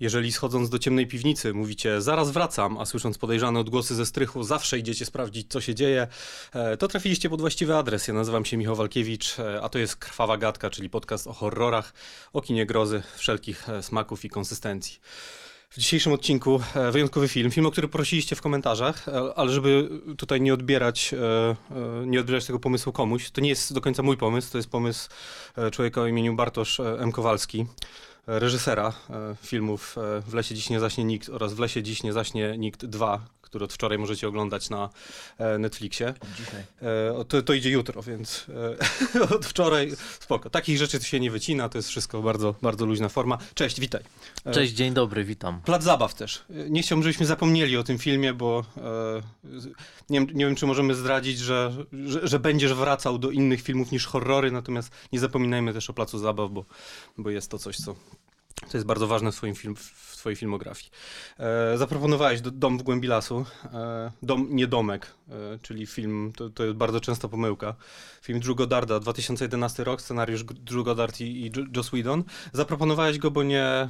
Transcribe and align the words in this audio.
Jeżeli 0.00 0.32
schodząc 0.32 0.70
do 0.70 0.78
ciemnej 0.78 1.06
piwnicy 1.06 1.54
mówicie 1.54 2.00
zaraz 2.00 2.30
wracam, 2.30 2.78
a 2.78 2.86
słysząc 2.86 3.18
podejrzane 3.18 3.60
odgłosy 3.60 3.94
ze 3.94 4.06
strychu 4.06 4.42
zawsze 4.42 4.78
idziecie 4.78 5.06
sprawdzić 5.06 5.46
co 5.50 5.60
się 5.60 5.74
dzieje, 5.74 6.06
e, 6.52 6.76
to 6.76 6.88
trafiliście 6.88 7.30
pod 7.30 7.40
właściwy 7.40 7.76
adres. 7.76 8.08
Ja 8.08 8.14
nazywam 8.14 8.44
się 8.44 8.56
Michał 8.56 8.76
Walkiewicz, 8.76 9.38
e, 9.38 9.62
a 9.62 9.68
to 9.68 9.78
jest 9.78 9.96
Krwawa 9.96 10.36
Gadka, 10.36 10.70
czyli 10.70 10.90
podcast 10.90 11.26
o 11.26 11.32
horrorach, 11.32 11.92
o 12.32 12.40
kinie 12.40 12.66
grozy, 12.66 13.02
wszelkich 13.16 13.68
e, 13.68 13.82
smaków 13.82 14.24
i 14.24 14.30
konsystencji. 14.30 14.98
W 15.70 15.78
dzisiejszym 15.78 16.12
odcinku 16.12 16.60
wyjątkowy 16.92 17.28
film, 17.28 17.50
film, 17.50 17.66
o 17.66 17.70
który 17.70 17.88
prosiliście 17.88 18.36
w 18.36 18.42
komentarzach, 18.42 19.06
ale 19.36 19.50
żeby 19.50 19.88
tutaj 20.18 20.40
nie 20.40 20.54
odbierać, 20.54 21.14
nie 22.06 22.20
odbierać 22.20 22.46
tego 22.46 22.58
pomysłu 22.58 22.92
komuś, 22.92 23.30
to 23.30 23.40
nie 23.40 23.48
jest 23.48 23.74
do 23.74 23.80
końca 23.80 24.02
mój 24.02 24.16
pomysł, 24.16 24.52
to 24.52 24.58
jest 24.58 24.70
pomysł 24.70 25.08
człowieka 25.72 26.00
o 26.00 26.06
imieniu 26.06 26.36
Bartosz 26.36 26.80
M. 26.80 27.12
Kowalski 27.12 27.66
reżysera 28.26 28.92
e, 29.10 29.36
filmów 29.42 29.96
e, 29.98 30.20
W 30.20 30.34
lesie 30.34 30.54
dziś 30.54 30.70
nie 30.70 30.80
zaśnie 30.80 31.04
nikt 31.04 31.28
oraz 31.28 31.54
W 31.54 31.58
lesie 31.58 31.82
dziś 31.82 32.02
nie 32.02 32.12
zaśnie 32.12 32.58
nikt 32.58 32.86
2, 32.86 33.26
który 33.40 33.64
od 33.64 33.72
wczoraj 33.72 33.98
możecie 33.98 34.28
oglądać 34.28 34.70
na 34.70 34.90
e, 35.38 35.58
Netflixie. 35.58 36.14
Dzisiaj. 36.38 36.64
To, 37.28 37.42
to 37.42 37.52
idzie 37.52 37.70
jutro, 37.70 38.02
więc 38.02 38.46
od 39.34 39.46
wczoraj 39.46 39.92
spoko. 40.20 40.50
Takich 40.50 40.78
rzeczy 40.78 41.02
się 41.02 41.20
nie 41.20 41.30
wycina, 41.30 41.68
to 41.68 41.78
jest 41.78 41.88
wszystko 41.88 42.22
bardzo, 42.22 42.54
bardzo 42.62 42.86
luźna 42.86 43.08
forma. 43.08 43.38
Cześć, 43.54 43.80
witaj. 43.80 44.02
Cześć, 44.52 44.72
dzień 44.72 44.94
dobry, 44.94 45.24
witam. 45.24 45.60
Plac 45.60 45.82
zabaw 45.82 46.14
też. 46.14 46.44
Nie 46.68 46.82
chciałbym, 46.82 47.02
żebyśmy 47.02 47.26
zapomnieli 47.26 47.76
o 47.76 47.82
tym 47.82 47.98
filmie, 47.98 48.34
bo 48.34 48.64
nie, 50.10 50.20
nie 50.20 50.46
wiem, 50.46 50.54
czy 50.54 50.66
możemy 50.66 50.94
zdradzić, 50.94 51.38
że, 51.38 51.72
że, 52.06 52.28
że, 52.28 52.38
będziesz 52.38 52.74
wracał 52.74 53.18
do 53.18 53.30
innych 53.30 53.62
filmów 53.62 53.92
niż 53.92 54.06
horrory, 54.06 54.50
natomiast 54.50 54.92
nie 55.12 55.20
zapominajmy 55.20 55.72
też 55.72 55.90
o 55.90 55.92
Placu 55.92 56.18
Zabaw, 56.18 56.50
bo, 56.50 56.64
bo 57.18 57.30
jest 57.30 57.50
to 57.50 57.58
coś, 57.58 57.76
co 57.76 57.94
to 58.54 58.76
jest 58.76 58.86
bardzo 58.86 59.06
ważne 59.06 59.32
w, 59.32 59.34
swoim 59.34 59.54
film, 59.54 59.76
twojej 60.20 60.36
filmografii. 60.36 60.90
E, 61.38 61.78
zaproponowałeś 61.78 62.40
do, 62.40 62.50
Dom 62.50 62.78
w 62.78 62.82
głębi 62.82 63.08
lasu. 63.08 63.44
E, 63.74 64.12
dom, 64.22 64.48
nie 64.50 64.66
domek, 64.66 65.14
e, 65.28 65.58
czyli 65.62 65.86
film, 65.86 66.32
to, 66.36 66.50
to 66.50 66.64
jest 66.64 66.76
bardzo 66.76 67.00
częsta 67.00 67.28
pomyłka. 67.28 67.74
Film 68.22 68.40
Drew 68.40 68.56
Goddarda, 68.56 69.00
2011 69.00 69.84
rok, 69.84 70.02
scenariusz 70.02 70.44
Drew 70.44 70.84
Goddard 70.84 71.20
i, 71.20 71.24
i 71.24 71.52
Joss 71.76 71.88
Whedon. 71.88 72.24
Zaproponowałeś 72.52 73.18
go, 73.18 73.30
bo 73.30 73.42
nie, 73.42 73.64
e, 73.64 73.88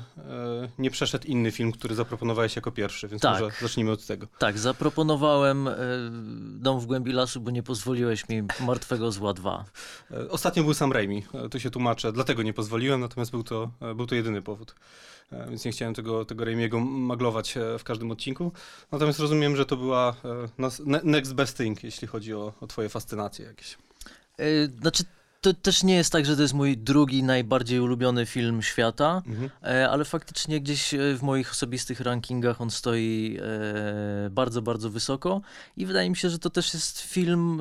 nie 0.78 0.90
przeszedł 0.90 1.26
inny 1.26 1.50
film, 1.50 1.72
który 1.72 1.94
zaproponowałeś 1.94 2.56
jako 2.56 2.70
pierwszy, 2.70 3.08
więc 3.08 3.22
tak. 3.22 3.40
może 3.40 3.52
zacznijmy 3.60 3.92
od 3.92 4.06
tego. 4.06 4.26
Tak, 4.38 4.58
zaproponowałem 4.58 5.68
e, 5.68 5.76
Dom 6.40 6.80
w 6.80 6.86
głębi 6.86 7.12
lasu, 7.12 7.40
bo 7.40 7.50
nie 7.50 7.62
pozwoliłeś 7.62 8.28
mi 8.28 8.42
Martwego 8.60 9.12
Zła 9.12 9.32
2. 9.32 9.64
E, 10.10 10.28
ostatnio 10.28 10.64
był 10.64 10.74
Sam 10.74 10.92
Raimi, 10.92 11.22
tu 11.50 11.60
się 11.60 11.70
tłumaczę, 11.70 12.12
dlatego 12.12 12.42
nie 12.42 12.52
pozwoliłem, 12.52 13.00
natomiast 13.00 13.30
był 13.30 13.42
to, 13.42 13.70
był 13.94 14.06
to 14.06 14.14
jedyny 14.14 14.42
powód. 14.42 14.74
E, 15.32 15.46
więc 15.48 15.64
nie 15.64 15.72
chciałem 15.72 15.94
tego, 15.94 16.24
tego 16.24 16.44
Raimiego 16.44 16.80
maglować 16.80 17.56
e, 17.56 17.78
w 17.78 17.84
każdym 17.84 18.10
odcinku. 18.10 18.52
Natomiast 18.92 19.20
rozumiem, 19.20 19.56
że 19.56 19.66
to 19.66 19.76
była 19.76 20.16
e, 20.58 21.00
next 21.04 21.34
best 21.34 21.56
thing, 21.56 21.84
jeśli 21.84 22.08
chodzi 22.08 22.34
o, 22.34 22.52
o 22.60 22.66
twoje 22.66 22.88
fascynacje 22.88 23.46
jakieś. 23.46 23.78
Znaczy, 24.80 25.04
to 25.40 25.54
też 25.54 25.82
nie 25.82 25.94
jest 25.94 26.12
tak, 26.12 26.26
że 26.26 26.36
to 26.36 26.42
jest 26.42 26.54
mój 26.54 26.78
drugi 26.78 27.22
najbardziej 27.22 27.80
ulubiony 27.80 28.26
film 28.26 28.62
świata, 28.62 29.22
mhm. 29.26 29.50
E, 29.64 29.90
ale 29.90 30.04
faktycznie 30.04 30.60
gdzieś 30.60 30.94
e, 30.94 30.98
w 31.14 31.22
moich 31.22 31.50
osobistych 31.50 32.00
rankingach 32.00 32.60
on 32.60 32.70
stoi 32.70 33.38
e, 33.42 34.30
bardzo, 34.30 34.62
bardzo 34.62 34.90
wysoko 34.90 35.40
i 35.76 35.86
wydaje 35.86 36.10
mi 36.10 36.16
się, 36.16 36.30
że 36.30 36.38
to 36.38 36.50
też 36.50 36.74
jest 36.74 37.00
film, 37.00 37.60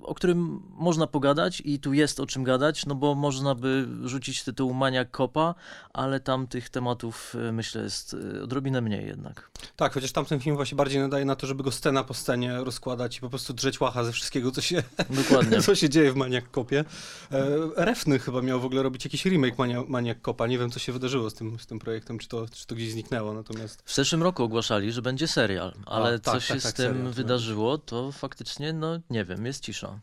o 0.00 0.14
którym 0.14 0.62
można 0.70 1.06
pogadać 1.06 1.62
i 1.64 1.78
tu 1.78 1.92
jest 1.92 2.20
o 2.20 2.26
czym 2.26 2.44
gadać, 2.44 2.86
no 2.86 2.94
bo 2.94 3.14
można 3.14 3.54
by 3.54 3.88
rzucić 4.04 4.44
tytuł 4.44 4.74
Maniak 4.74 5.10
Kopa, 5.10 5.54
ale 5.92 6.20
tam 6.20 6.46
tych 6.46 6.70
tematów 6.70 7.36
myślę 7.52 7.82
jest 7.82 8.16
odrobinę 8.42 8.80
mniej 8.80 9.06
jednak. 9.06 9.50
Tak, 9.76 9.94
chociaż 9.94 10.12
tamten 10.12 10.40
film 10.40 10.56
właśnie 10.56 10.76
bardziej 10.76 11.00
nadaje 11.00 11.24
na 11.24 11.36
to, 11.36 11.46
żeby 11.46 11.62
go 11.62 11.72
scena 11.72 12.04
po 12.04 12.14
scenie 12.14 12.64
rozkładać 12.64 13.18
i 13.18 13.20
po 13.20 13.28
prostu 13.30 13.52
drzeć 13.52 13.80
łacha 13.80 14.04
ze 14.04 14.12
wszystkiego, 14.12 14.50
co 14.50 14.60
się, 14.60 14.82
Dokładnie. 15.10 15.62
co 15.66 15.74
się 15.74 15.88
dzieje 15.88 16.12
w 16.12 16.16
Maniak 16.16 16.50
Kopie. 16.50 16.84
E, 17.32 17.58
Refny 17.76 18.18
chyba 18.18 18.42
miał 18.42 18.60
w 18.60 18.64
ogóle 18.64 18.82
robić 18.82 19.04
jakiś 19.04 19.24
remake 19.24 19.58
Mania, 19.58 19.82
Maniak 19.88 20.20
Kopa. 20.20 20.46
Nie 20.46 20.58
wiem, 20.58 20.70
co 20.70 20.78
się 20.78 20.92
wydarzyło 20.92 21.30
z 21.30 21.34
tym, 21.34 21.58
z 21.58 21.66
tym 21.66 21.78
projektem, 21.78 22.18
czy 22.18 22.28
to, 22.28 22.46
czy 22.48 22.66
to 22.66 22.74
gdzieś 22.74 22.92
zniknęło. 22.92 23.34
Natomiast... 23.34 23.82
W 23.84 23.94
zeszłym 23.94 24.22
roku 24.22 24.42
ogłaszali, 24.42 24.92
że 24.92 25.02
będzie 25.02 25.28
serial, 25.28 25.74
ale 25.86 26.14
A, 26.14 26.18
tak, 26.18 26.34
co 26.34 26.40
się 26.40 26.54
tak, 26.54 26.62
tak, 26.62 26.72
z 26.72 26.74
tym 26.74 26.94
serial, 26.94 27.12
wydarzyło, 27.12 27.78
to 27.78 28.12
faktycznie, 28.12 28.72
no 28.72 29.00
nie 29.10 29.24
wiem, 29.24 29.46
jest 29.46 29.64
cisza. 29.64 30.00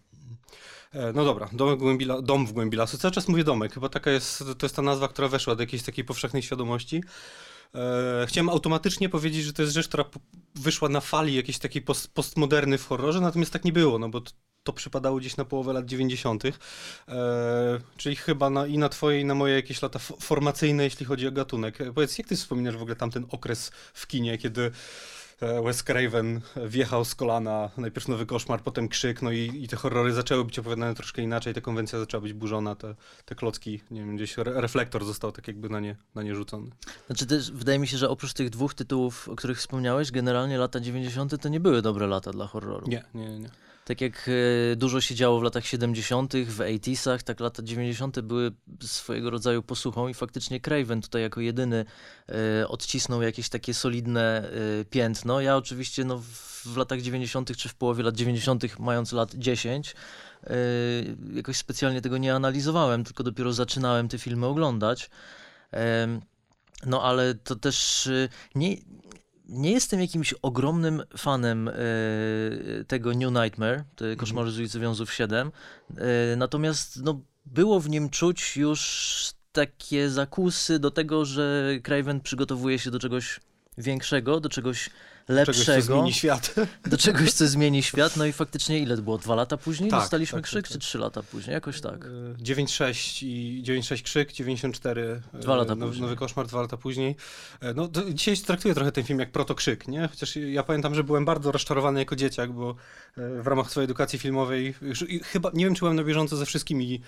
E, 0.93 1.13
no 1.13 1.25
dobra, 1.25 1.49
dom 1.53 1.75
w, 1.75 1.79
głębi, 1.79 2.07
dom 2.23 2.47
w 2.47 2.53
głębi 2.53 2.77
lasu. 2.77 2.97
Cały 2.97 3.11
czas 3.11 3.27
mówię 3.27 3.43
domek, 3.43 3.73
chyba 3.73 3.89
taka 3.89 4.11
jest, 4.11 4.39
to 4.39 4.65
jest 4.65 4.75
ta 4.75 4.81
nazwa, 4.81 5.07
która 5.07 5.27
weszła 5.27 5.55
do 5.55 5.63
jakiejś 5.63 5.83
takiej 5.83 6.05
powszechnej 6.05 6.43
świadomości. 6.43 7.03
E, 7.75 8.25
chciałem 8.27 8.49
automatycznie 8.49 9.09
powiedzieć, 9.09 9.43
że 9.43 9.53
to 9.53 9.61
jest 9.61 9.73
rzecz, 9.73 9.87
która 9.87 10.05
wyszła 10.55 10.89
na 10.89 11.01
fali 11.01 11.35
jakiejś 11.35 11.59
takiej 11.59 11.81
post, 11.81 12.13
postmoderny 12.13 12.77
w 12.77 12.87
horrorze, 12.87 13.21
natomiast 13.21 13.53
tak 13.53 13.65
nie 13.65 13.73
było, 13.73 13.99
no 13.99 14.09
bo 14.09 14.21
to 14.63 14.73
przypadało 14.73 15.17
gdzieś 15.17 15.37
na 15.37 15.45
połowę 15.45 15.73
lat 15.73 15.85
90., 15.85 16.43
e, 16.45 16.51
czyli 17.97 18.15
chyba 18.15 18.49
na, 18.49 18.67
i 18.67 18.77
na 18.77 18.89
twoje, 18.89 19.21
i 19.21 19.25
na 19.25 19.35
moje 19.35 19.55
jakieś 19.55 19.81
lata 19.81 19.99
formacyjne, 19.99 20.83
jeśli 20.83 21.05
chodzi 21.05 21.27
o 21.27 21.31
gatunek. 21.31 21.81
E, 21.81 21.93
powiedz, 21.93 22.17
jak 22.17 22.27
ty 22.27 22.35
wspominasz 22.35 22.77
w 22.77 22.81
ogóle 22.81 22.95
tamten 22.95 23.25
okres 23.29 23.71
w 23.93 24.07
kinie, 24.07 24.37
kiedy 24.37 24.71
e, 25.41 25.61
Wes 25.61 25.83
Craven 25.83 26.41
wjechał 26.67 27.05
z 27.05 27.15
kolana, 27.15 27.69
najpierw 27.77 28.07
Nowy 28.07 28.25
Koszmar, 28.25 28.61
potem 28.61 28.87
Krzyk, 28.87 29.21
no 29.21 29.31
i, 29.31 29.63
i 29.63 29.67
te 29.67 29.75
horrory 29.75 30.13
zaczęły 30.13 30.45
być 30.45 30.59
opowiadane 30.59 30.95
troszkę 30.95 31.21
inaczej, 31.21 31.53
ta 31.53 31.61
konwencja 31.61 31.99
zaczęła 31.99 32.21
być 32.21 32.33
burzona, 32.33 32.75
te, 32.75 32.95
te 33.25 33.35
klocki, 33.35 33.81
nie 33.91 34.01
wiem, 34.01 34.15
gdzieś 34.15 34.39
re 34.39 34.61
reflektor 34.61 35.05
został 35.05 35.31
tak 35.31 35.47
jakby 35.47 35.69
na 35.69 35.79
nie, 35.79 35.95
na 36.15 36.23
nie 36.23 36.35
rzucony. 36.35 36.71
Znaczy 37.07 37.25
też 37.25 37.51
wydaje 37.51 37.79
mi 37.79 37.87
się, 37.87 37.97
że 37.97 38.09
oprócz 38.09 38.33
tych 38.33 38.49
dwóch 38.49 38.73
tytułów, 38.73 39.29
o 39.29 39.35
których 39.35 39.57
wspomniałeś, 39.57 40.11
generalnie 40.11 40.57
lata 40.57 40.79
90. 40.79 41.41
to 41.41 41.49
nie 41.49 41.59
były 41.59 41.81
dobre 41.81 42.07
lata 42.07 42.31
dla 42.31 42.47
horroru. 42.47 42.87
Nie, 42.87 43.03
nie, 43.13 43.39
nie. 43.39 43.49
Tak 43.89 44.01
jak 44.01 44.29
e, 44.71 44.75
dużo 44.75 45.01
się 45.01 45.15
działo 45.15 45.39
w 45.39 45.43
latach 45.43 45.65
70., 45.65 46.33
w 46.45 46.61
80 46.61 47.23
tak 47.23 47.39
lata 47.39 47.63
90. 47.63 48.19
były 48.19 48.51
swojego 48.81 49.29
rodzaju 49.29 49.63
posłuchą 49.63 50.07
i 50.07 50.13
faktycznie 50.13 50.59
Craven 50.59 51.01
tutaj 51.01 51.21
jako 51.21 51.41
jedyny 51.41 51.85
e, 52.29 52.67
odcisnął 52.67 53.21
jakieś 53.21 53.49
takie 53.49 53.73
solidne 53.73 54.51
e, 54.81 54.85
piętno. 54.85 55.41
Ja 55.41 55.57
oczywiście 55.57 56.05
no, 56.05 56.21
w 56.65 56.77
latach 56.77 57.01
90. 57.01 57.57
czy 57.57 57.69
w 57.69 57.75
połowie 57.75 58.03
lat 58.03 58.15
90., 58.15 58.79
mając 58.79 59.11
lat 59.11 59.35
10, 59.35 59.95
jakoś 61.33 61.57
specjalnie 61.57 62.01
tego 62.01 62.17
nie 62.17 62.35
analizowałem, 62.35 63.03
tylko 63.03 63.23
dopiero 63.23 63.53
zaczynałem 63.53 64.07
te 64.07 64.17
filmy 64.17 64.45
oglądać. 64.45 65.09
No 66.85 67.03
ale 67.03 67.35
to 67.35 67.55
też 67.55 68.09
nie, 68.55 68.75
nie 69.49 69.71
jestem 69.71 70.01
jakimś 70.01 70.33
ogromnym 70.41 71.03
fanem 71.17 71.67
e, 71.67 71.73
tego 72.87 73.13
New 73.13 73.31
Nightmare, 73.31 73.83
te 73.95 74.05
mhm. 74.05 74.17
Koszmary 74.17 74.51
z 74.51 74.59
ulicy 74.59 74.79
Wiązów 74.79 75.13
7, 75.13 75.51
e, 75.97 76.35
natomiast 76.35 77.03
no, 77.03 77.21
było 77.45 77.79
w 77.79 77.89
nim 77.89 78.09
czuć 78.09 78.57
już 78.57 79.33
takie 79.51 80.09
zakusy 80.09 80.79
do 80.79 80.91
tego, 80.91 81.25
że 81.25 81.69
Craven 81.83 82.21
przygotowuje 82.21 82.79
się 82.79 82.91
do 82.91 82.99
czegoś 82.99 83.39
większego, 83.77 84.39
do 84.39 84.49
czegoś 84.49 84.89
lepszego. 85.29 85.65
Czegoś, 85.65 85.85
co 85.85 85.93
zmieni 85.93 86.13
świat. 86.13 86.55
Do 86.85 86.97
czegoś, 86.97 87.33
co 87.33 87.47
zmieni 87.47 87.83
świat. 87.83 88.17
No 88.17 88.25
i 88.25 88.33
faktycznie 88.33 88.79
ile 88.79 88.95
to 88.95 89.01
było? 89.01 89.17
Dwa 89.17 89.35
lata 89.35 89.57
później 89.57 89.89
tak, 89.89 89.99
dostaliśmy 89.99 90.37
tak, 90.37 90.45
krzyk, 90.45 90.63
tak, 90.63 90.67
czy 90.67 90.73
tak. 90.73 90.81
trzy 90.81 90.97
lata 90.97 91.23
później? 91.23 91.53
Jakoś 91.53 91.81
tak. 91.81 92.05
9-6 92.43 93.23
e, 93.23 93.27
i 93.27 93.63
9-6 93.65 94.03
krzyk, 94.03 94.33
94 94.33 95.21
e, 95.33 95.39
dwa 95.39 95.55
lata 95.55 95.75
nowy, 95.75 96.01
nowy 96.01 96.15
koszmar, 96.15 96.47
dwa 96.47 96.61
lata 96.61 96.77
później. 96.77 97.15
E, 97.61 97.73
no, 97.73 97.89
dzisiaj 98.13 98.37
traktuję 98.37 98.73
trochę 98.73 98.91
ten 98.91 99.03
film 99.03 99.19
jak 99.19 99.31
protokrzyk, 99.31 99.87
nie? 99.87 100.07
Chociaż 100.07 100.35
ja 100.35 100.63
pamiętam, 100.63 100.95
że 100.95 101.03
byłem 101.03 101.25
bardzo 101.25 101.51
rozczarowany 101.51 101.99
jako 101.99 102.15
dzieciak, 102.15 102.51
bo 102.51 102.75
w 103.17 103.47
ramach 103.47 103.71
swojej 103.71 103.85
edukacji 103.85 104.19
filmowej 104.19 104.75
chyba, 105.23 105.51
nie 105.53 105.65
wiem, 105.65 105.75
czy 105.75 105.79
byłem 105.79 105.95
na 105.95 106.03
bieżąco 106.03 106.37
ze 106.37 106.45
wszystkimi 106.45 107.01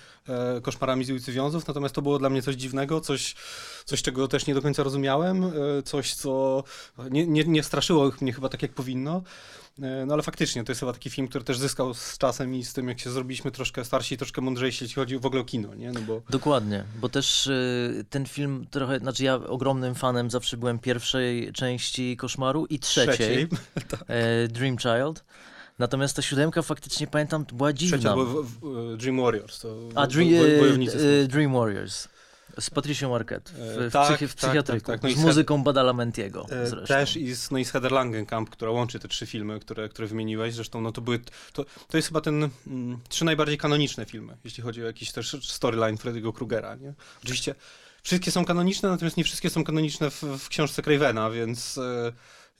koszmarami 0.62 1.06
z 1.06 1.10
ulicy 1.10 1.32
Wiązów, 1.32 1.68
natomiast 1.68 1.96
to 1.96 2.02
było 2.02 2.20
dla 2.20 2.30
mnie 2.30 2.42
coś 2.42 2.56
dziwnego, 2.56 3.02
coś, 3.02 3.36
coś 3.86 4.02
czego 4.02 4.28
też 4.28 4.48
nie 4.48 4.54
do 4.54 4.62
końca 4.62 4.84
rozumiałem, 4.84 5.52
coś, 5.86 6.14
co 6.14 6.64
nie, 7.12 7.28
nie, 7.28 7.44
nie 7.44 7.64
straszyło 7.64 8.11
mnie 8.22 8.34
chyba 8.34 8.50
tak 8.50 8.62
jak 8.62 8.74
powinno. 8.74 9.22
E, 9.82 10.06
no 10.06 10.14
ale 10.14 10.24
faktycznie, 10.24 10.64
to 10.64 10.72
jest 10.72 10.80
chyba 10.80 10.94
taki 10.94 11.10
film, 11.10 11.28
który 11.28 11.44
też 11.44 11.58
zyskał 11.58 11.94
z 11.94 12.18
czasem 12.18 12.56
i 12.56 12.64
z 12.64 12.74
tym, 12.74 12.90
jak 12.90 13.00
się 13.00 13.12
zrobiliśmy 13.12 13.52
troszkę 13.52 13.86
starsi 13.86 14.16
i 14.16 14.18
troszkę 14.18 14.42
mądrzejsi, 14.42 14.84
jeśli 14.84 14.96
chodzi 14.96 15.20
w 15.20 15.26
ogóle 15.26 15.42
o 15.42 15.46
kino, 15.46 15.76
nie? 15.76 15.92
No 15.92 16.00
bo... 16.02 16.22
Dokładnie, 16.30 16.84
bo 17.02 17.10
też 17.10 17.48
y, 17.48 18.06
ten 18.10 18.26
film 18.26 18.66
trochę, 18.72 19.00
znaczy 19.00 19.24
ja 19.24 19.36
ogromnym 19.36 19.96
fanem 19.96 20.32
zawsze 20.32 20.58
byłem 20.58 20.80
pierwszej 20.80 21.54
części 21.54 22.18
Koszmaru 22.18 22.66
i 22.66 22.80
trzeciej, 22.80 23.16
trzeciej. 23.16 23.48
tak. 23.92 24.04
e, 24.08 24.48
Dream 24.48 24.78
Child. 24.78 25.24
Natomiast 25.80 26.16
ta 26.16 26.22
siódemka 26.22 26.62
faktycznie 26.62 27.08
pamiętam, 27.08 27.46
była 27.54 27.74
dziwna. 27.74 27.98
Trzecia, 27.98 28.16
Dream 28.98 29.22
Warriors. 29.22 29.60
To 29.60 29.90
A, 29.96 30.08
Dream, 30.08 30.30
e, 30.34 31.28
Dream 31.28 31.54
Warriors. 31.54 32.08
Z 32.60 32.70
Patricią 32.70 33.16
Arquette 33.16 33.52
w, 33.54 33.82
e, 33.82 33.92
tak, 33.92 34.08
psychi 34.08 34.28
w 34.28 34.36
tak, 34.36 34.38
psychiatryku, 34.38 34.88
tak, 34.88 35.00
tak. 35.00 35.12
No 35.12 35.18
z 35.22 35.24
muzyką 35.24 35.64
Badalamentiego 35.64 36.46
e, 36.50 36.68
zresztą. 36.68 36.96
Też 36.96 37.18
i 37.18 37.34
z, 37.34 37.52
no 37.52 37.58
i 37.58 37.66
z 37.66 37.72
Heather 37.72 37.92
Langenkamp, 37.92 38.50
która 38.50 38.72
łączy 38.72 39.00
te 39.00 39.08
trzy 39.08 39.26
filmy, 39.26 39.60
które, 39.60 39.90
które 39.90 40.08
wymieniłeś. 40.08 40.54
Zresztą 40.54 40.82
no 40.82 40.92
to 40.92 41.02
były, 41.02 41.20
to, 41.54 41.66
to 41.88 41.98
jest 41.98 42.08
chyba 42.08 42.22
ten 42.22 42.50
mm, 42.68 43.00
trzy 43.10 43.26
najbardziej 43.26 43.58
kanoniczne 43.58 44.06
filmy, 44.06 44.38
jeśli 44.44 44.64
chodzi 44.64 44.84
o 44.84 44.86
jakiś 44.86 45.12
też 45.12 45.38
storyline 45.42 45.96
Freddy'ego 45.96 46.34
Krugera. 46.34 46.76
Nie? 46.76 46.94
Oczywiście 47.24 47.56
wszystkie 48.04 48.32
są 48.32 48.46
kanoniczne, 48.46 48.90
natomiast 48.90 49.18
nie 49.18 49.24
wszystkie 49.24 49.50
są 49.50 49.64
kanoniczne 49.64 50.12
w, 50.12 50.24
w 50.24 50.50
książce 50.50 50.82
Cravena, 50.82 51.30
więc 51.30 51.78
e, 51.78 52.12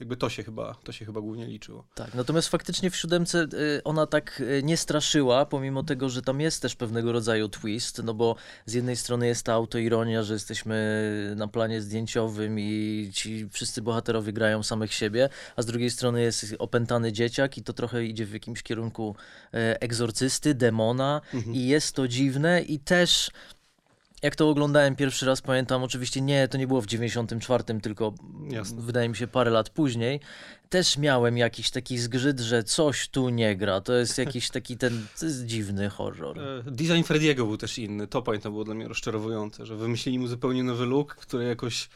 jakby 0.02 0.16
to 0.16 0.28
się 0.28 0.42
chyba, 0.42 0.74
to 0.84 0.92
się 0.92 1.04
chyba 1.04 1.20
głównie 1.20 1.46
liczyło. 1.46 1.84
Tak, 1.94 2.14
natomiast 2.14 2.48
faktycznie 2.48 2.90
w 2.90 2.96
siódemce 2.96 3.46
y, 3.54 3.80
ona 3.84 4.06
tak 4.06 4.40
y, 4.40 4.62
nie 4.62 4.76
straszyła, 4.76 5.46
pomimo 5.46 5.82
tego, 5.82 6.08
że 6.08 6.22
tam 6.22 6.40
jest 6.40 6.62
też 6.62 6.76
pewnego 6.76 7.12
rodzaju 7.12 7.48
twist, 7.48 8.02
no 8.04 8.14
bo 8.14 8.36
z 8.66 8.72
jednej 8.74 8.96
strony 8.96 9.26
jest 9.26 9.46
ta 9.46 9.52
autoironia, 9.52 10.22
że 10.22 10.32
jesteśmy 10.34 11.34
na 11.36 11.48
planie 11.48 11.82
zdjęciowym 11.82 12.60
i 12.60 13.10
ci 13.14 13.48
wszyscy 13.50 13.82
bohaterowie 13.82 14.32
grają 14.32 14.62
samych 14.62 14.94
siebie, 14.94 15.28
a 15.56 15.62
z 15.62 15.66
drugiej 15.66 15.90
strony 15.90 16.22
jest 16.22 16.54
opętany 16.58 17.12
dzieciak 17.12 17.58
i 17.58 17.62
to 17.62 17.72
trochę 17.72 18.04
idzie 18.04 18.26
w 18.26 18.32
jakimś 18.32 18.62
kierunku 18.62 19.16
e, 19.54 19.80
egzorcysty, 19.80 20.54
demona 20.54 21.20
Mhm. 21.34 21.54
i 21.56 21.66
jest 21.66 21.94
to 21.96 22.08
dziwne 22.08 22.62
i 22.62 22.78
też 22.78 23.30
jak 24.22 24.36
to 24.36 24.50
oglądałem 24.50 24.96
pierwszy 24.96 25.26
raz, 25.26 25.40
pamiętam, 25.42 25.82
oczywiście 25.82 26.20
nie, 26.20 26.48
to 26.48 26.58
nie 26.58 26.66
było 26.66 26.82
w 26.82 26.86
94, 26.86 27.64
tylko 27.82 28.14
Jasne. 28.50 28.82
wydaje 28.82 29.08
mi 29.08 29.16
się 29.16 29.26
parę 29.26 29.50
lat 29.50 29.70
później, 29.70 30.20
też 30.68 30.98
miałem 30.98 31.38
jakiś 31.38 31.70
taki 31.70 31.98
zgrzyt, 31.98 32.40
że 32.40 32.64
coś 32.64 33.08
tu 33.08 33.28
nie 33.28 33.56
gra. 33.56 33.80
To 33.80 33.92
jest 33.92 34.18
jakiś 34.18 34.50
taki 34.50 34.76
ten 34.76 35.06
dziwny 35.44 35.88
horror. 35.90 36.38
E, 36.38 36.62
Design 36.66 37.02
Frediego 37.02 37.46
był 37.46 37.56
też 37.56 37.78
inny. 37.78 38.06
To 38.06 38.22
pamiętam 38.22 38.52
było 38.52 38.64
dla 38.64 38.74
mnie 38.74 38.88
rozczarowujące, 38.88 39.66
że 39.66 39.76
wymyślili 39.76 40.18
mu 40.18 40.26
zupełnie 40.26 40.64
nowy 40.64 40.86
look, 40.86 41.14
który 41.14 41.44
jakoś 41.44 41.88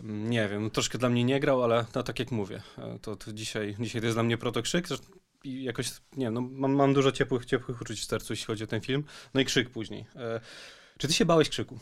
mm, 0.00 0.30
nie 0.30 0.48
wiem, 0.48 0.62
no 0.62 0.70
troszkę 0.70 0.98
dla 0.98 1.08
mnie 1.08 1.24
nie 1.24 1.40
grał, 1.40 1.62
ale 1.62 1.84
no 1.94 2.02
tak 2.02 2.18
jak 2.18 2.30
mówię, 2.30 2.62
e, 2.78 2.98
to, 3.02 3.16
to 3.16 3.32
dzisiaj, 3.32 3.76
dzisiaj 3.80 4.00
to 4.00 4.06
jest 4.06 4.16
dla 4.16 4.22
mnie 4.22 4.38
protokrzyk. 4.38 4.88
Zresztą 4.88 5.06
I 5.44 5.62
jakoś, 5.62 5.90
nie 6.16 6.30
no, 6.30 6.40
mam, 6.40 6.72
mam 6.72 6.94
dużo 6.94 7.12
ciepłych, 7.12 7.44
ciepłych 7.44 7.80
uczuć 7.80 8.00
w 8.00 8.04
sercu, 8.04 8.32
jeśli 8.32 8.46
chodzi 8.46 8.64
o 8.64 8.66
ten 8.66 8.80
film. 8.80 9.04
No 9.34 9.40
i 9.40 9.44
krzyk 9.44 9.70
później. 9.70 10.04
Czy 10.98 11.08
ty 11.08 11.14
się 11.14 11.24
bałeś 11.24 11.48
krzyku? 11.48 11.78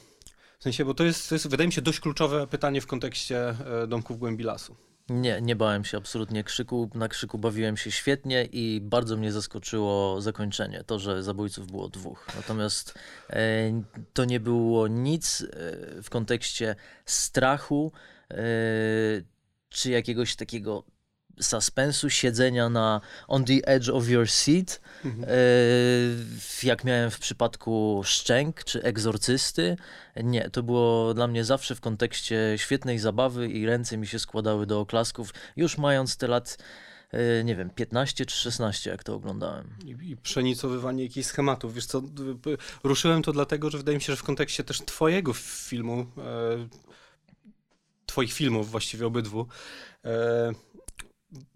W 0.58 0.62
sensie, 0.62 0.84
bo 0.84 0.94
to 0.94 1.04
jest, 1.04 1.28
to 1.28 1.34
jest, 1.34 1.48
wydaje 1.48 1.68
mi 1.68 1.72
się, 1.72 1.82
dość 1.82 2.00
kluczowe 2.00 2.46
pytanie 2.46 2.80
w 2.80 2.86
kontekście 2.86 3.48
e, 3.48 3.86
Domków 3.86 4.18
głębi 4.18 4.44
lasu. 4.44 4.76
Nie, 5.08 5.40
nie 5.42 5.56
bałem 5.56 5.84
się 5.84 5.96
absolutnie 5.96 6.44
krzyku. 6.44 6.90
Na 6.94 7.08
krzyku 7.08 7.38
bawiłem 7.38 7.76
się 7.76 7.90
świetnie 7.90 8.44
i 8.52 8.80
bardzo 8.82 9.16
mnie 9.16 9.32
zaskoczyło 9.32 10.20
zakończenie, 10.20 10.84
to, 10.86 10.98
że 10.98 11.22
zabójców 11.22 11.66
było 11.66 11.88
dwóch. 11.88 12.26
Natomiast 12.36 12.94
e, 13.30 13.82
to 14.12 14.24
nie 14.24 14.40
było 14.40 14.88
nic 14.88 15.40
e, 15.40 15.46
w 16.02 16.10
kontekście 16.10 16.76
strachu 17.04 17.92
e, 18.30 18.36
czy 19.68 19.90
jakiegoś 19.90 20.36
takiego 20.36 20.84
suspensu, 21.40 22.10
siedzenia 22.10 22.68
na 22.68 23.00
on 23.28 23.44
the 23.44 23.54
edge 23.68 23.88
of 23.88 24.08
your 24.08 24.28
seat, 24.30 24.80
Mhm. 25.04 25.24
e, 25.24 26.66
jak 26.66 26.84
miałem 26.84 27.10
w 27.10 27.18
przypadku 27.18 28.02
Szczęk 28.04 28.64
czy 28.64 28.82
Egzorcysty. 28.82 29.76
Nie, 30.24 30.50
to 30.50 30.62
było 30.62 31.14
dla 31.14 31.26
mnie 31.26 31.44
zawsze 31.44 31.74
w 31.74 31.80
kontekście 31.80 32.54
świetnej 32.56 32.98
zabawy 32.98 33.48
i 33.48 33.66
ręce 33.66 33.96
mi 33.96 34.06
się 34.06 34.18
składały 34.18 34.66
do 34.66 34.80
oklasków, 34.80 35.34
już 35.56 35.78
mając 35.78 36.16
te 36.16 36.26
lat, 36.26 36.58
e, 37.10 37.44
nie 37.44 37.56
wiem, 37.56 37.70
15 37.70 38.26
czy 38.26 38.36
16, 38.36 38.90
jak 38.90 39.04
to 39.04 39.14
oglądałem. 39.14 39.70
I, 39.84 40.10
I 40.10 40.16
przenicowywanie 40.16 41.02
jakichś 41.02 41.26
schematów. 41.26 41.74
Wiesz 41.74 41.86
co, 41.86 42.02
ruszyłem 42.84 43.22
to 43.22 43.32
dlatego, 43.32 43.70
że 43.70 43.78
wydaje 43.78 43.96
mi 43.98 44.02
się, 44.02 44.12
że 44.12 44.16
w 44.16 44.22
kontekście 44.22 44.64
też 44.64 44.78
twojego 44.78 45.32
filmu, 45.32 46.06
e, 46.18 46.68
twoich 48.06 48.32
filmów 48.32 48.70
właściwie 48.70 49.06
obydwu, 49.06 49.46
e, 50.04 50.52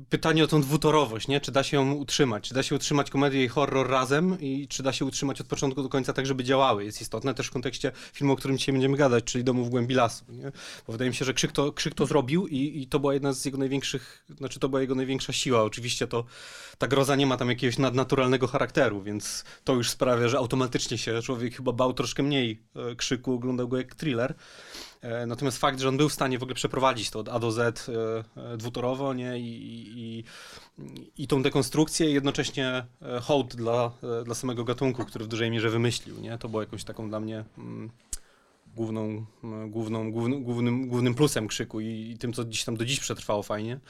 pytanie 0.08 0.44
o 0.44 0.46
tą 0.46 0.60
dwutorowość, 0.60 1.28
nie? 1.28 1.40
Czy 1.40 1.52
da 1.52 1.62
się 1.62 1.76
ją 1.76 1.92
utrzymać? 1.92 2.48
Czy 2.48 2.54
da 2.54 2.62
się 2.62 2.74
utrzymać 2.74 3.10
komedię 3.10 3.44
i 3.44 3.48
horror 3.48 3.90
razem 3.90 4.40
i 4.40 4.68
czy 4.68 4.82
da 4.82 4.92
się 4.92 5.04
utrzymać 5.04 5.40
od 5.40 5.46
początku 5.46 5.82
do 5.82 5.88
końca 5.88 6.12
tak, 6.12 6.26
żeby 6.26 6.44
działały? 6.44 6.84
Jest 6.84 7.00
istotne 7.00 7.34
też 7.34 7.46
w 7.46 7.50
kontekście 7.50 7.92
filmu, 8.12 8.32
o 8.32 8.36
którym 8.36 8.58
dzisiaj 8.58 8.72
będziemy 8.72 8.96
gadać, 8.96 9.24
czyli 9.24 9.44
Domu 9.44 9.64
w 9.64 9.70
głębi 9.70 9.94
lasu, 9.94 10.24
nie? 10.28 10.52
Bo 10.86 10.92
wydaje 10.92 11.10
mi 11.10 11.16
się, 11.16 11.24
że 11.24 11.34
Krzyk 11.34 11.52
to, 11.52 11.72
Krzyk 11.72 11.94
to 11.94 12.06
zrobił 12.06 12.46
i, 12.46 12.82
i 12.82 12.86
to 12.86 13.00
była 13.00 13.14
jedna 13.14 13.32
z 13.32 13.44
jego 13.44 13.58
największych, 13.58 14.24
znaczy 14.38 14.60
to 14.60 14.68
była 14.68 14.80
jego 14.80 14.94
największa 14.94 15.32
siła. 15.32 15.62
Oczywiście 15.62 16.06
to 16.06 16.24
ta 16.78 16.88
groza 16.88 17.16
nie 17.16 17.26
ma 17.26 17.36
tam 17.36 17.48
jakiegoś 17.48 17.78
nadnaturalnego 17.78 18.46
charakteru, 18.46 19.02
więc 19.02 19.44
to 19.64 19.74
już 19.74 19.90
sprawia, 19.90 20.28
że 20.28 20.38
automatycznie 20.38 20.98
się 20.98 21.22
człowiek 21.22 21.56
chyba 21.56 21.72
bał 21.72 21.92
troszkę 21.92 22.22
mniej 22.22 22.62
e, 22.76 22.96
krzyku, 22.96 23.34
oglądał 23.34 23.68
go 23.68 23.76
jak 23.76 23.94
thriller. 23.94 24.34
E, 25.00 25.26
Natomiast 25.26 25.58
fakt, 25.58 25.80
że 25.80 25.88
on 25.88 25.96
był 25.96 26.08
w 26.08 26.12
stanie 26.12 26.38
w 26.38 26.42
ogóle 26.42 26.54
przeprowadzić 26.54 27.10
to 27.10 27.18
od 27.18 27.28
A 27.28 27.38
do 27.38 27.52
Z 27.52 27.88
e, 27.88 27.92
e, 28.52 28.56
dwutorowo, 28.56 29.14
nie? 29.14 29.38
I, 29.38 29.44
i, 29.96 30.24
i, 31.22 31.26
tą 31.26 31.42
dekonstrukcję 31.42 32.10
i 32.10 32.14
jednocześnie 32.14 32.86
hołd 33.22 33.56
dla, 33.56 33.92
dla 34.24 34.34
samego 34.34 34.64
gatunku, 34.64 35.04
który 35.04 35.24
w 35.24 35.28
dużej 35.28 35.50
mierze 35.50 35.70
wymyślił, 35.70 36.20
nie? 36.20 36.38
To 36.38 36.48
było 36.48 36.62
jakąś 36.62 36.84
taką 36.84 37.08
dla 37.08 37.20
mnie 37.20 37.44
mm, 37.58 37.90
główną, 38.74 39.26
główną, 39.68 40.12
głównym, 40.12 40.88
głównym, 40.88 41.14
plusem 41.14 41.48
krzyku 41.48 41.80
i, 41.80 42.10
i 42.10 42.18
tym, 42.18 42.32
co 42.32 42.44
dziś 42.44 42.64
tam 42.64 42.76
do 42.76 42.84
dziś 42.84 43.00
przetrwało 43.00 43.42
fajnie. 43.42 43.80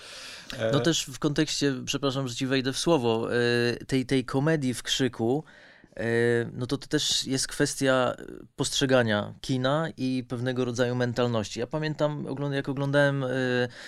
No 0.72 0.81
też 0.81 1.05
w 1.05 1.19
kontekście, 1.19 1.75
przepraszam, 1.84 2.28
że 2.28 2.34
ci 2.34 2.46
wejdę 2.46 2.72
w 2.72 2.78
słowo, 2.78 3.28
tej, 3.87 4.06
tej 4.06 4.25
komedii 4.25 4.75
w 4.75 4.82
krzyku, 4.82 5.44
no 6.52 6.66
to 6.66 6.78
to 6.78 6.86
też 6.86 7.26
jest 7.26 7.48
kwestia 7.48 8.14
postrzegania 8.56 9.34
kina 9.40 9.88
i 9.96 10.24
pewnego 10.28 10.64
rodzaju 10.64 10.94
mentalności. 10.94 11.60
Ja 11.60 11.66
pamiętam, 11.66 12.26
jak 12.52 12.68
oglądałem, 12.68 13.24
e, 13.24 13.28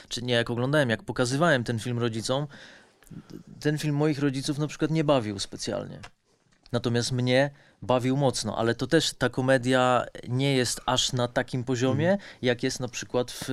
czy 0.09 0.23
nie 0.23 0.35
jak 0.35 0.51
oglądałem, 0.51 0.91
jak 0.91 1.03
pokazywałem 1.03 1.65
ten 1.65 1.79
film 1.79 1.99
rodzicom, 1.99 2.47
ten 3.61 3.79
film 3.79 3.97
moich 3.97 4.19
rodziców 4.19 4.59
na 4.59 4.67
przykład 4.67 4.91
nie 4.91 5.05
bawił 5.05 5.39
specjalnie. 5.39 6.01
Natomiast 6.73 7.13
mnie 7.13 7.51
bawił 7.83 8.17
mocno, 8.17 8.57
ale 8.59 8.75
to 8.75 8.87
też 8.87 9.13
ta 9.13 9.29
komedia 9.29 10.07
nie 10.29 10.57
jest 10.57 10.81
aż 10.87 11.13
na 11.13 11.29
takim 11.29 11.65
poziomie, 11.65 12.19
jak 12.43 12.63
jest 12.63 12.81
na 12.81 12.89
przykład 12.89 13.31
w, 13.31 13.45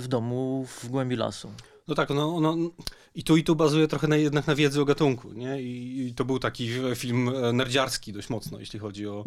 w 0.00 0.08
domu 0.08 0.66
w 0.66 0.88
głębi 0.88 1.16
lasu. 1.16 1.50
No 1.88 1.94
tak, 1.94 2.10
no, 2.10 2.40
no 2.40 2.56
i 3.14 3.24
tu 3.24 3.36
i 3.36 3.44
tu 3.44 3.56
bazuje 3.56 3.88
trochę 3.88 4.08
na, 4.08 4.16
jednak 4.16 4.46
na 4.46 4.54
wiedzy 4.54 4.80
o 4.80 4.84
gatunku, 4.84 5.32
nie? 5.32 5.62
I, 5.62 6.06
I 6.06 6.14
to 6.14 6.24
był 6.24 6.38
taki 6.38 6.70
film 6.94 7.28
e, 7.28 7.52
nerdziarski 7.52 8.12
dość 8.12 8.30
mocno, 8.30 8.60
jeśli 8.60 8.78
chodzi 8.78 9.06
o, 9.06 9.24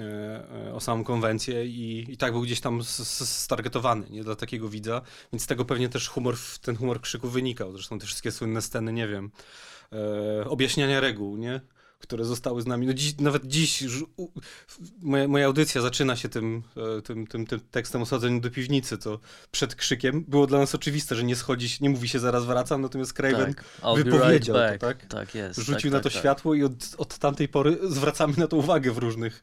e, 0.00 0.74
o 0.74 0.80
samą 0.80 1.04
konwencję 1.04 1.66
i, 1.66 2.12
i 2.12 2.16
tak 2.16 2.32
był 2.32 2.42
gdzieś 2.42 2.60
tam 2.60 2.84
stargetowany, 2.84 4.10
nie? 4.10 4.24
Dla 4.24 4.36
takiego 4.36 4.68
widza, 4.68 5.02
więc 5.32 5.42
z 5.42 5.46
tego 5.46 5.64
pewnie 5.64 5.88
też 5.88 6.08
humor, 6.08 6.36
ten 6.62 6.76
humor 6.76 7.00
krzyku 7.00 7.28
wynikał. 7.28 7.72
Zresztą 7.72 7.98
te 7.98 8.06
wszystkie 8.06 8.32
słynne 8.32 8.62
sceny, 8.62 8.92
nie 8.92 9.08
wiem, 9.08 9.30
e, 9.92 10.44
objaśniania 10.48 11.00
reguł, 11.00 11.36
nie? 11.36 11.60
Które 11.98 12.24
zostały 12.24 12.62
z 12.62 12.66
nami. 12.66 12.86
No 12.86 12.92
dziś, 12.92 13.18
nawet 13.18 13.46
dziś 13.46 13.84
u, 14.16 14.28
moja, 15.02 15.28
moja 15.28 15.46
audycja 15.46 15.80
zaczyna 15.80 16.16
się 16.16 16.28
tym, 16.28 16.62
e, 16.98 17.02
tym, 17.02 17.26
tym, 17.26 17.46
tym 17.46 17.60
tekstem 17.70 18.02
o 18.02 18.06
sadzeniu 18.06 18.40
do 18.40 18.50
piwnicy, 18.50 18.98
to 18.98 19.20
przed 19.50 19.74
krzykiem 19.74 20.24
było 20.28 20.46
dla 20.46 20.58
nas 20.58 20.74
oczywiste, 20.74 21.14
że 21.14 21.24
nie 21.24 21.36
schodzi, 21.36 21.68
się- 21.68 21.78
nie 21.80 21.90
mówi 21.90 22.08
się 22.08 22.18
zaraz 22.18 22.44
wracam, 22.44 22.82
natomiast 22.82 23.12
Craven 23.12 23.54
Tak, 23.54 23.64
wypowiedział 23.96 24.56
right 24.56 24.80
to, 24.80 24.86
tak? 24.86 25.06
Tak 25.06 25.34
jest. 25.34 25.60
rzucił 25.60 25.90
tak, 25.90 25.92
na 25.92 25.98
tak, 25.98 26.02
to 26.02 26.10
tak. 26.10 26.18
światło 26.18 26.54
i 26.54 26.62
od, 26.62 26.72
od 26.98 27.18
tamtej 27.18 27.48
pory 27.48 27.78
zwracamy 27.82 28.34
na 28.36 28.46
to 28.46 28.56
uwagę 28.56 28.92
w 28.92 28.98
różnych, 28.98 29.42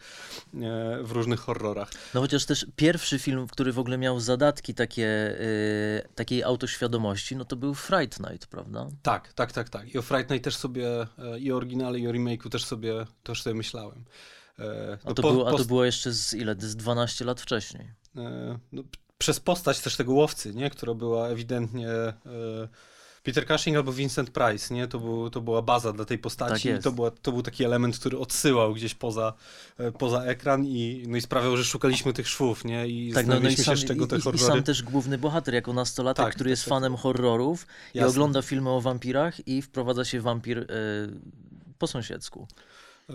e, 0.54 1.04
w 1.04 1.12
różnych 1.12 1.40
horrorach. 1.40 1.92
No 2.14 2.22
chociaż 2.22 2.46
też 2.46 2.66
pierwszy 2.76 3.20
film, 3.20 3.48
który 3.48 3.74
w 3.74 3.80
ogóle 3.80 3.98
miał 3.98 4.20
zadatki 4.20 4.74
takie, 4.74 5.38
y, 5.42 6.08
takiej 6.16 6.44
autoświadomości, 6.44 7.36
no 7.36 7.46
to 7.46 7.56
był 7.56 7.74
Fright 7.74 8.20
Night, 8.20 8.48
prawda? 8.48 8.88
Tak, 9.02 9.34
tak, 9.34 9.52
tak, 9.52 9.70
tak. 9.70 9.96
I 9.96 9.98
o 9.98 10.02
Fright 10.02 10.30
Night 10.30 10.44
też 10.44 10.56
sobie, 10.56 11.08
e, 11.18 11.40
i 11.40 11.52
o 11.52 11.56
oryginale, 11.56 12.00
i 12.00 12.08
o 12.08 12.10
remake'u 12.44 12.50
też 12.50 12.66
sobie, 12.66 13.06
też 13.24 13.42
sobie 13.42 13.54
myślałem. 13.54 14.06
E, 14.60 14.98
A 15.04 15.10
no 15.10 15.14
to, 15.14 15.22
po- 15.22 15.32
było, 15.32 15.48
a 15.48 15.52
to 15.58 15.66
było 15.66 15.86
jeszcze 15.86 16.12
z 16.12 16.34
ile? 16.34 16.56
Z 16.60 16.76
12 16.76 17.26
lat 17.26 17.42
wcześniej. 17.42 17.92
e, 18.18 18.60
no, 18.72 18.84
przez 19.18 19.40
postać 19.40 19.80
też 19.80 19.96
tego 19.96 20.14
łowcy, 20.14 20.54
nie? 20.54 20.70
która 20.70 20.94
była 20.94 21.28
ewidentnie 21.28 21.90
e, 21.90 22.14
Peter 23.24 23.48
Cushing 23.48 23.78
albo 23.78 23.94
Vincent 23.94 24.30
Price, 24.30 24.74
nie? 24.74 24.88
To, 24.88 25.00
był, 25.00 25.30
to 25.30 25.42
była 25.42 25.62
baza 25.62 25.94
dla 25.94 26.06
tej 26.06 26.18
postaci 26.18 26.54
Tak 26.54 26.66
i 26.66 26.68
jest. 26.68 26.84
to, 26.84 26.92
była, 26.92 27.12
to 27.12 27.32
był 27.32 27.42
taki 27.44 27.64
element, 27.64 28.00
który 28.00 28.18
odsyłał 28.20 28.74
gdzieś 28.74 28.96
poza, 28.96 29.34
e, 29.78 29.92
poza 29.92 30.24
ekran 30.24 30.66
i, 30.66 31.04
no 31.08 31.18
i 31.18 31.22
sprawiał, 31.22 31.58
że 31.58 31.66
szukaliśmy 31.66 32.14
tych 32.14 32.28
szwów, 32.28 32.66
nie? 32.66 32.88
I 32.88 33.14
Tak, 33.14 33.28
no, 33.28 33.40
no 33.40 33.50
i, 33.50 33.56
sam, 33.58 33.76
się, 33.76 33.82
z 33.82 33.86
czego 33.88 34.08
te 34.08 34.16
i, 34.16 34.20
i 34.20 34.22
horrory... 34.22 34.44
sam 34.44 34.64
też 34.64 34.84
główny 34.84 35.18
bohater, 35.18 35.54
jako 35.54 35.74
nastolatek, 35.74 36.26
Tak, 36.26 36.34
który 36.34 36.48
tak, 36.48 36.52
jest 36.52 36.64
tak, 36.64 36.70
fanem 36.70 36.96
horrorów 36.96 37.68
i 37.94 37.98
Jasne. 37.98 38.10
ogląda 38.10 38.42
filmy 38.42 38.70
o 38.70 38.82
wampirach 38.82 39.48
i 39.48 39.62
wprowadza 39.62 40.06
się 40.06 40.22
wampir 40.22 40.58
y, 40.58 40.66
po 41.80 41.88
sąsiedzku. 41.88 42.48
E, 43.10 43.14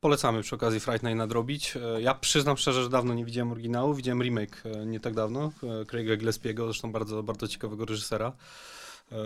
Polecamy 0.00 0.42
przy 0.42 0.54
okazji 0.54 0.80
Fright 0.80 1.02
Night 1.02 1.18
nadrobić. 1.18 1.76
E, 1.76 2.02
Ja 2.02 2.14
przyznam 2.14 2.56
szczerze, 2.56 2.82
że 2.82 2.88
dawno 2.88 3.14
nie 3.14 3.24
widziałem 3.24 3.52
oryginału. 3.52 3.94
Widziałem 3.94 4.22
remake 4.22 4.62
e, 4.64 4.86
nie 4.86 5.00
tak 5.00 5.14
dawno, 5.14 5.52
Craiga 5.86 6.16
Gillespiego, 6.16 6.64
zresztą 6.64 6.92
bardzo, 6.92 7.22
bardzo 7.22 7.48
ciekawego 7.48 7.84
reżysera. 7.84 8.32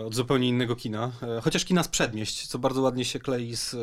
Od 0.05 0.15
zupełnie 0.15 0.47
innego 0.47 0.75
kina. 0.75 1.11
Chociaż 1.43 1.65
kina 1.65 1.83
z 1.83 1.87
przedmieść, 1.87 2.47
co 2.47 2.59
bardzo 2.59 2.81
ładnie 2.81 3.05
się 3.05 3.19
klei 3.19 3.55
z, 3.55 3.75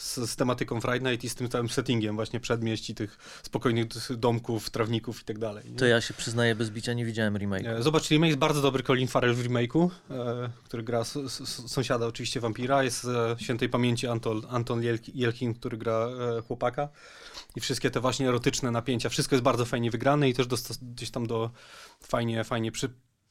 z, 0.00 0.30
z 0.30 0.36
tematyką 0.36 0.80
Friday 0.80 1.12
Night 1.12 1.24
i 1.24 1.28
z 1.28 1.34
tym 1.34 1.48
całym 1.48 1.68
settingiem 1.68 2.14
właśnie 2.16 2.40
przedmieści, 2.40 2.94
tych 2.94 3.18
spokojnych 3.42 3.86
domków, 4.16 4.70
trawników 4.70 5.20
i 5.22 5.24
tak 5.24 5.38
dalej. 5.38 5.64
To 5.78 5.86
ja 5.86 6.00
się 6.00 6.14
przyznaję 6.14 6.54
bez 6.54 6.70
bicia, 6.70 6.92
nie 6.92 7.04
widziałem 7.04 7.36
remake. 7.36 7.66
E, 7.66 7.82
Zobacz, 7.82 8.10
remake 8.10 8.28
jest 8.28 8.38
bardzo 8.38 8.62
dobry 8.62 8.82
Colin 8.82 9.08
Farrell 9.08 9.34
w 9.34 9.46
remake'u, 9.46 9.90
e, 10.10 10.50
który 10.64 10.82
gra 10.82 11.00
s, 11.00 11.16
s, 11.16 11.70
sąsiada 11.72 12.06
oczywiście 12.06 12.40
wampira, 12.40 12.82
jest 12.84 13.04
e, 13.04 13.36
świętej 13.38 13.68
pamięci 13.68 14.06
Anton, 14.06 14.42
Anton 14.48 14.80
Jelk- 14.80 15.10
Jelkin, 15.14 15.54
który 15.54 15.76
gra 15.76 16.08
e, 16.38 16.42
chłopaka 16.42 16.88
i 17.56 17.60
wszystkie 17.60 17.90
te 17.90 18.00
właśnie 18.00 18.28
erotyczne 18.28 18.70
napięcia, 18.70 19.08
wszystko 19.08 19.34
jest 19.36 19.44
bardzo 19.44 19.64
fajnie 19.64 19.90
wygrane 19.90 20.28
i 20.28 20.34
też 20.34 20.46
dostos- 20.46 20.78
gdzieś 20.82 21.10
tam 21.10 21.26
do 21.26 21.50
fajnie, 22.02 22.44
fajnie 22.44 22.72
przy, 22.72 22.90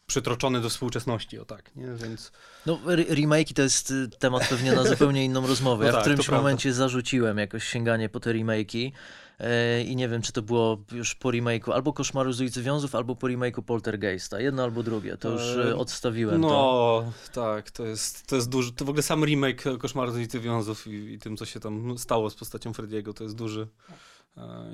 przytroczony 0.10 0.62
do 0.62 0.70
współczesności, 0.70 1.40
o 1.40 1.46
tak, 1.46 1.76
nie? 1.76 1.88
Więc 1.88 2.32
No, 2.66 2.80
re- 2.88 3.04
remake'i 3.06 3.54
to 3.54 3.62
jest 3.62 3.92
y, 3.92 4.10
temat 4.20 4.48
pewnie 4.50 4.72
na 4.72 4.84
zupełnie 4.90 5.26
inną 5.26 5.48
rozmowę. 5.48 5.84
No 5.84 5.88
Ja 5.88 5.92
tak, 5.92 6.02
w 6.02 6.04
którymś 6.04 6.26
to 6.26 6.30
prawda. 6.30 6.42
momencie 6.44 6.74
zarzuciłem 6.74 7.38
jakoś 7.38 7.64
sięganie 7.64 8.10
po 8.10 8.20
te 8.20 8.34
remake'i 8.34 8.92
e, 9.40 9.84
i 9.84 9.96
nie 9.96 10.10
wiem, 10.10 10.22
czy 10.22 10.32
to 10.32 10.42
było 10.42 10.78
już 10.92 11.16
po 11.16 11.30
remake'u 11.30 11.72
albo 11.74 11.94
Koszmaru 11.94 12.34
z 12.34 12.42
ulicy 12.42 12.62
Wiązów, 12.64 12.96
albo 12.96 13.16
po 13.16 13.28
remake'u 13.28 13.62
Poltergeista. 13.62 14.40
Jedno 14.40 14.64
albo 14.64 14.84
drugie. 14.84 15.18
To 15.18 15.30
już 15.30 15.42
E, 15.42 15.70
e, 15.70 15.76
odstawiłem 15.76 16.42
to. 16.42 16.48
no, 16.48 17.12
tak, 17.34 17.72
to 17.72 17.86
jest, 17.86 18.28
to 18.28 18.36
jest 18.36 18.50
duży, 18.50 18.74
to 18.74 18.86
w 18.86 18.90
ogóle 18.90 19.04
sam 19.04 19.26
remake 19.26 19.64
Koszmaru 19.80 20.12
z 20.12 20.16
ulicy 20.16 20.40
Wiązów 20.40 20.88
i, 20.88 21.14
i 21.14 21.20
tym, 21.20 21.38
co 21.38 21.46
się 21.46 21.60
tam 21.60 21.98
stało 21.98 22.30
z 22.30 22.36
postacią 22.36 22.74
Frediego, 22.74 23.14
to 23.14 23.24
jest 23.24 23.36
duży 23.36 23.68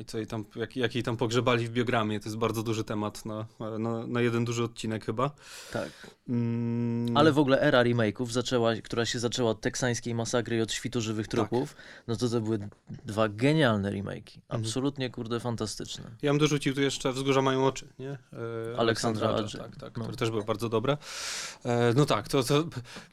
i 0.02 0.06
co 0.06 0.18
jej 0.18 0.28
tam, 0.28 0.46
jak, 0.56 0.76
jak 0.76 0.96
jej 0.96 1.04
tam 1.04 1.18
pogrzebali 1.18 1.68
w 1.68 1.72
biogramie, 1.72 2.20
to 2.20 2.26
jest 2.26 2.38
bardzo 2.38 2.64
duży 2.64 2.84
temat 2.84 3.26
na, 3.26 3.46
na, 3.80 4.08
na 4.08 4.22
jeden 4.22 4.46
duży 4.46 4.64
odcinek 4.64 5.06
chyba. 5.06 5.32
Tak. 5.74 5.90
Mm, 6.30 7.18
Ale 7.18 7.32
w 7.32 7.40
ogóle 7.40 7.62
era 7.62 7.84
remake'ów, 7.84 8.26
zaczęła, 8.32 8.76
która 8.76 9.06
się 9.06 9.20
zaczęła 9.20 9.52
od 9.52 9.62
teksańskiej 9.62 10.16
masakry 10.16 10.58
i 10.58 10.62
od 10.62 10.72
świtu 10.74 11.02
żywych 11.02 11.28
Tak. 11.28 11.32
trupów, 11.32 11.76
no 12.08 12.16
to 12.16 12.30
to 12.30 12.42
były 12.42 12.60
dwa 13.06 13.30
genialne 13.30 13.92
remake'i. 13.92 14.36
Mhm. 14.36 14.42
Absolutnie, 14.62 15.10
kurde, 15.10 15.40
fantastyczne. 15.40 16.04
Ja 16.22 16.32
bym 16.32 16.40
dorzucił 16.40 16.74
tu 16.74 16.82
jeszcze 16.82 17.12
Wzgórza 17.14 17.42
mają 17.42 17.66
oczy, 17.66 17.88
nie? 18.00 18.10
E, 18.12 18.18
Aleksandra 18.78 19.30
Adży. 19.30 19.58
Tak, 19.58 19.76
tak, 19.76 19.98
No. 19.98 20.04
które 20.04 20.18
też 20.18 20.30
były 20.30 20.44
bardzo 20.44 20.70
dobre. 20.70 20.98
E, 21.66 21.94
no 21.96 22.06
tak, 22.06 22.28
to, 22.28 22.44
to 22.44 22.64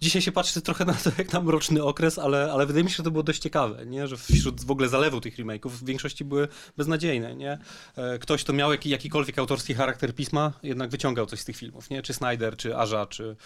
dzisiaj 0.01 0.23
się 0.23 0.33
patrzy 0.33 0.61
trochę 0.63 0.85
na 0.85 0.95
to 0.95 1.11
jak 1.19 1.33
na 1.33 1.41
mroczny 1.41 1.85
okres, 1.85 2.19
ale, 2.19 2.53
ale 2.53 2.67
wydaje 2.67 2.85
mi 2.85 2.91
się, 2.91 2.97
że 2.97 3.03
to 3.03 3.11
było 3.11 3.23
dość 3.23 3.43
ciekawe, 3.43 3.87
nie? 3.87 4.07
Że 4.07 4.17
wśród 4.17 4.65
w 4.65 4.71
ogóle 4.71 4.89
zalewu 4.89 5.21
tych 5.21 5.37
remake'ów 5.39 5.69
w 5.71 5.85
większości 5.85 6.25
były 6.33 6.49
beznadziejne, 6.77 7.35
nie? 7.35 7.59
E, 7.97 8.19
ktoś, 8.19 8.45
kto 8.45 8.53
miał 8.53 8.73
jaki, 8.73 8.91
jakikolwiek 8.91 9.39
autorski 9.39 9.75
charakter 9.75 10.15
pisma, 10.15 10.53
jednak 10.63 10.91
wyciągał 10.91 11.27
coś 11.27 11.41
z 11.41 11.45
tych 11.45 11.57
filmów, 11.57 11.91
nie? 11.91 12.03
Czy 12.03 12.15
Snyder, 12.15 12.57
czy 12.57 12.77
Aża, 12.77 13.07
czy, 13.07 13.37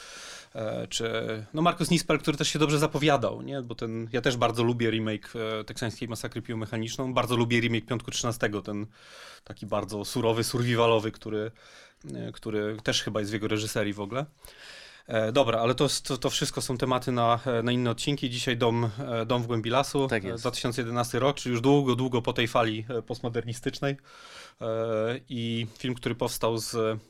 e, 0.55 0.87
czy 0.87 1.07
no 1.55 1.63
Markus 1.63 1.91
Nispel, 1.91 2.19
który 2.19 2.37
też 2.37 2.49
się 2.49 2.59
dobrze 2.59 2.79
zapowiadał, 2.79 3.43
nie? 3.43 3.63
Bo 3.63 3.75
ten, 3.75 4.09
ja 4.13 4.21
też 4.21 4.37
bardzo 4.37 4.63
lubię 4.63 4.91
remake 4.91 5.33
e, 5.37 5.65
teksańskiej 5.65 6.09
masakry 6.09 6.43
piłomechaniczną, 6.43 7.15
bardzo 7.15 7.37
lubię 7.37 7.61
remake 7.61 7.87
Piątku 7.87 8.11
13, 8.11 8.51
ten 8.65 8.87
taki 9.45 9.67
bardzo 9.67 10.05
surowy, 10.05 10.45
survivalowy, 10.45 11.13
który, 11.13 11.51
który 12.33 12.77
też 12.83 13.03
chyba 13.03 13.21
jest 13.21 13.33
w 13.33 13.35
jego 13.35 13.49
reżyserii 13.49 13.93
w 13.93 14.01
ogóle. 14.01 14.27
E, 15.09 15.33
dobra, 15.33 15.61
ale 15.61 15.75
to, 15.75 15.87
to, 16.03 16.19
to 16.19 16.31
wszystko 16.31 16.61
są 16.61 16.79
tematy 16.79 17.13
na, 17.13 17.41
e, 17.47 17.63
na 17.63 17.73
inne 17.73 17.91
odcinki. 17.91 18.31
Dzisiaj 18.31 18.57
Dom, 18.57 18.91
e, 18.99 19.27
Dom 19.27 19.43
w 19.43 19.47
głębi 19.47 19.71
lasu, 19.71 20.09
Tak 20.09 20.25
e, 20.25 20.29
jest. 20.29 20.43
2011 20.43 21.19
rok, 21.19 21.37
czyli 21.37 21.53
już 21.53 21.61
długo, 21.61 21.97
długo 21.97 22.23
po 22.23 22.33
tej 22.33 22.49
fali 22.49 22.87
postmodernistycznej. 23.07 23.97
I 25.29 25.67
film, 25.79 25.95
który 25.95 26.15
powstał 26.15 26.59
z... 26.59 27.01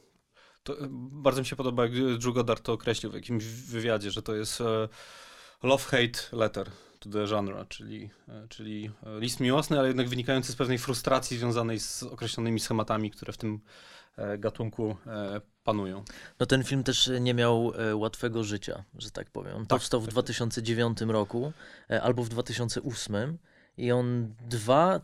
To, 0.63 0.77
bardzo 1.11 1.41
mi 1.41 1.47
się 1.47 1.57
podoba, 1.57 1.83
jak 1.83 1.93
Drew 2.19 2.35
Goddard 2.35 2.63
to 2.63 2.73
określił 2.73 3.13
w 3.13 3.15
jakimś 3.15 3.45
wywiadzie, 3.45 4.11
że 4.11 4.23
to 4.23 4.35
jest 4.35 4.63
love-hate 5.63 6.37
letter 6.37 6.71
to 6.99 7.11
the 7.11 7.27
genre, 7.27 7.67
czyli, 7.69 8.11
czyli 8.49 8.91
list 9.19 9.41
miłosny, 9.41 9.79
ale 9.79 9.89
jednak 9.89 10.09
wynikający 10.09 10.53
z 10.53 10.57
pewnej 10.57 10.79
frustracji 10.79 11.39
związanej 11.39 11.81
z 11.81 12.03
określonymi 12.03 12.61
schematami, 12.61 13.11
które 13.11 13.33
w 13.33 13.37
tym 13.37 13.61
gatunku 14.39 14.97
panują. 15.67 16.05
No 16.41 16.47
ten 16.47 16.65
film 16.65 16.83
też 16.85 17.11
nie 17.21 17.35
miał 17.35 17.73
e, 17.75 17.97
łatwego 17.97 18.45
życia, 18.45 18.85
że 18.99 19.11
tak 19.11 19.31
powiem. 19.31 19.57
On 19.57 19.67
powstał 19.67 20.01
w 20.01 20.05
tak. 20.05 20.13
2009 20.13 21.01
roku 21.01 21.53
e, 21.91 22.03
albo 22.03 22.25
w 22.25 22.29
2008 22.29 23.39
i 23.79 23.93
on 23.93 24.35
dwa 24.49 25.01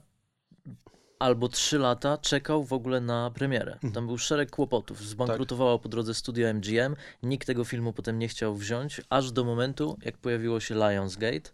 albo 1.19 1.49
trzy 1.49 1.78
lata 1.78 2.19
czekał 2.19 2.64
w 2.64 2.73
ogóle 2.73 3.00
na 3.00 3.31
premierę. 3.31 3.73
Mhm. 3.73 3.92
Tam 3.92 4.07
był 4.07 4.19
szereg 4.19 4.50
kłopotów. 4.50 5.00
Zbankrutowało 5.00 5.78
po 5.78 5.88
drodze 5.88 6.14
studio 6.14 6.54
MGM. 6.54 6.97
Nikt 7.23 7.47
tego 7.47 7.64
filmu 7.64 7.92
potem 7.92 8.19
nie 8.19 8.28
chciał 8.28 8.57
wziąć, 8.57 9.00
aż 9.11 9.33
do 9.33 9.45
momentu, 9.45 9.99
jak 10.04 10.19
pojawiło 10.19 10.61
się 10.61 10.75
Lionsgate. 10.75 11.50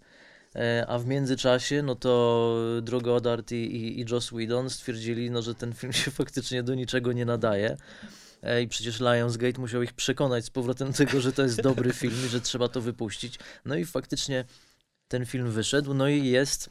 E, 0.57 0.87
A 0.89 0.99
w 0.99 1.07
międzyczasie, 1.07 1.83
no 1.83 1.95
to 1.95 2.55
Drew 2.83 3.03
Goddard 3.03 3.53
i, 3.53 3.55
i, 3.55 4.01
i 4.01 4.05
Joss 4.11 4.31
Whedon 4.31 4.71
stwierdzili, 4.71 5.31
no, 5.31 5.43
że 5.43 5.55
ten 5.55 5.73
film 5.73 5.93
się 5.93 6.11
faktycznie 6.21 6.63
do 6.63 6.75
niczego 6.75 7.13
nie 7.13 7.25
nadaje. 7.25 7.77
I 8.63 8.69
przecież 8.69 9.01
Lionsgate 9.01 9.61
musiał 9.61 9.83
ich 9.83 9.93
przekonać 9.93 10.45
z 10.45 10.51
powrotem 10.51 10.93
tego, 10.93 11.21
że 11.21 11.33
to 11.33 11.43
jest 11.43 11.61
dobry 11.63 11.93
film 11.93 12.15
i 12.27 12.29
że 12.29 12.41
trzeba 12.41 12.69
to 12.69 12.81
wypuścić. 12.81 13.39
No 13.65 13.77
i 13.77 13.85
faktycznie 13.85 14.45
ten 15.09 15.27
film 15.27 15.51
wyszedł, 15.51 15.95
no 15.95 16.09
i 16.09 16.27
jest 16.27 16.71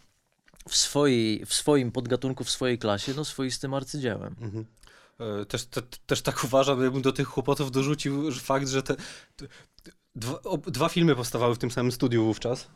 w, 0.70 0.76
swojej, 0.76 1.46
w 1.46 1.54
swoim 1.54 1.92
podgatunku, 1.92 2.44
w 2.44 2.50
swojej 2.50 2.78
klasie, 2.78 3.14
no 3.16 3.26
swoistym 3.26 3.74
arcydziełem. 3.74 4.36
Mhm. 4.42 4.66
E, 5.42 5.46
Też, 5.46 5.66
te, 5.66 5.82
też 6.06 6.22
tak 6.22 6.44
uważam, 6.44 6.84
ja 6.84 6.92
bym 6.92 7.02
do 7.02 7.12
tych 7.12 7.28
kłopotów 7.28 7.72
dorzucił 7.72 8.32
fakt, 8.32 8.68
że 8.68 8.84
te, 8.84 8.96
te 9.36 9.46
dwa, 10.16 10.40
dwa 10.68 10.90
filmy 10.90 11.16
powstawały 11.16 11.56
w 11.56 11.58
tym 11.58 11.72
samym 11.72 11.92
studiu 11.92 12.26
wówczas. 12.26 12.68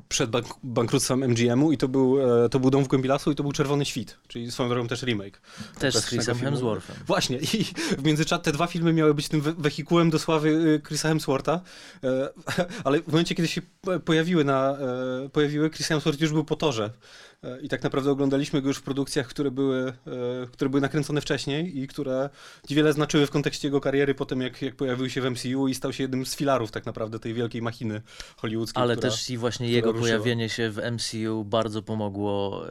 E, 0.00 0.02
Przed 0.08 0.30
bank, 0.30 0.46
bankructwem 0.62 1.24
MGM-u 1.24 1.72
i 1.72 1.78
to 1.78 1.88
był, 1.88 2.18
e, 2.44 2.48
to 2.48 2.60
był 2.60 2.70
Dom 2.70 2.84
w 2.84 2.88
głębi 2.88 3.08
lasu 3.08 3.30
i 3.30 3.34
to 3.34 3.42
był 3.42 3.52
Czerwony 3.52 3.84
Świt, 3.84 4.16
czyli 4.28 4.50
swoją 4.50 4.68
drogą 4.68 4.88
też 4.88 5.02
remake. 5.02 5.40
Też 5.78 5.94
z 5.94 6.06
Chrisem. 6.06 6.38
Hemsworthem. 6.38 6.96
Właśnie 7.06 7.38
i 7.38 7.64
w 7.98 8.04
międzyczasie 8.04 8.42
te 8.42 8.52
dwa 8.52 8.66
filmy 8.66 8.92
miały 8.92 9.14
być 9.14 9.28
tym 9.28 9.40
we- 9.40 9.52
wehikułem 9.54 10.10
do 10.10 10.18
sławy 10.18 10.48
y, 10.48 10.82
Chrisa 10.86 11.08
Hemswortha, 11.08 11.60
e, 12.04 12.30
ale 12.84 13.02
w 13.02 13.06
momencie, 13.08 13.34
kiedy 13.34 13.48
się 13.48 13.62
po- 13.80 14.00
pojawiły, 14.00 14.44
na, 14.44 14.78
e, 15.24 15.28
pojawiły, 15.28 15.70
Chris 15.70 15.86
Hemsworth 15.88 16.20
już 16.20 16.32
był 16.32 16.44
po 16.44 16.56
torze 16.56 16.84
E, 16.84 17.29
i 17.62 17.68
tak 17.68 17.82
naprawdę 17.82 18.10
oglądaliśmy 18.10 18.62
go 18.62 18.68
już 18.68 18.76
w 18.76 18.82
produkcjach, 18.82 19.26
które 19.28 19.50
były, 19.50 19.88
e, 19.88 20.46
które 20.52 20.68
były 20.70 20.80
nakręcone 20.80 21.20
wcześniej 21.20 21.78
i 21.78 21.86
które 21.88 22.30
wiele 22.70 22.92
znaczyły 22.92 23.26
w 23.26 23.30
kontekście 23.30 23.68
jego 23.68 23.80
kariery 23.80 24.14
potem, 24.14 24.40
jak, 24.40 24.62
jak 24.62 24.76
pojawił 24.76 25.10
się 25.10 25.20
w 25.20 25.24
MCU 25.30 25.68
i 25.68 25.74
stał 25.74 25.92
się 25.92 26.04
jednym 26.04 26.26
z 26.26 26.36
filarów 26.36 26.70
tak 26.70 26.86
naprawdę 26.86 27.18
tej 27.18 27.34
wielkiej 27.34 27.62
machiny 27.62 28.02
hollywoodzkiej. 28.36 28.82
Ale 28.82 28.96
która... 28.96 29.10
też 29.10 29.30
i 29.30 29.36
właśnie 29.36 29.68
jego 29.70 29.92
ruszyła. 29.92 30.08
pojawienie 30.08 30.48
się 30.48 30.70
w 30.70 30.78
MCU 30.92 31.44
bardzo 31.44 31.82
pomogło 31.82 32.64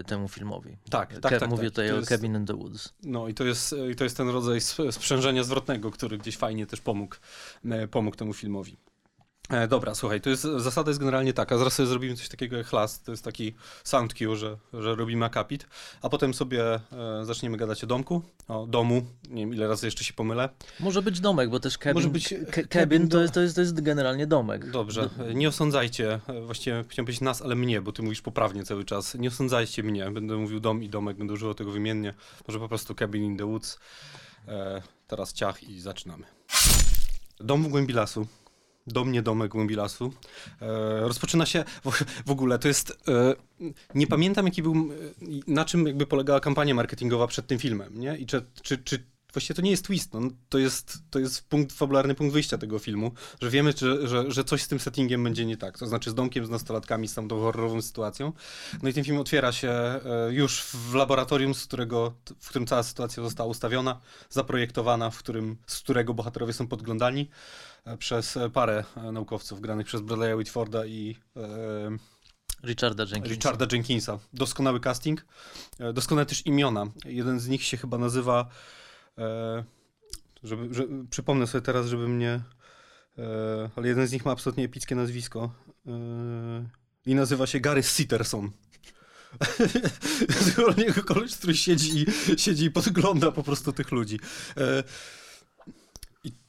e, 0.00 0.04
temu 0.04 0.28
filmowi. 0.28 0.76
Tak, 0.90 1.18
tak, 1.20 1.32
Ke- 1.32 1.40
tak. 1.40 1.50
Mówię 1.50 1.62
tak. 1.62 1.70
tutaj 1.70 1.88
To 1.88 1.94
o 1.94 1.98
jest- 1.98 2.08
Cabin 2.08 2.36
in 2.36 2.46
the 2.46 2.54
Woods. 2.54 2.94
No 3.02 3.28
i 3.28 3.34
to 3.34 3.44
jest, 3.44 3.74
i 3.92 3.96
to 3.96 4.04
jest 4.04 4.16
ten 4.16 4.28
rodzaj 4.28 4.58
sp- 4.70 4.92
sprzężenia 4.92 5.44
zwrotnego, 5.44 5.90
który 5.90 6.18
gdzieś 6.18 6.36
fajnie 6.36 6.66
też 6.66 6.80
pomógł, 6.80 7.16
pomógł 7.90 8.16
temu 8.16 8.32
filmowi. 8.34 8.76
E, 9.50 9.68
dobra, 9.68 9.94
słuchaj, 9.94 10.20
to 10.20 10.30
jest, 10.30 10.42
zasada 10.42 10.90
jest 10.90 11.00
generalnie 11.00 11.32
taka, 11.32 11.58
zaraz 11.58 11.72
sobie 11.72 11.86
zrobimy 11.86 12.16
coś 12.16 12.28
takiego 12.28 12.56
jak 12.56 12.72
last, 12.72 13.04
to 13.04 13.10
jest 13.10 13.24
taki 13.24 13.54
sound 13.84 14.14
cue, 14.14 14.36
że, 14.36 14.56
że 14.72 14.94
robimy 14.94 15.24
akapit, 15.24 15.66
a 16.02 16.08
potem 16.08 16.34
sobie 16.34 16.64
e, 16.74 16.80
zaczniemy 17.22 17.56
gadać 17.56 17.84
o 17.84 17.86
domku, 17.86 18.22
o 18.48 18.66
domu, 18.66 19.02
nie 19.28 19.42
wiem 19.42 19.54
ile 19.54 19.68
razy 19.68 19.86
jeszcze 19.86 20.04
się 20.04 20.12
pomylę. 20.12 20.48
Może 20.80 21.02
być 21.02 21.20
domek, 21.20 21.50
bo 21.50 21.60
też 21.60 21.78
cabin, 21.78 21.94
Może 21.94 22.08
być 22.08 22.28
cabin 22.28 22.68
cabin 22.68 23.08
to, 23.08 23.20
jest, 23.20 23.34
to, 23.34 23.40
jest, 23.40 23.54
to 23.54 23.60
jest 23.60 23.80
generalnie 23.80 24.26
domek. 24.26 24.70
Dobrze, 24.70 25.10
e, 25.18 25.34
nie 25.34 25.48
osądzajcie, 25.48 26.20
e, 26.28 26.40
właściwie 26.40 26.84
chciałem 26.88 27.06
powiedzieć 27.06 27.20
nas, 27.20 27.42
ale 27.42 27.54
mnie, 27.54 27.80
bo 27.80 27.92
ty 27.92 28.02
mówisz 28.02 28.22
poprawnie 28.22 28.64
cały 28.64 28.84
czas, 28.84 29.14
nie 29.14 29.28
osądzajcie 29.28 29.82
mnie, 29.82 30.10
będę 30.10 30.36
mówił 30.36 30.60
dom 30.60 30.82
i 30.82 30.88
domek, 30.88 31.16
będę 31.16 31.32
używał 31.32 31.54
tego 31.54 31.70
wymiennie, 31.70 32.14
może 32.48 32.58
po 32.58 32.68
prostu 32.68 32.94
cabin 32.94 33.24
in 33.24 33.36
the 33.36 33.46
woods, 33.46 33.78
e, 34.48 34.82
teraz 35.06 35.32
ciach 35.32 35.62
i 35.62 35.80
zaczynamy. 35.80 36.24
Dom 37.40 37.62
w 37.62 37.68
głębi 37.68 37.92
lasu. 37.92 38.26
Dom, 38.86 39.12
nie 39.12 39.22
domek 39.22 39.52
głębi 39.52 39.74
lasu. 39.74 40.12
E, 40.62 41.00
rozpoczyna 41.00 41.46
się 41.46 41.64
w, 42.26 42.30
ogóle, 42.30 42.58
to 42.58 42.68
jest. 42.68 42.90
E, 43.08 43.34
nie 43.94 44.06
pamiętam, 44.06 44.46
jaki 44.46 44.62
był. 44.62 44.74
e, 44.74 45.26
Na 45.46 45.64
czym 45.64 45.86
jakby 45.86 46.06
polegała 46.06 46.40
kampania 46.40 46.74
marketingowa 46.74 47.26
przed 47.26 47.46
tym 47.46 47.58
filmem, 47.58 48.00
nie? 48.00 48.16
I 48.16 48.26
czy, 48.26 48.44
czy, 48.62 48.78
czy 48.78 49.12
właściwie 49.32 49.54
to 49.54 49.62
nie 49.62 49.70
jest 49.70 49.86
twist, 49.86 50.14
no, 50.14 50.20
to, 50.48 50.58
jest, 50.58 50.98
to 51.10 51.18
jest 51.18 51.48
punkt, 51.48 51.72
fabularny 51.72 52.14
punkt 52.14 52.32
wyjścia 52.32 52.58
tego 52.58 52.78
filmu, 52.78 53.12
że 53.42 53.50
wiemy, 53.50 53.72
że, 53.76 54.08
że, 54.08 54.30
że 54.30 54.44
coś 54.44 54.62
z 54.62 54.68
tym 54.68 54.80
settingiem 54.80 55.24
będzie 55.24 55.46
nie 55.46 55.56
tak. 55.56 55.78
To 55.78 55.86
znaczy 55.86 56.10
z 56.10 56.14
domkiem, 56.14 56.46
z 56.46 56.50
nastolatkami, 56.50 57.08
z 57.08 57.14
tą 57.14 57.28
horrorową 57.28 57.82
sytuacją. 57.82 58.32
No 58.82 58.88
i 58.88 58.92
ten 58.92 59.04
film 59.04 59.18
otwiera 59.18 59.52
się 59.52 60.00
już 60.30 60.62
w 60.62 60.94
laboratorium, 60.94 61.54
z 61.54 61.66
którego, 61.66 62.14
w 62.40 62.48
którym 62.48 62.66
cała 62.66 62.82
sytuacja 62.82 63.22
została 63.22 63.50
ustawiona, 63.50 64.00
zaprojektowana, 64.30 65.10
w 65.10 65.18
którym, 65.18 65.56
z 65.66 65.78
którego 65.78 66.14
bohaterowie 66.14 66.52
są 66.52 66.66
podglądani 66.66 67.28
przez 67.98 68.38
parę 68.52 68.84
naukowców 69.12 69.60
granych 69.60 69.86
przez 69.86 70.00
Bradley'a 70.00 70.36
Whitforda 70.36 70.86
i 70.86 71.16
e, 71.36 71.96
Richarda 72.64 73.02
Jenkinsa. 73.02 73.28
Richarda 73.28 73.66
Jenkinsa. 73.72 74.18
Doskonały 74.32 74.80
casting, 74.80 75.26
e, 75.78 75.92
doskonałe 75.92 76.26
też 76.26 76.46
imiona. 76.46 76.86
Jeden 77.04 77.40
z 77.40 77.48
nich 77.48 77.62
się 77.62 77.76
chyba 77.76 77.98
nazywa, 77.98 78.48
e, 79.18 79.64
żeby, 80.42 80.74
że, 80.74 80.84
przypomnę 81.10 81.46
sobie 81.46 81.62
teraz, 81.62 81.86
żeby 81.86 82.08
mnie, 82.08 82.40
ale 83.76 83.88
jeden 83.88 84.06
z 84.06 84.12
nich 84.12 84.24
ma 84.24 84.32
absolutnie 84.32 84.64
epickie 84.64 84.94
nazwisko. 84.94 85.54
I 87.06 87.14
nazywa 87.14 87.46
się 87.46 87.60
Gary 87.60 87.82
Sitterson. 87.82 88.50
niego 90.78 91.02
koleś, 91.02 91.36
który 91.36 91.56
siedzi 91.56 91.98
i, 91.98 92.06
siedzi 92.38 92.64
i 92.64 92.70
podgląda 92.70 93.32
po 93.32 93.42
prostu 93.42 93.72
tych 93.72 93.90
ludzi. 93.90 94.20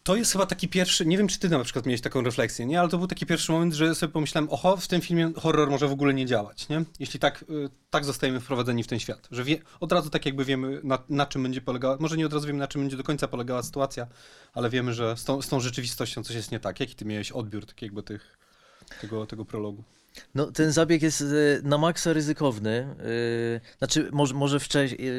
To 0.04 0.16
jest 0.16 0.32
chyba 0.32 0.46
taki 0.46 0.68
pierwszy, 0.68 1.06
nie 1.06 1.18
wiem 1.18 1.28
czy 1.28 1.40
ty 1.40 1.50
na 1.50 1.64
przykład 1.64 1.86
miałeś 1.86 2.02
taką 2.02 2.22
refleksję, 2.22 2.66
nie? 2.66 2.80
Ale 2.80 2.90
to 2.90 2.98
był 2.98 3.08
taki 3.08 3.26
pierwszy 3.26 3.52
moment, 3.52 3.74
że 3.74 3.96
sobie 3.96 4.14
pomyślałem, 4.14 4.50
oho, 4.50 4.78
w 4.78 4.88
tym 4.88 5.02
filmie 5.02 5.32
horror 5.38 5.70
może 5.70 5.88
w 5.88 5.92
ogóle 5.92 6.14
nie 6.14 6.26
działać, 6.26 6.70
nie? 6.70 6.84
Jeśli 7.00 7.20
tak, 7.20 7.46
y, 7.50 7.70
tak 7.90 8.06
zostajemy 8.06 8.40
wprowadzeni 8.40 8.84
w 8.84 8.88
ten 8.88 9.00
świat. 9.00 9.28
Że 9.32 9.44
wie, 9.44 9.58
od 9.80 9.92
razu 9.92 10.10
tak 10.10 10.26
jakby 10.26 10.46
wiemy, 10.46 10.82
na, 10.84 11.00
na, 11.10 11.26
czym 11.26 11.44
będzie 11.44 11.62
polegała, 11.62 11.98
może 12.00 12.18
nie 12.18 12.26
od 12.26 12.34
razu 12.34 12.48
wiemy, 12.48 12.60
na 12.60 12.68
czym 12.68 12.82
będzie 12.82 12.98
do 12.98 13.04
końca 13.04 13.28
polegała 13.28 13.64
sytuacja, 13.64 14.08
ale 14.54 14.70
wiemy, 14.70 14.94
że 14.94 15.18
z 15.18 15.24
tą, 15.24 15.42
z 15.42 15.48
tą 15.48 15.60
rzeczywistością 15.60 16.24
coś 16.24 16.36
jest 16.36 16.52
nie 16.52 16.60
tak. 16.60 16.80
Jaki 16.80 16.96
ty 16.96 17.06
miałeś 17.06 17.32
odbiór 17.32 17.66
tak 17.66 17.82
jakby 17.82 18.04
tych, 18.04 18.38
tego, 19.02 19.26
tego 19.26 19.46
prologu? 19.46 19.84
No, 20.36 20.52
ten 20.52 20.72
zabieg 20.72 21.02
jest 21.02 21.22
e, 21.22 21.26
na 21.64 21.78
maksa 21.78 22.14
ryzykowny. 22.14 22.96
E, 23.60 23.78
znaczy, 23.78 24.10
może, 24.12 24.34
może 24.34 24.60
wcześniej, 24.60 25.10
e, 25.10 25.14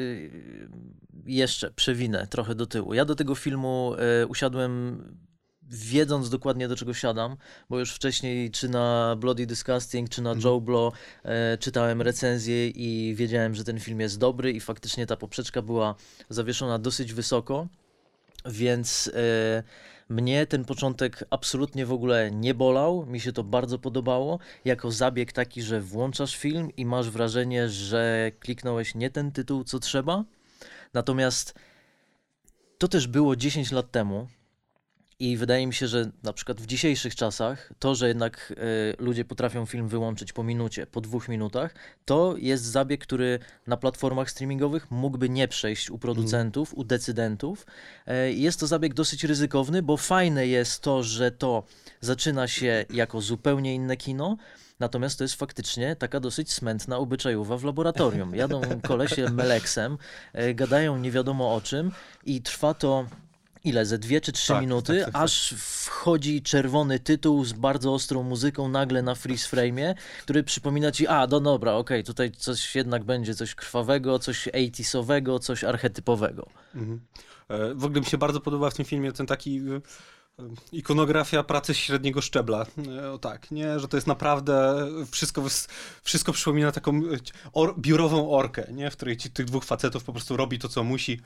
jeszcze 1.25 1.71
przewinę 1.71 2.27
trochę 2.27 2.55
do 2.55 2.65
tyłu. 2.65 2.93
Ja 2.93 3.05
do 3.05 3.15
tego 3.15 3.35
filmu 3.35 3.95
usiadłem 4.29 5.03
wiedząc 5.69 6.29
dokładnie 6.29 6.67
do 6.67 6.75
czego 6.75 6.93
siadam, 6.93 7.37
bo 7.69 7.79
już 7.79 7.93
wcześniej 7.93 8.51
czy 8.51 8.69
na 8.69 9.15
Bloody 9.19 9.45
Disgusting, 9.45 10.09
czy 10.09 10.21
na 10.21 10.31
mm. 10.31 10.43
Joe 10.43 10.61
Blow 10.61 10.93
e, 11.23 11.57
czytałem 11.57 12.01
recenzje 12.01 12.69
i 12.69 13.15
wiedziałem, 13.15 13.55
że 13.55 13.63
ten 13.63 13.79
film 13.79 13.99
jest 13.99 14.19
dobry 14.19 14.51
i 14.51 14.59
faktycznie 14.59 15.05
ta 15.05 15.17
poprzeczka 15.17 15.61
była 15.61 15.95
zawieszona 16.29 16.79
dosyć 16.79 17.13
wysoko, 17.13 17.67
więc 18.45 19.11
e, 19.13 19.63
mnie 20.09 20.47
ten 20.47 20.65
początek 20.65 21.23
absolutnie 21.29 21.85
w 21.85 21.91
ogóle 21.91 22.31
nie 22.31 22.53
bolał, 22.53 23.05
mi 23.05 23.19
się 23.19 23.33
to 23.33 23.43
bardzo 23.43 23.79
podobało, 23.79 24.39
jako 24.65 24.91
zabieg 24.91 25.31
taki, 25.31 25.61
że 25.61 25.81
włączasz 25.81 26.35
film 26.35 26.69
i 26.77 26.85
masz 26.85 27.09
wrażenie, 27.09 27.69
że 27.69 28.31
kliknąłeś 28.39 28.95
nie 28.95 29.09
ten 29.09 29.31
tytuł, 29.31 29.63
co 29.63 29.79
trzeba. 29.79 30.23
Natomiast 30.93 31.53
to 32.77 32.87
też 32.87 33.07
było 33.07 33.35
10 33.35 33.71
lat 33.71 33.91
temu, 33.91 34.27
i 35.19 35.37
wydaje 35.37 35.67
mi 35.67 35.73
się, 35.73 35.87
że 35.87 36.11
na 36.23 36.33
przykład 36.33 36.61
w 36.61 36.65
dzisiejszych 36.65 37.15
czasach 37.15 37.69
to, 37.79 37.95
że 37.95 38.07
jednak 38.07 38.53
y, 38.99 39.03
ludzie 39.03 39.25
potrafią 39.25 39.65
film 39.65 39.87
wyłączyć 39.87 40.33
po 40.33 40.43
minucie, 40.43 40.87
po 40.87 41.01
dwóch 41.01 41.29
minutach, 41.29 41.75
to 42.05 42.35
jest 42.37 42.63
zabieg, 42.63 43.01
który 43.01 43.39
na 43.67 43.77
platformach 43.77 44.29
streamingowych 44.29 44.91
mógłby 44.91 45.29
nie 45.29 45.47
przejść 45.47 45.91
u 45.91 45.97
producentów, 45.97 46.69
mm. 46.69 46.79
u 46.79 46.83
decydentów. 46.83 47.65
Y, 48.07 48.33
jest 48.33 48.59
to 48.59 48.67
zabieg 48.67 48.93
dosyć 48.93 49.23
ryzykowny, 49.23 49.81
bo 49.81 49.97
fajne 49.97 50.47
jest 50.47 50.81
to, 50.81 51.03
że 51.03 51.31
to 51.31 51.63
zaczyna 52.01 52.47
się 52.47 52.85
jako 52.89 53.21
zupełnie 53.21 53.75
inne 53.75 53.97
kino. 53.97 54.37
Natomiast 54.79 55.17
to 55.17 55.23
jest 55.23 55.35
faktycznie 55.35 55.95
taka 55.95 56.19
dosyć 56.19 56.53
smętna 56.53 56.97
obyczajowa 56.97 57.57
w 57.57 57.63
laboratorium. 57.63 58.35
Jadą 58.35 58.61
kolesie 58.87 59.29
meleksem, 59.29 59.97
gadają 60.55 60.97
nie 60.97 61.11
wiadomo 61.11 61.55
o 61.55 61.61
czym 61.61 61.91
i 62.25 62.41
trwa 62.41 62.73
to 62.73 63.05
ile, 63.65 63.85
ze 63.85 63.97
dwie 63.97 64.21
czy 64.21 64.31
trzy 64.31 64.47
tak, 64.47 64.61
minuty, 64.61 64.93
tak, 64.93 65.05
tak, 65.05 65.13
tak, 65.13 65.23
aż 65.23 65.53
wchodzi 65.57 66.41
czerwony 66.41 66.99
tytuł 66.99 67.45
z 67.45 67.53
bardzo 67.53 67.93
ostrą 67.93 68.23
muzyką 68.23 68.67
nagle 68.67 69.01
na 69.01 69.15
freeze 69.15 69.55
frame'ie, 69.55 69.95
który 70.23 70.43
przypomina 70.43 70.91
ci, 70.91 71.07
a 71.07 71.27
no 71.27 71.39
dobra, 71.39 71.73
okej, 71.73 71.97
okay, 71.97 72.03
tutaj 72.03 72.31
coś 72.31 72.75
jednak 72.75 73.03
będzie, 73.03 73.35
coś 73.35 73.55
krwawego, 73.55 74.19
coś 74.19 74.47
80 74.47 75.43
coś 75.43 75.63
archetypowego. 75.63 76.47
Mhm. 76.75 76.99
E, 77.49 77.73
w 77.73 77.85
ogóle 77.85 77.99
mi 77.99 78.05
się 78.05 78.17
bardzo 78.17 78.41
podoba 78.41 78.69
w 78.69 78.73
tym 78.73 78.85
filmie 78.85 79.11
ten 79.11 79.25
taki 79.25 79.61
ikonografia 80.71 81.43
pracy 81.43 81.73
średniego 81.73 82.21
szczebla. 82.21 82.65
E, 82.97 83.11
o 83.11 83.17
tak, 83.17 83.51
nie? 83.51 83.79
Że 83.79 83.87
to 83.87 83.97
jest 83.97 84.07
naprawdę 84.07 84.87
wszystko, 85.11 85.43
wszystko 86.03 86.33
przypomina 86.33 86.71
taką 86.71 87.01
or, 87.53 87.79
biurową 87.79 88.31
orkę, 88.31 88.67
nie? 88.71 88.91
W 88.91 88.95
której 88.95 89.17
ci, 89.17 89.31
tych 89.31 89.45
dwóch 89.45 89.65
facetów 89.65 90.03
po 90.03 90.11
prostu 90.11 90.37
robi 90.37 90.59
to, 90.59 90.69
co 90.69 90.83
musi. 90.83 91.21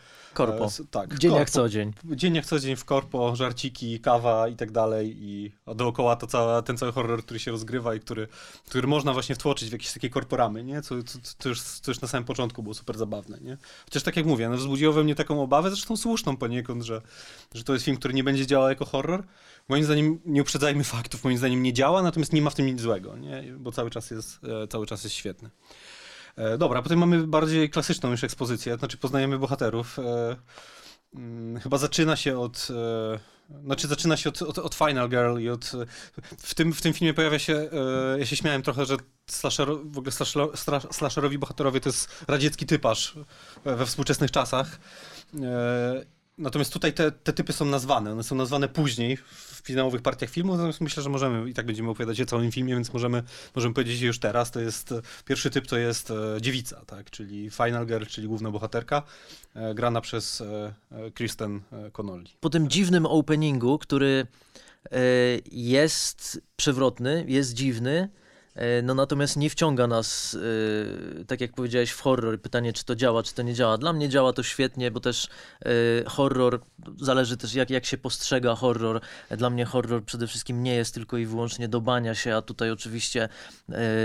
Korpo. 0.45 0.65
E, 0.65 0.85
tak. 0.91 1.17
Dzień 1.17 1.31
korpo. 1.31 1.39
jak 1.39 1.49
co 1.49 1.69
dzień. 1.69 1.93
Dzień 2.05 2.35
jak 2.35 2.45
co 2.45 2.59
dzień 2.59 2.75
w 2.75 2.85
korpo, 2.85 3.35
żarciki, 3.35 3.99
kawa 3.99 4.47
i 4.47 4.55
tak 4.55 4.71
dalej 4.71 5.15
i 5.19 5.51
dookoła 5.75 6.15
to 6.15 6.27
cała, 6.27 6.61
ten 6.61 6.77
cały 6.77 6.91
horror, 6.91 7.23
który 7.23 7.39
się 7.39 7.51
rozgrywa 7.51 7.95
i 7.95 7.99
który, 7.99 8.27
który 8.65 8.87
można 8.87 9.13
właśnie 9.13 9.35
wtłoczyć 9.35 9.69
w 9.69 9.71
jakieś 9.71 9.93
takie 9.93 10.09
korporamy, 10.09 10.63
nie? 10.63 10.81
Co, 10.81 11.03
co, 11.03 11.19
co, 11.39 11.49
już, 11.49 11.61
co 11.61 11.91
już 11.91 12.01
na 12.01 12.07
samym 12.07 12.25
początku 12.25 12.63
było 12.63 12.75
super 12.75 12.97
zabawne, 12.97 13.37
nie? 13.41 13.57
Chociaż 13.85 14.03
tak 14.03 14.17
jak 14.17 14.25
mówię, 14.25 14.49
no, 14.49 14.57
wzbudziło 14.57 14.93
we 14.93 15.03
mnie 15.03 15.15
taką 15.15 15.41
obawę, 15.41 15.69
zresztą 15.69 15.97
słuszną 15.97 16.37
poniekąd, 16.37 16.83
że, 16.83 17.01
że 17.53 17.63
to 17.63 17.73
jest 17.73 17.85
film, 17.85 17.97
który 17.97 18.13
nie 18.13 18.23
będzie 18.23 18.47
działał 18.47 18.69
jako 18.69 18.85
horror. 18.85 19.23
Moim 19.69 19.83
zdaniem, 19.83 20.19
nie 20.25 20.41
uprzedzajmy 20.41 20.83
faktów, 20.83 21.23
moim 21.23 21.37
zdaniem 21.37 21.63
nie 21.63 21.73
działa, 21.73 22.01
natomiast 22.01 22.33
nie 22.33 22.41
ma 22.41 22.49
w 22.49 22.55
tym 22.55 22.65
nic 22.65 22.81
złego, 22.81 23.17
nie? 23.17 23.43
bo 23.57 23.71
cały 23.71 23.89
czas 23.89 24.11
jest, 24.11 24.39
e, 24.63 24.67
cały 24.67 24.85
czas 24.85 25.03
jest 25.03 25.15
świetny. 25.15 25.49
E, 26.39 26.57
dobra, 26.57 26.81
potem 26.81 26.99
mamy 26.99 27.27
bardziej 27.27 27.69
klasyczną 27.69 28.11
już 28.11 28.23
ekspozycję, 28.23 28.77
znaczy 28.77 28.97
poznajemy 28.97 29.39
bohaterów. 29.39 29.99
E, 29.99 30.35
mm, 31.15 31.59
chyba 31.59 31.77
zaczyna 31.77 32.15
się 32.15 32.39
od. 32.39 32.67
Znaczy 33.63 33.87
zaczyna 33.87 34.17
się 34.17 34.29
od, 34.29 34.41
od, 34.41 34.57
od, 34.57 34.75
Final 34.75 35.09
Girl 35.09 35.39
i 35.39 35.49
od. 35.49 35.71
W 36.37 36.55
tym, 36.55 36.73
w 36.73 36.81
tym 36.81 36.93
filmie 36.93 37.13
pojawia 37.13 37.39
się. 37.39 37.69
Ja 38.17 38.25
się 38.25 38.35
śmiałem 38.35 38.61
trochę, 38.61 38.85
że 38.85 38.97
slasher, 39.27 39.67
w 39.67 39.97
ogóle 39.97 40.11
slasher, 40.11 40.49
slasherowi 40.91 41.37
bohaterowie 41.37 41.81
to 41.81 41.89
jest 41.89 42.25
radziecki 42.27 42.65
typarz 42.65 43.15
we 43.65 43.85
współczesnych 43.85 44.31
czasach. 44.31 44.79
Natomiast 46.37 46.73
tutaj 46.73 46.93
te, 46.93 47.11
te 47.11 47.33
typy 47.33 47.53
są 47.53 47.65
nazwane. 47.65 48.11
One 48.11 48.23
są 48.23 48.35
nazwane 48.35 48.67
później 48.67 49.17
w 49.63 49.67
finałowych 49.67 50.01
partiach 50.01 50.29
filmu, 50.29 50.51
natomiast 50.51 50.81
myślę, 50.81 51.03
że 51.03 51.09
możemy 51.09 51.49
i 51.49 51.53
tak 51.53 51.65
będziemy 51.65 51.89
opowiadać 51.89 52.21
o 52.21 52.25
całym 52.25 52.51
filmie, 52.51 52.73
więc 52.75 52.93
możemy, 52.93 53.23
możemy 53.55 53.73
powiedzieć 53.73 54.01
już 54.01 54.19
teraz. 54.19 54.51
To 54.51 54.59
jest 54.59 54.93
pierwszy 55.25 55.49
typ 55.49 55.67
to 55.67 55.77
jest 55.77 56.11
e, 56.11 56.41
dziewica, 56.41 56.85
tak, 56.85 57.09
czyli 57.09 57.49
Final 57.49 57.85
Girl, 57.85 58.05
czyli 58.05 58.27
główna 58.27 58.51
bohaterka, 58.51 59.03
e, 59.55 59.75
grana 59.75 60.01
przez 60.01 60.41
e, 60.41 60.73
Kristen 61.13 61.61
Connolly. 61.91 62.25
Po 62.39 62.49
tym 62.49 62.69
dziwnym 62.69 63.05
openingu, 63.05 63.77
który 63.77 64.27
jest 65.51 66.41
przewrotny, 66.55 67.25
jest 67.27 67.53
dziwny, 67.53 68.09
no 68.83 68.93
natomiast 68.93 69.37
nie 69.37 69.49
wciąga 69.49 69.87
nas, 69.87 70.33
yy, 70.33 71.25
tak 71.25 71.41
jak 71.41 71.53
powiedziałeś, 71.53 71.91
w 71.91 72.01
horror. 72.01 72.41
Pytanie, 72.41 72.73
czy 72.73 72.85
to 72.85 72.95
działa, 72.95 73.23
czy 73.23 73.33
to 73.33 73.41
nie 73.41 73.53
działa. 73.53 73.77
Dla 73.77 73.93
mnie 73.93 74.09
działa 74.09 74.33
to 74.33 74.43
świetnie, 74.43 74.91
bo 74.91 74.99
też 74.99 75.27
yy, 75.65 75.71
horror, 76.07 76.59
zależy 77.01 77.37
też 77.37 77.53
jak, 77.53 77.69
jak 77.69 77.85
się 77.85 77.97
postrzega 77.97 78.55
horror. 78.55 79.01
Dla 79.31 79.49
mnie 79.49 79.65
horror 79.65 80.03
przede 80.03 80.27
wszystkim 80.27 80.63
nie 80.63 80.75
jest 80.75 80.93
tylko 80.93 81.17
i 81.17 81.25
wyłącznie 81.25 81.67
do 81.67 81.81
bania 81.81 82.15
się, 82.15 82.35
a 82.35 82.41
tutaj 82.41 82.71
oczywiście 82.71 83.29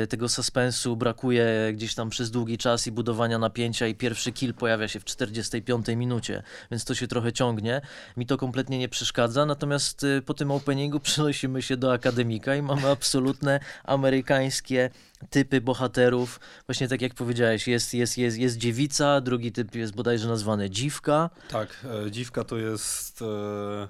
tego 0.08 0.28
suspensu 0.28 0.96
brakuje 0.96 1.46
gdzieś 1.72 1.94
tam 1.94 2.10
przez 2.10 2.30
długi 2.30 2.58
czas 2.58 2.86
i 2.86 2.92
budowania 2.92 3.38
napięcia 3.38 3.86
i 3.86 3.94
pierwszy 3.94 4.32
kill 4.32 4.54
pojawia 4.54 4.88
się 4.88 5.00
w 5.00 5.04
45 5.04 5.86
minucie, 5.88 6.42
więc 6.70 6.84
to 6.84 6.94
się 6.94 7.08
trochę 7.08 7.32
ciągnie. 7.32 7.80
Mi 8.16 8.26
to 8.26 8.36
kompletnie 8.36 8.78
nie 8.78 8.88
przeszkadza, 8.88 9.46
natomiast 9.46 10.06
po 10.26 10.34
tym 10.34 10.50
openingu 10.50 11.00
przenosimy 11.10 11.62
się 11.62 11.76
do 11.76 11.92
akademika 11.92 12.56
i 12.56 12.62
mamy 12.62 12.88
absolutne 12.88 13.60
amerykańskie 13.84 14.33
amerykańskie 14.34 14.90
typy 15.30 15.60
bohaterów. 15.60 16.40
Właśnie 16.66 16.88
tak 16.88 17.02
jak 17.02 17.14
powiedziałeś, 17.14 17.68
jest, 17.68 17.94
jest, 17.94 18.18
jest, 18.18 18.38
jest 18.38 18.56
dziewica, 18.56 19.20
drugi 19.20 19.52
typ 19.52 19.74
jest 19.74 19.94
bodajże 19.94 20.28
nazwany 20.28 20.70
dziwka. 20.70 21.30
Tak, 21.48 21.86
e, 22.06 22.10
dziwka 22.10 22.44
to 22.44 22.56
jest... 22.56 23.22
E, 23.22 23.88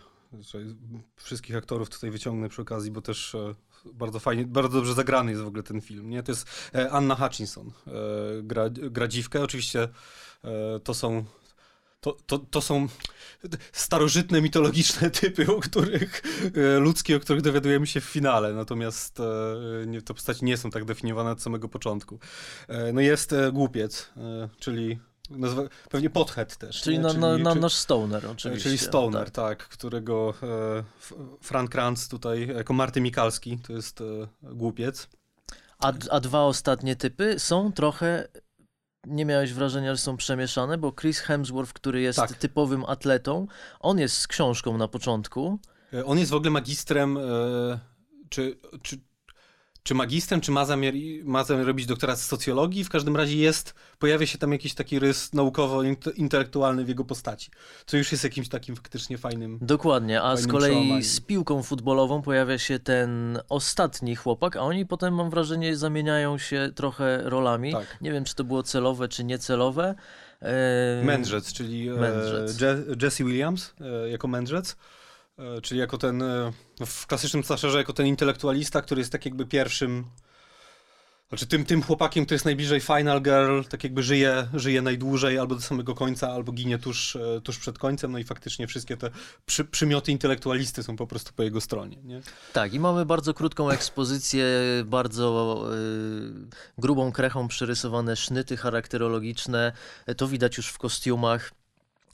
wszystkich 1.17 1.57
aktorów 1.57 1.91
tutaj 1.91 2.11
wyciągnę 2.11 2.49
przy 2.49 2.63
okazji, 2.63 2.91
bo 2.91 3.03
też 3.03 3.35
e, 3.35 3.55
bardzo 3.93 4.21
fajnie, 4.21 4.45
bardzo 4.45 4.77
dobrze 4.77 4.95
zagrany 4.95 5.31
jest 5.31 5.43
w 5.43 5.47
ogóle 5.47 5.63
ten 5.63 5.81
film. 5.81 6.11
Nie? 6.11 6.23
To 6.23 6.33
jest 6.33 6.71
e, 6.75 6.91
Anna 6.91 7.15
Hutchinson, 7.15 7.67
e, 7.87 7.91
gra, 8.43 8.71
gra 8.71 9.09
dziwkę. 9.09 9.43
Oczywiście 9.43 9.89
e, 10.45 10.81
to 10.85 10.95
są 10.95 11.25
to, 12.05 12.17
to, 12.27 12.39
to 12.39 12.61
są 12.61 12.89
starożytne, 13.73 14.43
mitologiczne 14.43 15.11
typy, 15.21 15.47
o 15.57 15.61
których 15.61 16.23
e, 16.57 16.79
ludzkie, 16.79 17.17
o 17.17 17.21
których 17.21 17.43
dowiadujemy 17.43 17.87
się 17.87 18.01
w 18.01 18.05
finale, 18.05 18.53
natomiast 18.53 19.21
e, 19.21 19.87
nie, 19.87 20.03
te 20.03 20.15
postaci 20.15 20.45
nie 20.45 20.57
są 20.57 20.71
tak 20.71 20.85
definiowane 20.85 21.31
od 21.31 21.43
samego 21.43 21.69
początku. 21.69 22.19
E, 22.69 22.93
no 22.93 23.01
jest 23.01 23.35
głupiec, 23.53 24.11
czyli 24.59 24.99
Nazwa, 25.31 25.63
pewnie 25.91 26.11
Pothead 26.11 26.57
też. 26.57 26.83
Czyli, 26.83 26.99
na, 26.99 27.09
czyli, 27.09 27.21
na, 27.21 27.39
na, 27.39 27.55
nasz 27.55 27.75
Stoner 27.75 28.27
oczywiście. 28.27 28.65
Czyli 28.65 28.79
Stoner, 28.79 29.31
tak, 29.31 29.59
tak 29.59 29.69
którego 29.69 30.35
e, 30.43 30.85
Frank 31.41 31.71
Kranz 31.71 32.09
tutaj, 32.09 32.49
jako 32.49 32.73
Marty 32.73 33.01
Mikalski, 33.01 33.59
to 33.67 33.73
jest 33.73 34.01
e, 34.01 34.05
głupiec. 34.43 35.09
A, 35.79 35.93
a 36.11 36.21
dwa 36.21 36.43
ostatnie 36.43 36.97
typy 36.97 37.39
są 37.39 37.73
trochę 37.73 38.29
nie 39.07 39.25
miałeś 39.25 39.53
wrażenia, 39.53 39.95
że 39.95 39.99
są 40.01 40.17
przemieszane, 40.17 40.79
bo 40.79 40.93
Chris 40.93 41.19
Hemsworth, 41.19 41.73
który 41.73 42.01
jest 42.01 42.19
tak. 42.19 42.33
typowym 42.33 42.85
atletą, 42.85 43.47
on 43.81 43.99
jest 43.99 44.17
z 44.17 44.27
książką 44.27 44.79
na 44.79 44.89
początku. 44.89 45.59
E, 45.95 46.05
on 46.05 46.19
jest 46.19 46.31
w 46.31 46.35
ogóle 46.35 46.51
magistrem, 46.51 47.17
e, 47.17 47.21
czy, 48.29 48.57
czy 48.83 48.99
czy 49.85 49.95
magistrem, 49.95 50.41
czy 50.41 50.53
ma 50.53 50.65
zamiar, 50.65 50.95
ma 51.25 51.45
zamiar 51.45 51.67
robić 51.67 51.87
doktorat 51.87 52.21
z 52.21 52.27
socjologii. 52.27 52.85
W 52.85 52.89
każdym 52.89 53.17
razie 53.17 53.37
jest, 53.37 53.75
pojawia 53.99 54.27
się 54.27 54.39
tam 54.39 54.53
jakiś 54.53 54.75
taki 54.75 54.99
rys 54.99 55.33
naukowo-intelektualny 55.33 56.85
w 56.85 56.89
jego 56.89 57.05
postaci, 57.05 57.51
co 57.87 57.97
już 57.97 58.13
jest 58.13 58.25
jakimś 58.25 58.49
takim 58.49 58.77
faktycznie 58.77 59.19
fajnym. 59.19 59.59
Dokładnie, 59.63 60.23
a 60.23 60.37
z 60.37 60.47
kolei 60.47 61.03
z 61.03 61.21
piłką 61.21 61.63
futbolową 61.63 62.23
pojawia 62.23 62.59
się 62.59 62.79
ten 62.79 63.39
ostatni 63.49 64.17
chłopak, 64.17 64.57
a 64.57 64.61
oni 64.61 64.87
potem, 64.87 65.15
mam 65.15 65.31
wrażenie, 65.31 65.77
zamieniają 65.77 66.39
się 66.39 66.71
trochę 66.75 67.21
rolami. 67.25 67.73
Tak. 67.73 67.99
Nie 68.01 68.13
wiem, 68.13 68.25
czy 68.25 68.35
to 68.35 68.45
było 68.45 68.63
celowe, 68.63 69.09
czy 69.09 69.25
niecelowe. 69.25 69.95
Mędrzec, 71.03 71.53
czyli 71.53 71.89
e, 71.89 71.93
Mędrzec. 71.93 72.61
Jesse 73.03 73.25
Williams 73.25 73.75
e, 73.81 74.11
jako 74.11 74.29
mędrzec. 74.29 74.77
E, 75.39 75.61
czyli 75.61 75.81
jako 75.81 75.99
ten, 75.99 76.23
e, 76.23 76.53
w 76.87 77.07
klasycznym 77.07 77.45
slasherze, 77.45 77.79
jako 77.79 77.93
ten 77.93 78.07
intelektualista, 78.07 78.83
który 78.83 79.01
jest 79.01 79.13
tak 79.13 79.25
jakby 79.25 79.47
pierwszym, 79.47 80.05
znaczy 81.29 81.47
tym, 81.47 81.65
tym 81.65 81.83
chłopakiem, 81.83 82.25
który 82.25 82.35
jest 82.35 82.45
najbliżej 82.45 82.81
Final 82.81 83.23
Girl, 83.23 83.63
tak 83.69 83.85
jakby 83.85 84.03
żyje, 84.03 84.49
żyje 84.55 84.83
najdłużej, 84.83 85.39
albo 85.39 85.55
do 85.55 85.61
samego 85.61 85.95
końca, 85.95 86.29
albo 86.31 86.53
ginie 86.53 86.79
tuż, 86.79 87.17
e, 87.17 87.41
tuż 87.41 87.59
przed 87.59 87.79
końcem, 87.79 88.13
no 88.13 88.19
i 88.19 88.25
faktycznie 88.25 88.67
wszystkie 88.67 88.97
te 88.97 89.11
przy, 89.47 89.65
przymioty 89.65 90.13
intelektualisty 90.13 90.83
są 90.83 90.97
po 90.97 91.07
prostu 91.07 91.33
po 91.37 91.43
jego 91.43 91.61
stronie. 91.61 91.97
Nie? 92.03 92.21
Tak, 92.53 92.75
i 92.75 92.81
mamy 92.81 93.07
bardzo 93.07 93.35
krótką 93.35 93.71
ekspozycję, 93.71 94.47
bardzo 94.85 95.61
y, 95.75 96.79
grubą 96.79 97.13
krechą 97.13 97.49
przerysowane 97.49 98.17
sznyty 98.17 98.57
charakterologiczne, 98.57 99.73
to 100.17 100.29
widać 100.29 100.57
już 100.57 100.69
w 100.69 100.79
kostiumach. 100.79 101.53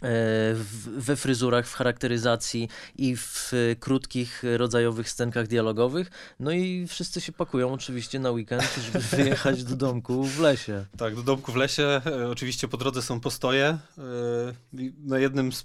E, 0.02 0.54
we 0.96 1.16
fryzurach, 1.16 1.66
w 1.66 1.74
charakteryzacji 1.74 2.68
i 2.96 3.16
w 3.16 3.52
krótkich, 3.80 4.42
rodzajowych 4.56 5.10
scenkach 5.10 5.46
dialogowych. 5.46 6.10
No 6.40 6.52
i 6.52 6.86
wszyscy 6.86 7.20
się 7.20 7.32
pakują 7.32 7.72
oczywiście 7.72 8.18
na 8.18 8.30
weekend, 8.30 8.78
żeby 8.86 9.04
wyjechać 9.16 9.64
do 9.64 9.76
domku 9.76 10.24
w 10.24 10.40
lesie. 10.40 10.86
Tak, 10.96 11.14
do 11.14 11.22
domku 11.22 11.52
w 11.52 11.56
lesie. 11.56 12.00
E, 12.06 12.28
oczywiście 12.28 12.68
po 12.68 12.76
drodze 12.76 13.02
są 13.02 13.20
postoje. 13.20 13.64
E, 13.64 13.78
na 14.98 15.18
jednym 15.18 15.52
z 15.52 15.64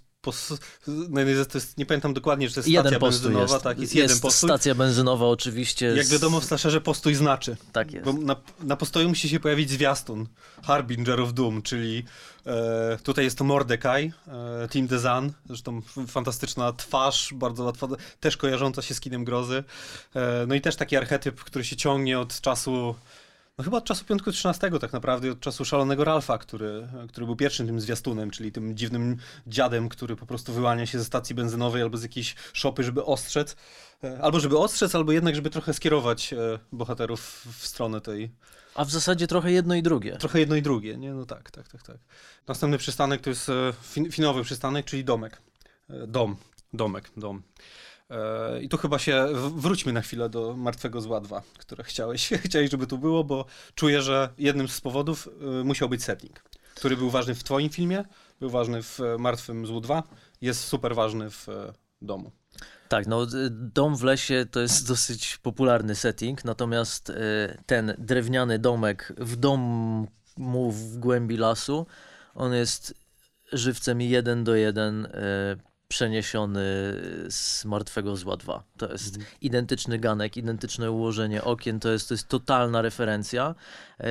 no 0.88 1.46
to 1.46 1.58
jest, 1.58 1.78
nie 1.78 1.86
pamiętam 1.86 2.14
dokładnie, 2.14 2.48
czy 2.48 2.54
to 2.54 2.60
jest 2.60 2.70
jeden 2.70 2.84
stacja 2.84 3.00
benzynowa, 3.00 3.54
jest. 3.54 3.64
tak, 3.64 3.80
jest, 3.80 3.96
jest 3.96 4.10
jeden 4.10 4.22
postój. 4.22 4.50
stacja 4.50 4.76
benzynowa 4.76 5.26
oczywiście. 5.26 5.86
Jak 5.86 6.08
wiadomo 6.08 6.40
w 6.40 6.46
Slasherze 6.46 6.82
postój 6.82 7.16
znaczy. 7.16 7.58
Tak 7.72 7.92
jest. 7.92 8.06
Bo 8.06 8.14
na, 8.14 8.36
na 8.60 8.76
postoju 8.76 9.10
musi 9.10 9.30
się 9.30 9.40
pojawić 9.40 9.70
zwiastun 9.70 10.28
Harbinger 10.64 11.22
of 11.22 11.34
Doom, 11.34 11.62
czyli 11.62 12.04
e, 12.46 12.98
tutaj 13.04 13.26
jest 13.26 13.38
to 13.38 13.44
Mordecai, 13.44 14.12
e, 14.28 14.68
Team 14.68 14.88
Dezan, 14.88 15.32
zresztą 15.46 15.82
fantastyczna 16.08 16.74
twarz, 16.74 17.34
bardzo 17.34 17.64
łatwa, 17.64 17.88
też 18.20 18.38
kojarząca 18.38 18.82
się 18.82 18.94
z 18.94 19.00
kinem 19.00 19.26
grozy. 19.26 19.64
E, 20.16 20.46
no 20.48 20.56
i 20.56 20.62
też 20.62 20.76
taki 20.76 20.98
archetyp, 20.98 21.44
który 21.44 21.66
się 21.66 21.76
ciągnie 21.76 22.20
od 22.20 22.42
czasu 22.42 22.96
no 23.58 23.64
chyba 23.64 23.78
od 23.78 23.86
czasu 23.86 24.06
piątku 24.06 24.32
13 24.32 24.72
tak 24.80 24.94
naprawdę, 24.94 25.32
od 25.32 25.40
czasu 25.40 25.66
szalonego 25.66 26.04
Ralfa, 26.04 26.38
który, 26.38 26.88
który 27.10 27.26
był 27.26 27.36
pierwszym 27.36 27.68
tym 27.68 27.82
zwiastunem, 27.82 28.32
czyli 28.32 28.52
tym 28.52 28.78
dziwnym 28.78 29.18
dziadem, 29.48 29.90
który 29.90 30.16
po 30.16 30.26
prostu 30.26 30.54
wyłania 30.54 30.86
się 30.86 31.00
ze 31.00 31.06
stacji 31.06 31.36
benzynowej 31.36 31.82
albo 31.82 31.98
z 31.98 32.04
jakiejś 32.04 32.36
szopy, 32.54 32.84
żeby 32.84 33.06
ostrzec. 33.06 33.56
E, 34.04 34.22
albo 34.22 34.40
żeby 34.40 34.58
ostrzec, 34.58 34.96
albo 34.96 35.12
jednak, 35.12 35.36
żeby 35.36 35.50
trochę 35.50 35.74
skierować 35.74 36.34
e, 36.34 36.38
bohaterów 36.72 37.46
w 37.60 37.68
stronę 37.68 38.02
tej, 38.02 38.32
a 38.76 38.86
w 38.86 38.92
zasadzie 38.92 39.28
trochę 39.28 39.52
jedno 39.52 39.76
i 39.76 39.84
drugie. 39.84 40.18
Trochę 40.18 40.40
jedno 40.40 40.56
i 40.56 40.62
drugie, 40.62 40.98
nie? 40.98 41.14
No 41.14 41.26
tak, 41.26 41.52
tak, 41.52 41.68
tak, 41.68 41.84
tak. 41.84 41.98
Następny 42.48 42.78
przystanek 42.78 43.22
to 43.22 43.30
jest 43.30 43.50
e, 43.50 43.74
fin 43.84 44.12
finowy 44.12 44.44
przystanek, 44.44 44.86
czyli 44.86 45.04
domek. 45.04 45.42
Dom, 46.08 46.36
domek, 46.74 47.12
dom. 47.18 47.44
E, 48.10 48.62
I 48.62 48.70
tu 48.70 48.78
chyba 48.78 49.00
się 49.00 49.28
wróćmy 49.34 49.94
na 49.94 50.02
chwilę 50.02 50.30
do 50.30 50.56
Martwego 50.58 51.02
Zła 51.02 51.22
2, 51.22 51.42
które 51.58 51.84
chciałeś, 51.84 52.30
chciałeś, 52.46 52.72
żeby 52.72 52.88
tu 52.88 52.98
było, 52.98 53.24
bo 53.24 53.46
czuję, 53.76 54.02
że 54.02 54.30
jednym 54.38 54.68
z 54.68 54.82
powodów 54.82 55.30
e, 55.60 55.64
musiał 55.64 55.90
być 55.90 56.04
setting, 56.04 56.44
który 56.76 56.98
był 56.98 57.10
ważny 57.10 57.36
w 57.36 57.44
twoim 57.44 57.70
filmie, 57.70 58.04
był 58.40 58.50
ważny 58.50 58.84
w 58.84 59.00
Martwym 59.20 59.66
Złu 59.66 59.82
2, 59.82 60.04
jest 60.42 60.64
super 60.64 60.96
ważny 60.96 61.30
w 61.30 61.50
e, 61.50 61.74
domu. 62.02 62.32
Tak, 62.90 63.08
no 63.08 63.28
dom 63.50 63.96
w 63.98 64.04
lesie 64.04 64.46
to 64.52 64.60
jest 64.60 64.88
dosyć 64.94 65.38
popularny 65.38 65.96
setting, 65.96 66.46
natomiast 66.46 67.12
ten 67.66 67.96
drewniany 67.98 68.60
domek 68.60 69.14
w 69.18 69.36
domu 69.36 70.08
w 70.72 70.98
głębi 70.98 71.38
lasu, 71.38 71.86
on 72.36 72.54
jest 72.54 72.94
żywcem 73.52 74.02
jeden 74.02 74.44
do 74.44 74.56
jeden 74.56 75.08
przeniesiony 75.88 76.62
z 77.30 77.66
Martwego 77.66 78.16
Zła 78.16 78.38
2. 78.38 78.64
To 78.78 78.92
jest 78.92 79.16
mhm. 79.16 79.36
identyczny 79.42 80.00
ganek, 80.00 80.38
identyczne 80.38 80.92
ułożenie 80.92 81.44
okien, 81.44 81.80
to 81.80 81.90
jest, 81.90 82.08
to 82.08 82.14
jest 82.14 82.28
totalna 82.28 82.82
referencja. 82.82 83.56
E, 84.00 84.08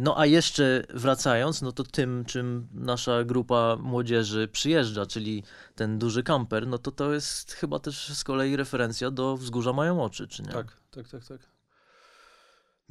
no 0.00 0.18
a 0.18 0.26
jeszcze 0.26 0.84
wracając, 0.94 1.62
no 1.62 1.72
to 1.72 1.84
tym, 1.84 2.24
czym 2.24 2.68
nasza 2.74 3.24
grupa 3.24 3.76
młodzieży 3.80 4.48
przyjeżdża, 4.48 5.06
czyli 5.06 5.42
ten 5.74 5.98
duży 5.98 6.22
kamper, 6.22 6.66
no 6.66 6.78
to 6.78 6.90
to 6.90 7.12
jest 7.12 7.52
chyba 7.52 7.78
też 7.78 8.08
z 8.14 8.24
kolei 8.24 8.56
referencja 8.56 9.10
do 9.10 9.36
Wzgórza 9.36 9.72
Mają 9.72 10.04
Oczy, 10.04 10.28
czy 10.28 10.42
nie? 10.42 10.52
Tak, 10.52 10.76
tak, 10.90 11.08
tak, 11.08 11.26
tak. 11.26 11.51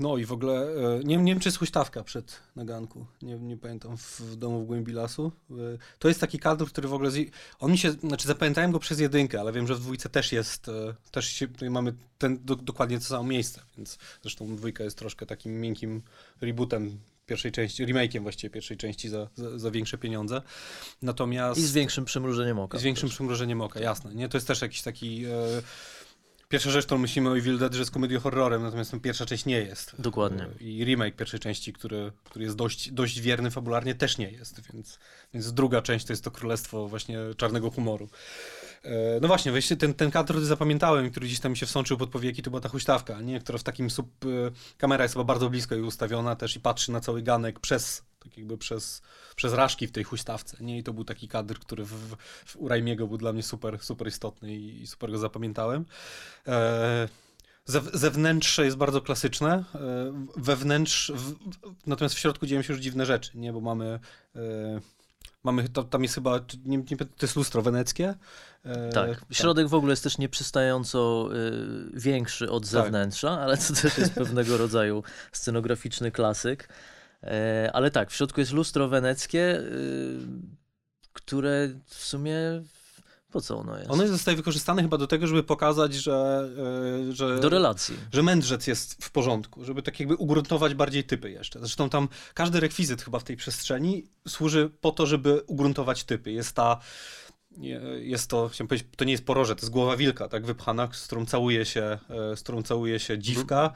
No 0.01 0.17
i 0.17 0.25
w 0.25 0.31
ogóle, 0.31 0.53
e, 0.53 1.03
nie, 1.03 1.17
nie 1.17 1.31
wiem 1.33 1.39
czy 1.39 1.47
jest 1.47 1.57
huśtawka 1.57 2.03
przed 2.03 2.39
naganku, 2.55 3.05
nie, 3.21 3.39
nie 3.39 3.57
pamiętam, 3.57 3.97
w 3.97 4.35
domu 4.35 4.63
w 4.63 4.65
głębi 4.65 4.91
lasu. 4.91 5.31
E, 5.51 5.53
to 5.99 6.07
jest 6.07 6.19
taki 6.19 6.39
kadr, 6.39 6.65
który 6.65 6.87
w 6.87 6.93
ogóle, 6.93 7.11
z... 7.11 7.17
on 7.59 7.71
mi 7.71 7.77
się, 7.77 7.91
znaczy 7.91 8.27
zapamiętałem 8.27 8.71
go 8.71 8.79
przez 8.79 8.99
jedynkę, 8.99 9.39
ale 9.39 9.51
wiem, 9.51 9.67
że 9.67 9.75
w 9.75 9.79
dwójce 9.79 10.09
też 10.09 10.31
jest, 10.31 10.69
e, 10.69 10.95
też 11.11 11.27
się, 11.27 11.47
mamy 11.69 11.93
ten, 12.17 12.45
do, 12.45 12.55
dokładnie 12.55 12.99
to 12.99 13.05
samo 13.05 13.23
miejsce, 13.23 13.61
więc 13.77 13.97
zresztą 14.21 14.55
dwójka 14.55 14.83
jest 14.83 14.97
troszkę 14.97 15.25
takim 15.25 15.61
miękkim 15.61 16.01
rebootem 16.41 16.99
pierwszej 17.25 17.51
części, 17.51 17.85
remake'iem 17.85 18.21
właściwie 18.21 18.49
pierwszej 18.51 18.77
części 18.77 19.09
za, 19.09 19.27
za, 19.35 19.59
za, 19.59 19.71
większe 19.71 19.97
pieniądze. 19.97 20.41
Natomiast... 21.01 21.59
I 21.59 21.63
z 21.63 21.71
większym 21.71 22.05
przymrużeniem 22.05 22.59
oka. 22.59 22.77
Z 22.77 22.83
większym 22.83 23.09
przymrużeniem 23.09 23.61
oka, 23.61 23.79
jasne. 23.79 24.15
Nie? 24.15 24.29
To 24.29 24.37
jest 24.37 24.47
też 24.47 24.61
jakiś 24.61 24.81
taki... 24.81 25.25
E, 25.25 25.29
Pierwsza 26.51 26.69
rzecz, 26.71 26.85
którą 26.85 27.01
myślimy 27.01 27.29
o 27.29 27.37
Evil 27.37 27.57
Dead, 27.57 27.73
że 27.73 27.79
jest 27.79 27.91
komedią 27.91 28.19
horrorem, 28.19 28.63
natomiast 28.63 28.95
pierwsza 29.03 29.25
część 29.25 29.45
nie 29.45 29.59
jest. 29.59 29.95
Dokładnie. 29.99 30.47
I 30.59 30.85
remake 30.85 31.15
pierwszej 31.15 31.39
części, 31.39 31.73
który, 31.73 32.11
który 32.23 32.45
jest 32.45 32.55
dość, 32.55 32.91
dość 32.91 33.19
wierny 33.19 33.51
fabularnie, 33.51 33.95
też 33.95 34.17
nie 34.17 34.31
jest, 34.31 34.61
więc, 34.73 34.99
więc 35.33 35.53
druga 35.53 35.81
część 35.81 36.05
to 36.05 36.13
jest 36.13 36.23
to 36.23 36.31
królestwo 36.31 36.87
właśnie 36.87 37.19
czarnego 37.37 37.71
humoru. 37.71 38.09
E, 38.83 39.19
no 39.21 39.27
właśnie, 39.27 39.51
właśnie 39.51 39.77
ten, 39.77 39.93
ten 39.93 40.11
kadr, 40.11 40.33
który 40.33 40.45
zapamiętałem, 40.45 41.11
który 41.11 41.27
gdzieś 41.27 41.39
tam 41.39 41.51
mi 41.51 41.57
się 41.57 41.65
wsączył 41.65 41.97
pod 41.97 42.09
powieki, 42.09 42.41
to 42.41 42.49
była 42.49 42.61
ta 42.61 42.69
huśtawka, 42.69 43.21
nie? 43.21 43.39
która 43.39 43.57
w 43.57 43.63
takim 43.63 43.89
sub... 43.89 44.25
E, 44.25 44.27
kamera 44.77 45.03
jest 45.03 45.13
chyba 45.13 45.23
bardzo 45.23 45.49
blisko 45.49 45.75
jej 45.75 45.83
ustawiona 45.83 46.35
też 46.35 46.55
i 46.55 46.59
patrzy 46.59 46.91
na 46.91 47.01
cały 47.01 47.21
ganek 47.21 47.59
przez, 47.59 48.03
tak 48.23 48.37
jakby 48.37 48.57
przez, 48.57 49.01
przez 49.35 49.53
raszki 49.53 49.87
w 49.87 49.91
tej 49.91 50.03
huśtawce, 50.03 50.57
nie? 50.61 50.77
I 50.77 50.83
to 50.83 50.93
był 50.93 51.03
taki 51.03 51.27
kadr, 51.27 51.59
który 51.59 51.85
w, 51.85 52.15
w 52.45 52.55
Urajmiego 52.55 53.07
był 53.07 53.17
dla 53.17 53.33
mnie 53.33 53.43
super, 53.43 53.79
super 53.83 54.07
istotny 54.07 54.55
i, 54.55 54.81
i 54.81 54.87
super 54.87 55.11
go 55.11 55.17
zapamiętałem. 55.17 55.85
E, 56.47 57.07
Zewnętrzne 57.93 58.65
jest 58.65 58.77
bardzo 58.77 59.01
klasyczne, 59.01 59.63
e, 59.75 60.25
wewnętrz, 60.37 61.11
w, 61.15 61.35
natomiast 61.87 62.15
w 62.15 62.19
środku 62.19 62.45
dzieją 62.45 62.61
się 62.61 62.73
już 62.73 62.81
dziwne 62.81 63.05
rzeczy, 63.05 63.37
nie? 63.37 63.53
Bo 63.53 63.61
mamy 63.61 63.99
Mamy, 65.43 65.69
to, 65.69 65.83
tam 65.83 66.03
jest 66.03 66.15
chyba, 66.15 66.39
nie, 66.65 66.77
nie, 66.77 66.97
to 66.97 67.05
jest 67.21 67.35
lustro 67.35 67.61
weneckie. 67.61 68.15
E, 68.63 68.89
tak, 68.89 69.19
tak. 69.19 69.25
środek 69.31 69.67
w 69.67 69.73
ogóle 69.73 69.91
jest 69.91 70.03
też 70.03 70.17
nieprzystająco 70.17 71.29
y, 71.35 71.99
większy 71.99 72.51
od 72.51 72.63
tak. 72.63 72.71
zewnętrza, 72.71 73.29
tak. 73.29 73.39
ale 73.39 73.57
to 73.57 73.73
też 73.73 73.97
jest 73.97 74.13
pewnego 74.13 74.57
rodzaju 74.57 75.03
scenograficzny 75.31 76.11
klasyk. 76.11 76.69
E, 77.23 77.69
ale 77.73 77.91
tak, 77.91 78.11
w 78.11 78.15
środku 78.15 78.39
jest 78.39 78.53
lustro 78.53 78.87
weneckie, 78.87 79.59
y, 79.59 80.19
które 81.13 81.69
w 81.85 82.03
sumie 82.03 82.63
po 83.31 83.41
co 83.41 83.57
ono 83.57 83.77
jest? 83.77 83.91
Ono 83.91 84.07
zostaje 84.07 84.37
wykorzystane 84.37 84.81
chyba 84.81 84.97
do 84.97 85.07
tego, 85.07 85.27
żeby 85.27 85.43
pokazać, 85.43 85.93
że, 85.93 86.49
yy, 87.07 87.13
że. 87.15 87.39
Do 87.39 87.49
relacji. 87.49 87.97
Że 88.13 88.23
mędrzec 88.23 88.67
jest 88.67 89.05
w 89.05 89.11
porządku, 89.11 89.65
żeby 89.65 89.81
tak 89.81 89.99
jakby 89.99 90.15
ugruntować 90.15 90.73
bardziej 90.73 91.03
typy 91.03 91.31
jeszcze. 91.31 91.59
Zresztą 91.59 91.89
tam 91.89 92.09
każdy 92.33 92.59
rekwizyt 92.59 93.01
chyba 93.01 93.19
w 93.19 93.23
tej 93.23 93.37
przestrzeni 93.37 94.03
służy 94.27 94.69
po 94.81 94.91
to, 94.91 95.05
żeby 95.05 95.41
ugruntować 95.47 96.03
typy. 96.03 96.31
Jest 96.31 96.55
ta. 96.55 96.79
Jest 97.99 98.29
to, 98.29 98.49
chciałem 98.49 98.67
powiedzieć, 98.67 98.87
to 98.97 99.05
nie 99.05 99.11
jest 99.11 99.25
poroże, 99.25 99.55
to 99.55 99.61
jest 99.61 99.71
głowa 99.71 99.97
wilka, 99.97 100.27
tak, 100.27 100.45
wypchana, 100.45 100.89
z 100.93 101.05
którą 101.05 101.25
całuje 101.25 101.65
się, 101.65 101.99
e, 102.09 102.35
z 102.35 102.41
którą 102.43 102.63
całuje 102.63 102.99
się 102.99 103.19
dziwka, 103.19 103.73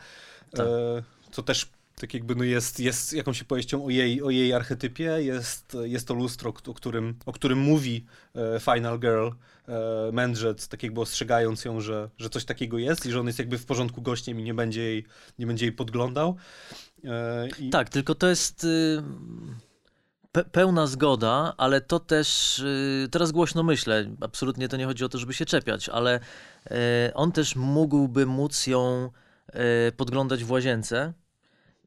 tak. 0.52 0.68
E, 0.68 1.04
co 1.32 1.44
też 1.44 1.70
tak 2.02 2.14
jakby 2.14 2.36
no 2.36 2.44
jest, 2.44 2.80
jest 2.80 3.14
jakąś 3.14 3.42
opowieścią 3.42 3.86
o 3.86 3.90
jej, 3.90 4.22
o 4.22 4.30
jej 4.30 4.54
archetypie, 4.54 5.04
jest, 5.04 5.78
jest 5.84 6.08
to 6.08 6.14
lustro, 6.14 6.54
o 6.68 6.74
którym, 6.74 7.16
o 7.26 7.34
którym 7.34 7.60
mówi 7.60 8.06
e, 8.36 8.60
Final 8.60 9.00
Girl, 9.00 9.28
e, 9.28 10.12
mędrzec, 10.12 10.68
tak 10.68 10.84
jakby 10.84 11.02
ostrzegając 11.02 11.66
ją, 11.66 11.82
że, 11.82 12.10
że 12.18 12.30
coś 12.30 12.46
takiego 12.46 12.78
jest 12.78 13.06
i 13.06 13.12
że 13.12 13.20
on 13.20 13.28
jest 13.28 13.40
jakby 13.40 13.58
w 13.58 13.66
porządku 13.66 14.02
gościem 14.02 14.40
i 14.40 14.44
nie 14.44 14.54
będzie 14.54 14.82
jej, 14.82 15.06
nie 15.40 15.48
będzie 15.48 15.66
jej 15.66 15.74
podglądał. 15.74 16.36
E, 17.04 17.48
i... 17.60 17.70
Tak, 17.70 17.90
tylko 17.90 18.16
to 18.16 18.28
jest... 18.28 18.64
Y 18.64 19.04
pełna 20.52 20.88
zgoda, 20.88 21.54
ale 21.58 21.82
to 21.82 22.00
też, 22.00 22.60
y, 22.60 23.08
teraz 23.12 23.32
głośno 23.32 23.64
myślę, 23.64 24.06
absolutnie 24.22 24.68
to 24.68 24.78
nie 24.78 24.86
chodzi 24.86 25.06
o 25.06 25.10
to, 25.10 25.18
żeby 25.18 25.34
się 25.34 25.46
czepiać, 25.46 25.90
ale 25.90 26.20
on 27.14 27.32
też 27.32 27.56
mógłby 27.56 28.26
móc 28.26 28.68
ją 28.68 29.10
podglądać 29.98 30.44
w 30.44 30.52
łazience 30.52 31.14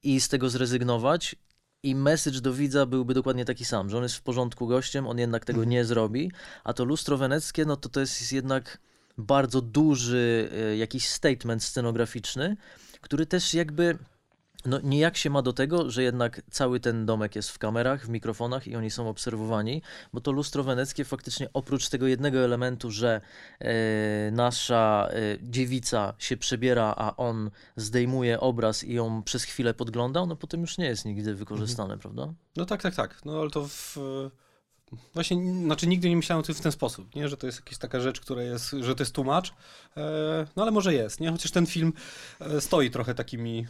i 0.03 0.21
z 0.21 0.29
tego 0.29 0.51
zrezygnować. 0.51 1.37
I 1.83 1.95
message 1.95 2.41
do 2.41 2.53
widza 2.53 2.87
byłby 2.87 3.15
dokładnie 3.15 3.45
taki 3.45 3.65
sam, 3.65 3.91
że 3.91 3.97
on 3.97 4.03
jest 4.03 4.15
w 4.15 4.23
porządku 4.23 4.67
gościem, 4.67 5.07
on 5.07 5.19
jednak 5.19 5.45
tego 5.45 5.65
nie 5.65 5.85
zrobi, 5.85 6.33
a 6.65 6.73
to 6.73 6.85
lustro 6.85 7.17
weneckie, 7.17 7.65
no 7.65 7.77
to 7.77 7.89
to 7.89 8.01
jest 8.01 8.33
jednak 8.33 8.79
bardzo 9.19 9.61
duży 9.61 10.51
e, 10.53 10.77
jakiś 10.77 11.09
statement 11.09 11.65
scenograficzny, 11.65 12.57
który 13.01 13.27
też 13.27 13.55
jakby 13.55 13.99
no 14.67 14.81
nijak 14.83 15.17
się 15.17 15.31
ma 15.31 15.43
do 15.43 15.53
tego, 15.53 15.91
że 15.91 16.03
jednak 16.03 16.43
cały 16.51 16.81
ten 16.81 17.07
domek 17.07 17.37
jest 17.37 17.51
w 17.51 17.59
kamerach, 17.59 18.07
w 18.07 18.09
mikrofonach 18.09 18.67
i 18.67 18.77
oni 18.77 18.91
są 18.91 19.09
obserwowani, 19.09 19.83
bo 20.13 20.21
to 20.21 20.33
lustro 20.33 20.65
weneckie 20.65 21.05
faktycznie 21.05 21.49
oprócz 21.55 21.89
tego 21.89 22.07
jednego 22.07 22.39
elementu, 22.39 22.91
że 22.91 23.21
e, 23.61 24.31
nasza 24.31 25.09
e, 25.11 25.21
dziewica 25.43 26.15
się 26.19 26.37
przebiera, 26.37 26.95
a 26.97 27.17
on 27.17 27.51
zdejmuje 27.77 28.41
obraz 28.41 28.85
i 28.85 28.95
ją 28.95 29.23
przez 29.23 29.45
chwilę 29.45 29.75
podgląda, 29.75 30.27
no 30.27 30.37
potem 30.37 30.61
już 30.61 30.79
nie 30.79 30.87
jest 30.87 31.05
nigdy 31.05 31.35
wykorzystane, 31.35 31.95
Mhm. 31.95 32.01
prawda? 32.01 32.35
No 32.57 32.65
tak, 32.65 32.83
tak, 32.83 32.95
tak. 32.95 33.25
No 33.25 33.41
ale 33.41 33.51
to 33.51 33.69
w... 33.69 33.97
Właśnie, 35.15 35.53
znaczy 35.65 35.87
nigdy 35.87 36.09
nie 36.09 36.17
myślałem 36.17 36.41
o 36.41 36.47
tym 36.47 36.55
w 36.55 36.61
ten 36.61 36.73
sposób, 36.73 37.15
nie? 37.15 37.29
że 37.29 37.37
to 37.37 37.47
jest 37.47 37.59
jakaś 37.59 37.79
taka 37.79 38.01
rzecz, 38.01 38.21
która 38.21 38.43
jest, 38.43 38.71
że 38.81 38.95
to 38.95 39.03
jest 39.03 39.15
tłumacz, 39.15 39.55
e, 39.97 40.47
no 40.57 40.63
ale 40.63 40.71
może 40.73 40.95
jest, 40.95 41.21
nie? 41.21 41.31
Chociaż 41.33 41.51
ten 41.51 41.67
film 41.67 41.93
stoi 42.61 42.91
trochę 42.91 43.15
takimi, 43.15 43.67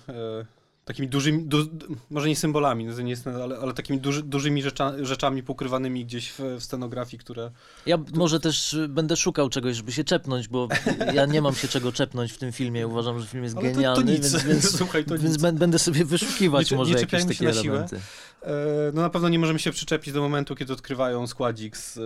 takimi 0.88 1.08
dużymi, 1.08 1.42
du, 1.44 1.66
może 2.10 2.28
nie 2.28 2.36
symbolami, 2.36 2.84
no 2.84 2.94
to 2.94 3.02
nie 3.02 3.16
ale, 3.42 3.58
ale 3.58 3.74
takimi 3.74 4.00
duży, 4.00 4.22
dużymi 4.22 4.62
rzecza, 4.62 4.92
rzeczami 5.02 5.42
pokrywanymi 5.42 6.04
gdzieś 6.04 6.30
w, 6.30 6.38
w 6.38 6.62
scenografii, 6.62 7.18
które... 7.18 7.50
Ja 7.86 7.98
może 8.14 8.40
też 8.40 8.72
y, 8.72 8.88
będę 8.88 9.16
szukał 9.16 9.48
czegoś, 9.48 9.76
żeby 9.76 9.92
się 9.92 10.04
czepnąć, 10.04 10.48
bo 10.48 10.68
ja 11.14 11.26
nie 11.26 11.42
mam 11.42 11.54
się 11.54 11.68
czego 11.68 11.92
czepnąć 11.92 12.32
w 12.32 12.38
tym 12.38 12.52
filmie. 12.52 12.86
Uważam, 12.86 13.20
że 13.20 13.26
film 13.26 13.44
jest 13.44 13.56
Ale 13.56 13.64
to, 13.64 13.70
to 13.70 13.76
genialny, 13.76 14.12
nic, 14.12 14.32
więc, 14.32 14.44
więc, 14.44 14.70
słuchaj, 14.78 15.04
to 15.04 15.18
więc 15.18 15.36
będę 15.36 15.78
sobie 15.78 16.04
wyszukiwać 16.04 16.70
Nie 16.70 16.76
może 16.76 16.94
nie 16.94 17.00
jakieś 17.00 17.24
takie 17.24 17.44
na 17.44 17.52
siłę. 17.52 17.62
elementy. 17.62 18.00
E, 18.42 18.50
no 18.94 19.02
na 19.02 19.10
pewno 19.10 19.28
nie 19.28 19.38
możemy 19.38 19.58
się 19.58 19.70
przyczepić 19.70 20.14
do 20.14 20.20
momentu, 20.20 20.54
kiedy 20.54 20.72
odkrywają 20.72 21.26
składzik 21.26 21.76
z, 21.76 21.98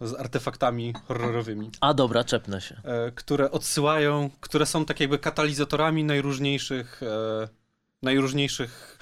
e, 0.00 0.06
z 0.06 0.14
artefaktami 0.14 0.94
horrorowymi. 1.08 1.70
A 1.80 1.94
dobra, 1.94 2.24
czepnę 2.24 2.60
się. 2.60 2.80
e, 2.84 3.12
które 3.12 3.50
odsyłają, 3.50 4.30
które 4.40 4.66
są 4.66 4.84
tak 4.84 5.00
jakby 5.00 5.18
katalizatorami 5.18 6.04
najróżniejszych, 6.04 7.00
najróżniejszych 8.02 8.98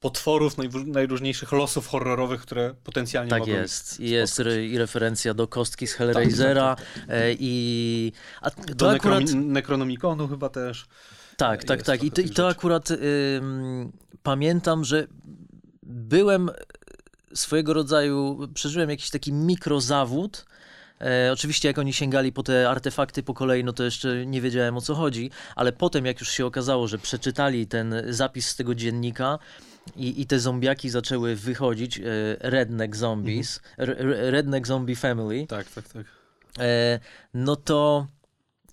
potworów, 0.00 0.56
najróżniejszych 0.86 1.52
losów 1.52 1.88
horrorowych, 1.88 2.40
które 2.40 2.74
potencjalnie 2.84 3.30
Tak 3.30 3.40
mogą 3.40 3.52
jest. 3.52 4.00
Jest 4.00 4.40
re, 4.40 4.66
i 4.66 4.78
referencja 4.78 5.34
do 5.34 5.48
kostki 5.48 5.86
z 5.86 5.92
Hellraisera 5.92 6.76
e, 7.08 7.32
i... 7.32 8.12
A 8.40 8.50
to 8.50 8.74
Do 8.74 8.90
akurat... 8.90 9.24
Necronomiconu 9.34 10.28
chyba 10.28 10.48
też. 10.48 10.86
Tak, 11.36 11.64
tak, 11.64 11.82
tak. 11.82 12.02
I 12.04 12.10
to, 12.10 12.20
i 12.20 12.30
to 12.30 12.48
akurat 12.48 12.88
pamiętam, 14.22 14.84
że 14.84 15.06
byłem 15.82 16.50
swojego 17.34 17.74
rodzaju, 17.74 18.48
przeżyłem 18.54 18.90
jakiś 18.90 19.10
taki 19.10 19.32
mikrozawód. 19.32 20.46
E, 21.00 21.32
oczywiście 21.32 21.68
jak 21.68 21.78
oni 21.78 21.92
sięgali 21.92 22.32
po 22.32 22.42
te 22.42 22.68
artefakty 22.70 23.22
po 23.22 23.34
kolei, 23.34 23.64
no 23.64 23.72
to 23.72 23.84
jeszcze 23.84 24.26
nie 24.26 24.40
wiedziałem 24.40 24.76
o 24.76 24.80
co 24.80 24.94
chodzi, 24.94 25.30
ale 25.56 25.72
potem 25.72 26.06
jak 26.06 26.20
już 26.20 26.30
się 26.30 26.46
okazało, 26.46 26.88
że 26.88 26.98
przeczytali 26.98 27.66
ten 27.66 27.94
zapis 28.08 28.48
z 28.48 28.56
tego 28.56 28.74
dziennika 28.74 29.38
i, 29.96 30.20
i 30.22 30.26
te 30.26 30.38
zombiaki 30.40 30.90
zaczęły 30.90 31.36
wychodzić, 31.36 31.98
e, 31.98 32.02
Redneck 32.40 32.96
Zombies, 32.96 33.60
Mhm. 33.78 33.98
Redneck 34.10 34.66
Zombie 34.66 34.96
Family, 34.96 35.46
Tak, 35.46 35.70
tak, 35.70 35.88
tak. 35.88 36.06
e, 36.58 37.00
no 37.34 37.56
to 37.56 38.06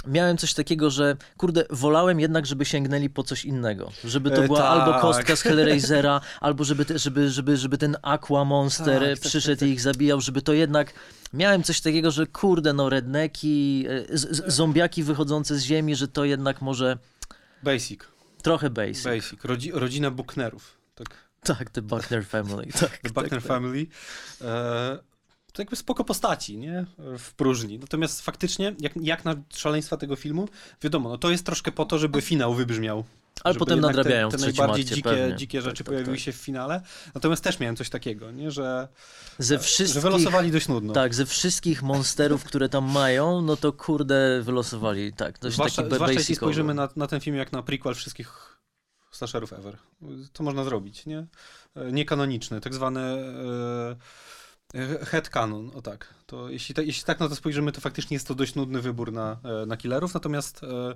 miałem 0.08 0.38
coś 0.38 0.54
takiego, 0.54 0.89
że 0.89 1.18
kurde, 1.38 1.66
wolałem 1.70 2.20
jednak, 2.20 2.46
żeby 2.46 2.66
sięgnęli 2.66 3.10
po 3.10 3.24
coś 3.24 3.46
innego. 3.46 3.92
Żeby 4.04 4.32
to 4.32 4.44
E, 4.44 4.48
była 4.48 4.60
tak. 4.60 4.68
albo 4.68 5.00
kostka 5.00 5.36
z 5.36 5.42
Hellraisera, 5.42 6.22
albo 6.42 6.63
żeby, 6.63 6.86
te, 6.86 7.00
żeby, 7.00 7.30
żeby, 7.30 7.58
żeby 7.58 7.78
ten 7.78 7.98
Aqua 8.02 8.46
Monster 8.46 9.00
Tak, 9.00 9.10
tak, 9.10 9.30
przyszedł 9.30 9.60
tak, 9.60 9.70
i 9.70 9.72
ich 9.72 9.82
zabijał, 9.82 10.22
żeby 10.22 10.42
to 10.42 10.54
jednak... 10.54 10.94
Miałem 11.34 11.63
coś 11.63 11.82
takiego, 11.82 12.12
że 12.12 12.28
kurde, 12.28 12.74
no 12.74 12.89
redneki, 12.89 13.86
e, 13.89 14.18
zombiaki 14.48 15.04
wychodzące 15.04 15.56
z 15.56 15.63
ziemi, 15.63 15.96
że 15.96 16.08
to 16.08 16.26
jednak 16.26 16.62
może 16.62 16.98
Basic. 17.63 18.00
trochę 18.42 18.70
basic. 18.70 19.04
Basic. 19.04 19.44
Rodzi, 19.44 19.72
rodzina 19.72 20.12
Bucknerów. 20.12 20.78
Tak. 20.96 21.08
Tak, 21.44 21.70
The 21.70 21.82
Buckner 21.82 22.26
Family. 22.26 22.68
Tak, 22.80 22.98
The 22.98 23.10
Buckner 23.10 23.30
tak, 23.30 23.39
tak. 23.39 23.44
Family. 23.48 23.88
E, 24.42 24.98
to 25.54 25.62
jakby 25.62 25.76
spoko 25.76 26.04
postaci, 26.04 26.58
nie? 26.58 26.86
W 26.98 27.34
próżni. 27.34 27.80
Natomiast 27.80 28.22
faktycznie, 28.22 28.76
jak, 28.80 28.94
jak 29.02 29.26
na 29.26 29.36
szaleństwa 29.56 29.98
tego 29.98 30.16
filmu, 30.16 30.50
wiadomo, 30.82 31.10
no 31.10 31.18
to 31.18 31.32
jest 31.32 31.46
troszkę 31.46 31.72
po 31.72 31.86
to, 31.86 32.00
żeby 32.00 32.22
finał 32.22 32.54
wybrzmiał. 32.54 33.04
Ale 33.44 33.56
potem 33.56 33.80
nadrabiają 33.80 34.30
te, 34.30 34.38
te 34.38 34.44
najbardziej 34.44 34.84
akcie, 34.84 34.96
dzikie, 34.96 35.10
pewnie. 35.10 35.36
dzikie 35.36 35.58
Tak, 35.58 35.66
rzeczy 35.66 35.84
tak, 35.84 35.86
pojawiły 35.86 36.18
tak. 36.18 36.26
się 36.26 36.32
w 36.32 36.36
finale. 36.36 36.82
Natomiast 37.16 37.44
też 37.44 37.60
miałem 37.60 37.76
coś 37.76 37.89
takiego, 37.89 38.32
nie? 38.32 38.52
Że, 38.52 38.88
Ze 39.38 39.56
że 39.56 39.60
wszystkich... 39.60 40.02
wylosowali 40.02 40.52
dość 40.52 40.68
nudno. 40.68 40.94
Tak, 40.94 41.16
ze 41.16 41.26
wszystkich 41.26 41.84
monsterów, 41.84 42.44
które 42.44 42.70
tam 42.70 42.92
mają, 42.92 43.42
no 43.42 43.58
to 43.58 43.74
kurde 43.74 44.42
wylosowali. 44.42 45.13
Tak, 45.13 45.39
dość 45.39 45.56
zwłaszcza 45.56 45.82
taki 45.82 45.96
zwłaszcza 45.96 46.20
jeśli 46.20 46.36
spojrzymy 46.36 46.74
na, 46.74 46.89
na 46.96 47.08
ten 47.08 47.20
film 47.20 47.36
jak 47.36 47.52
na 47.52 47.63
prequel 47.63 47.96
wszystkich 47.96 48.60
slasherów 49.12 49.54
ever. 49.54 49.78
To 50.34 50.44
można 50.44 50.63
zrobić, 50.63 51.06
nie? 51.06 51.28
E, 51.76 51.92
Niekanoniczny, 51.92 52.62
tak 52.62 52.74
zwany 52.74 53.02
e, 54.76 55.02
e, 55.02 55.06
head 55.06 55.30
canon, 55.30 55.72
o 55.76 55.82
tak. 55.82 56.14
To 56.26 56.50
jeśli, 56.50 56.76
ta, 56.76 56.82
jeśli 56.82 57.04
tak 57.04 57.20
na 57.20 57.30
to 57.30 57.36
spojrzymy, 57.36 57.72
to 57.72 57.82
faktycznie 57.82 58.16
jest 58.16 58.28
to 58.28 58.36
dość 58.36 58.56
nudny 58.56 58.82
wybór 58.82 59.12
na, 59.12 59.38
e, 59.44 59.66
na 59.66 59.78
killerów, 59.78 60.14
natomiast 60.14 60.64
e, 60.64 60.96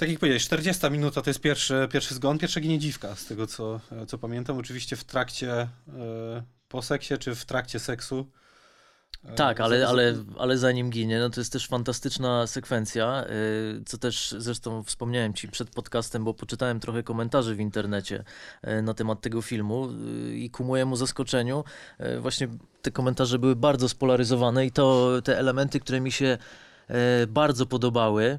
tak 0.00 0.08
jak 0.08 0.18
powiedziałeś, 0.18 0.44
40 0.44 0.90
minuta 0.90 1.22
to 1.22 1.30
jest 1.30 1.40
pierwszy, 1.40 1.88
pierwszy 1.92 2.14
zgon, 2.14 2.38
pierwsza 2.38 2.60
ginie 2.60 2.78
dziwka, 2.78 3.16
z 3.16 3.26
tego 3.26 3.46
co, 3.46 3.80
e, 3.92 4.06
co 4.06 4.18
pamiętam. 4.18 4.58
Oczywiście 4.58 4.96
w 4.96 5.04
trakcie, 5.04 5.52
e, 5.52 5.68
po 6.68 6.82
seksie, 6.82 7.18
czy 7.18 7.34
w 7.34 7.44
trakcie 7.44 7.78
seksu. 7.78 8.30
E, 9.24 9.34
Tak, 9.34 9.60
ale, 9.60 9.88
ale, 9.88 10.14
ale 10.38 10.58
zanim 10.58 10.90
ginie, 10.90 11.18
no 11.18 11.30
to 11.30 11.40
jest 11.40 11.52
też 11.52 11.66
fantastyczna 11.66 12.46
sekwencja, 12.46 13.24
y, 13.24 13.84
co 13.86 13.98
też 13.98 14.34
zresztą 14.38 14.82
wspomniałem 14.82 15.34
ci 15.34 15.48
przed 15.48 15.70
podcastem, 15.70 16.24
bo 16.24 16.34
poczytałem 16.34 16.80
trochę 16.80 17.02
komentarzy 17.02 17.54
w 17.54 17.60
internecie 17.60 18.24
y, 18.78 18.82
na 18.82 18.94
temat 18.94 19.20
tego 19.20 19.42
filmu 19.42 19.88
y, 19.90 20.36
i 20.36 20.50
ku 20.50 20.64
mojemu 20.64 20.96
zaskoczeniu 20.96 21.64
właśnie 22.20 22.48
te 22.82 22.90
komentarze 22.90 23.38
były 23.38 23.56
bardzo 23.56 23.88
spolaryzowane 23.88 24.66
i 24.66 24.70
to 24.70 25.12
te 25.24 25.38
elementy, 25.38 25.80
które 25.80 26.00
mi 26.00 26.12
się 26.12 26.38
bardzo 27.28 27.66
podobały, 27.66 28.38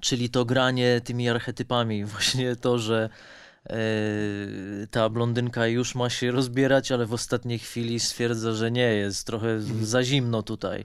czyli 0.00 0.30
to 0.30 0.44
granie 0.44 1.00
tymi 1.04 1.28
archetypami, 1.28 2.04
właśnie 2.12 2.56
to, 2.56 2.78
że 2.78 3.08
ta 4.90 5.08
blondynka 5.08 5.66
już 5.66 5.94
ma 5.94 6.10
się 6.10 6.30
rozbierać, 6.30 6.92
ale 6.92 7.06
w 7.06 7.12
ostatniej 7.12 7.58
chwili 7.58 8.00
stwierdza, 8.00 8.52
że 8.52 8.70
nie 8.70 8.94
jest, 8.94 9.26
trochę 9.26 9.60
za 9.60 10.04
zimno 10.04 10.42
tutaj. 10.42 10.84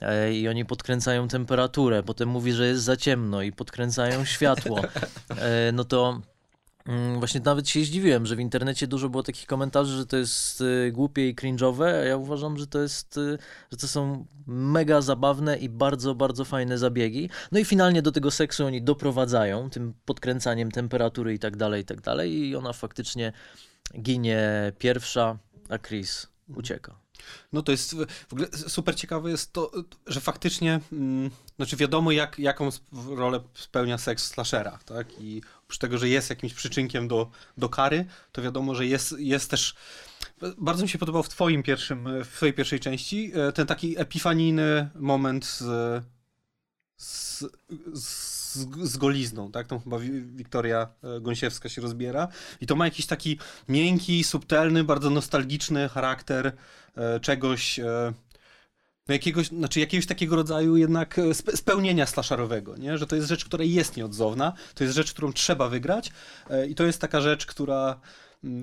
E, 0.00 0.32
I 0.34 0.48
oni 0.48 0.64
podkręcają 0.64 1.28
temperaturę, 1.28 2.02
potem 2.02 2.28
mówi, 2.28 2.52
że 2.52 2.66
jest 2.66 2.82
za 2.82 2.96
ciemno 2.96 3.42
i 3.42 3.52
podkręcają 3.52 4.24
światło. 4.24 4.80
E, 5.28 5.72
No 5.72 5.84
to 5.84 6.20
właśnie 7.18 7.40
nawet 7.44 7.68
się 7.68 7.84
zdziwiłem, 7.84 8.26
że 8.26 8.36
w 8.36 8.40
internecie 8.40 8.86
dużo 8.86 9.08
było 9.08 9.22
takich 9.22 9.46
komentarzy, 9.46 9.96
że 9.96 10.06
to 10.06 10.16
jest 10.16 10.60
y, 10.60 10.92
głupie 10.92 11.28
i 11.28 11.34
cringe'owe, 11.34 11.84
a 11.84 12.04
ja 12.04 12.16
uważam, 12.16 12.58
że 12.58 12.66
to 12.66 12.82
jest, 12.82 13.16
y, 13.16 13.38
że 13.72 13.78
to 13.78 13.88
są 13.88 14.26
mega 14.46 15.00
zabawne 15.00 15.56
i 15.56 15.68
bardzo, 15.68 16.14
bardzo 16.14 16.44
fajne 16.44 16.78
zabiegi. 16.78 17.30
No 17.52 17.58
i 17.58 17.64
finalnie 17.64 18.02
do 18.02 18.12
tego 18.12 18.30
seksu 18.30 18.66
oni 18.66 18.82
doprowadzają 18.82 19.70
tym 19.70 19.94
podkręcaniem 20.04 20.70
temperatury 20.70 21.34
i 21.34 21.38
tak 21.38 21.56
dalej, 21.56 21.82
i 21.82 21.84
tak 21.84 22.00
dalej 22.00 22.48
i 22.48 22.56
ona 22.56 22.72
faktycznie 22.72 23.32
ginie 24.00 24.72
pierwsza, 24.78 25.38
a 25.68 25.78
Chris 25.78 26.26
ucieka. 26.56 27.03
No 27.52 27.62
to 27.62 27.72
jest 27.72 27.94
w 28.28 28.32
ogóle 28.32 28.48
super 28.52 28.96
ciekawe 28.96 29.30
jest 29.30 29.52
to, 29.52 29.70
że 30.06 30.20
faktycznie, 30.20 30.80
mm, 30.92 31.30
znaczy 31.56 31.76
wiadomo 31.76 32.12
jak, 32.12 32.38
jaką 32.38 32.68
rolę 33.08 33.40
spełnia 33.54 33.98
seks 33.98 34.26
slashera, 34.26 34.78
tak? 34.84 35.06
I 35.20 35.42
oprócz 35.64 35.78
tego, 35.78 35.98
że 35.98 36.08
jest 36.08 36.30
jakimś 36.30 36.54
przyczynkiem 36.54 37.08
do, 37.08 37.30
do 37.58 37.68
kary, 37.68 38.06
to 38.32 38.42
wiadomo, 38.42 38.74
że 38.74 38.86
jest, 38.86 39.14
jest 39.18 39.50
też 39.50 39.74
bardzo 40.58 40.82
mi 40.82 40.88
się 40.88 40.98
podobał 40.98 41.22
w 41.22 41.28
twoim 41.28 41.62
pierwszym, 41.62 42.24
w 42.24 42.28
twojej 42.28 42.52
pierwszej 42.52 42.80
części 42.80 43.32
e, 43.34 43.52
ten 43.52 43.66
taki 43.66 44.00
epifanijny 44.00 44.90
moment 44.94 45.46
z, 45.46 45.64
z, 46.96 47.44
z, 47.94 48.43
z 48.82 48.96
golizną, 48.96 49.52
tak? 49.52 49.66
Tam 49.66 49.80
chyba 49.80 49.98
Wi- 49.98 50.22
Wiktoria 50.22 50.88
e, 51.02 51.20
Gąsiewska 51.20 51.68
się 51.68 51.82
rozbiera 51.82 52.28
i 52.60 52.66
to 52.66 52.76
ma 52.76 52.84
jakiś 52.84 53.06
taki 53.06 53.38
miękki, 53.68 54.24
subtelny, 54.24 54.84
bardzo 54.84 55.10
nostalgiczny 55.10 55.88
charakter 55.88 56.52
e, 56.96 57.20
czegoś, 57.20 57.78
e, 57.78 58.12
no 59.08 59.12
jakiegoś, 59.14 59.48
znaczy 59.48 59.80
jakiegoś 59.80 60.06
takiego 60.06 60.36
rodzaju 60.36 60.76
jednak 60.76 61.16
spe- 61.32 61.56
spełnienia 61.56 62.06
slasherowego, 62.06 62.76
nie? 62.76 62.98
Że 62.98 63.06
to 63.06 63.16
jest 63.16 63.28
rzecz, 63.28 63.44
która 63.44 63.64
jest 63.64 63.96
nieodzowna, 63.96 64.52
to 64.74 64.84
jest 64.84 64.96
rzecz, 64.96 65.12
którą 65.12 65.32
trzeba 65.32 65.68
wygrać 65.68 66.12
i 66.68 66.74
to 66.74 66.84
jest 66.84 67.00
taka 67.00 67.20
rzecz, 67.20 67.46
która 67.46 68.00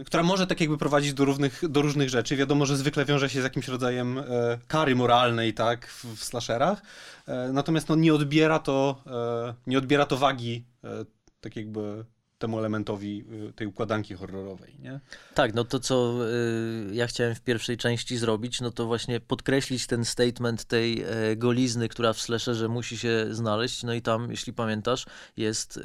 która 0.06 0.24
może 0.24 0.48
tak 0.48 0.62
jakby 0.62 0.78
prowadzić 0.78 1.14
do 1.14 1.26
różnych, 1.26 1.70
do 1.70 1.82
różnych 1.82 2.10
rzeczy. 2.10 2.36
Wiadomo, 2.36 2.66
że 2.66 2.78
zwykle 2.78 3.06
wiąże 3.06 3.30
się 3.30 3.42
z 3.42 3.44
jakimś 3.44 3.68
rodzajem 3.68 4.18
e, 4.18 4.24
kary 4.68 4.96
moralnej, 4.96 5.54
tak, 5.54 5.88
w, 5.88 6.06
w 6.16 6.24
slasherach. 6.24 6.82
E, 7.28 7.50
natomiast 7.54 7.90
no, 7.90 7.96
nie 7.96 8.14
odbiera 8.14 8.60
to, 8.60 9.04
e, 9.08 9.54
nie 9.68 9.78
odbiera 9.78 10.06
to 10.06 10.18
wagi 10.18 10.66
tak 11.42 11.56
jakby 11.56 12.06
temu 12.38 12.60
elementowi 12.60 13.26
tej 13.56 13.68
układanki 13.68 14.14
horrorowej, 14.14 14.76
nie? 14.80 15.00
Tak, 15.34 15.54
no 15.54 15.64
to 15.64 15.80
co 15.80 16.16
ja 16.92 17.08
chciałem 17.08 17.36
w 17.36 17.42
pierwszej 17.42 17.78
części 17.78 18.18
zrobić, 18.18 18.62
no 18.62 18.72
to 18.72 18.86
właśnie 18.86 19.20
podkreślić 19.20 19.88
ten 19.88 20.06
statement 20.06 20.66
tej 20.66 21.06
golizny, 21.38 21.90
która 21.90 22.14
w 22.14 22.22
slasherze 22.22 22.68
musi 22.68 22.98
się 22.98 23.26
znaleźć, 23.32 23.84
no 23.84 23.94
i 23.94 24.02
tam, 24.02 24.32
jeśli 24.32 24.54
pamiętasz, 24.54 25.06
jest 25.38 25.80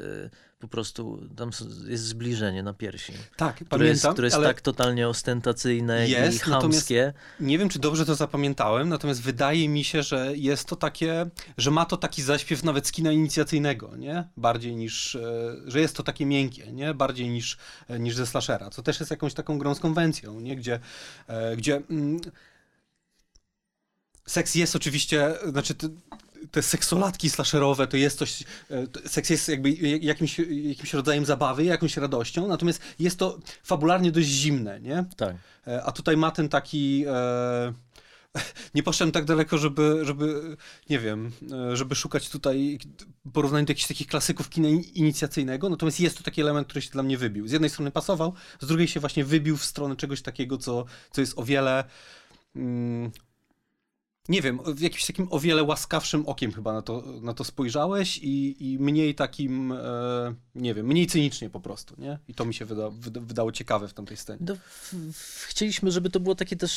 po 0.59 0.67
prostu, 0.67 1.29
tam 1.35 1.51
jest 1.87 2.03
zbliżenie 2.03 2.63
na 2.63 2.73
piersi. 2.73 3.13
Tak, 3.35 3.55
które 3.55 3.69
pamiętam, 3.69 3.89
jest, 3.89 4.07
które 4.07 4.27
jest 4.27 4.37
tak 4.37 4.61
totalnie 4.61 5.07
ostentacyjne 5.07 6.09
Jest, 6.09 6.37
i 6.37 6.39
chamskie. 6.39 7.13
nie 7.39 7.57
wiem, 7.57 7.69
czy 7.69 7.79
dobrze 7.79 8.05
to 8.05 8.15
zapamiętałem, 8.15 8.89
natomiast 8.89 9.21
wydaje 9.21 9.69
mi 9.69 9.83
się, 9.83 10.03
że 10.03 10.31
jest 10.35 10.67
to 10.67 10.75
takie, 10.75 11.25
że 11.57 11.71
ma 11.71 11.85
to 11.85 11.97
taki 11.97 12.21
zaśpiew 12.21 12.63
nawet 12.63 12.87
z 12.87 12.91
kina 12.91 13.11
inicjacyjnego, 13.11 13.95
nie? 13.97 14.27
Bardziej 14.37 14.75
niż, 14.75 15.15
e, 15.15 15.55
że 15.65 15.79
jest 15.79 15.95
to 15.95 16.03
takie 16.03 16.25
miękkie, 16.25 16.71
nie? 16.71 16.93
Bardziej 16.93 17.29
niż, 17.29 17.57
e, 17.87 17.99
niż 17.99 18.15
ze 18.15 18.25
slashera, 18.25 18.69
co 18.69 18.83
też 18.83 18.99
jest 18.99 19.11
jakąś 19.11 19.33
taką 19.33 19.57
grą 19.57 19.75
z 19.75 19.79
konwencją, 19.79 20.39
nie? 20.39 20.55
Gdzie, 20.55 20.79
e, 21.27 21.57
gdzie 21.57 21.81
mm, 21.89 22.19
seks 24.25 24.55
jest 24.55 24.75
oczywiście, 24.75 25.33
znaczy 25.49 25.73
te, 26.51 26.61
seksolatki 26.63 27.29
slasherowe 27.29 27.87
to 27.87 27.97
jest 27.97 28.17
coś, 28.17 28.43
e, 28.71 29.09
seks 29.09 29.29
jest 29.29 29.49
jakby 29.49 29.69
jakimś, 30.01 30.39
jakimś 30.49 30.93
rodzajem 30.93 31.25
zabawy, 31.25 31.63
jakąś 31.63 31.97
radością, 31.97 32.47
natomiast 32.47 32.81
jest 32.99 33.19
to 33.19 33.39
fabularnie 33.63 34.11
dość 34.11 34.27
zimne, 34.27 34.79
nie? 34.81 35.05
Tak. 35.17 35.35
E, 35.67 35.83
A 35.83 35.91
tutaj 35.91 36.17
ma 36.17 36.31
ten 36.31 36.49
taki. 36.49 37.05
E, 37.07 37.73
nie 38.75 38.83
poszedłem 38.83 39.11
tak 39.11 39.25
daleko, 39.25 39.57
żeby, 39.57 39.99
żeby, 40.05 40.57
nie 40.89 40.99
wiem, 40.99 41.31
e, 41.51 41.77
żeby 41.77 41.95
szukać 41.95 42.29
tutaj 42.29 42.79
porównań 43.33 43.65
do 43.65 43.71
jakichś 43.71 43.87
takich 43.87 44.07
klasyków 44.07 44.49
kina 44.49 44.67
in- 44.69 44.83
inicjacyjnego, 44.93 45.69
natomiast 45.69 45.99
jest 45.99 46.17
to 46.17 46.23
taki 46.23 46.41
element, 46.41 46.67
który 46.67 46.81
się 46.81 46.89
dla 46.89 47.03
mnie 47.03 47.17
wybił. 47.17 47.47
Z 47.47 47.51
jednej 47.51 47.69
strony 47.69 47.91
pasował, 47.91 48.33
z 48.59 48.67
drugiej 48.67 48.87
się 48.87 48.99
właśnie 48.99 49.25
wybił 49.25 49.57
w 49.57 49.65
stronę 49.65 49.95
czegoś 49.95 50.21
takiego, 50.21 50.57
co, 50.57 50.85
co 51.11 51.21
jest 51.21 51.39
o 51.39 51.43
wiele. 51.43 51.83
Nie 54.29 54.41
wiem, 54.41 54.59
w 54.65 54.79
jakimś 54.79 55.05
takim 55.05 55.27
o 55.31 55.39
wiele 55.39 55.63
łaskawszym 55.63 56.25
okiem 56.25 56.51
chyba 56.51 56.73
na 56.73 56.81
to, 56.81 57.03
na 57.21 57.33
to 57.33 57.43
spojrzałeś 57.43 58.17
i, 58.17 58.55
i 58.73 58.79
mniej 58.79 59.15
takim, 59.15 59.71
e, 59.71 60.35
nie 60.55 60.73
wiem, 60.73 60.85
mniej 60.85 61.07
cynicznie 61.07 61.49
po 61.49 61.59
prostu, 61.59 61.95
nie? 61.97 62.19
I 62.27 62.33
to 62.33 62.45
mi 62.45 62.53
się 62.53 62.65
wyda, 62.65 62.89
wyda, 62.89 63.21
wydało 63.21 63.51
ciekawe 63.51 63.87
w 63.87 63.93
tamtej 63.93 64.17
scenie. 64.17 64.39
No, 64.41 64.55
chcieliśmy, 65.47 65.91
żeby 65.91 66.09
to 66.09 66.19
było 66.19 66.35
takie 66.35 66.55
też 66.55 66.71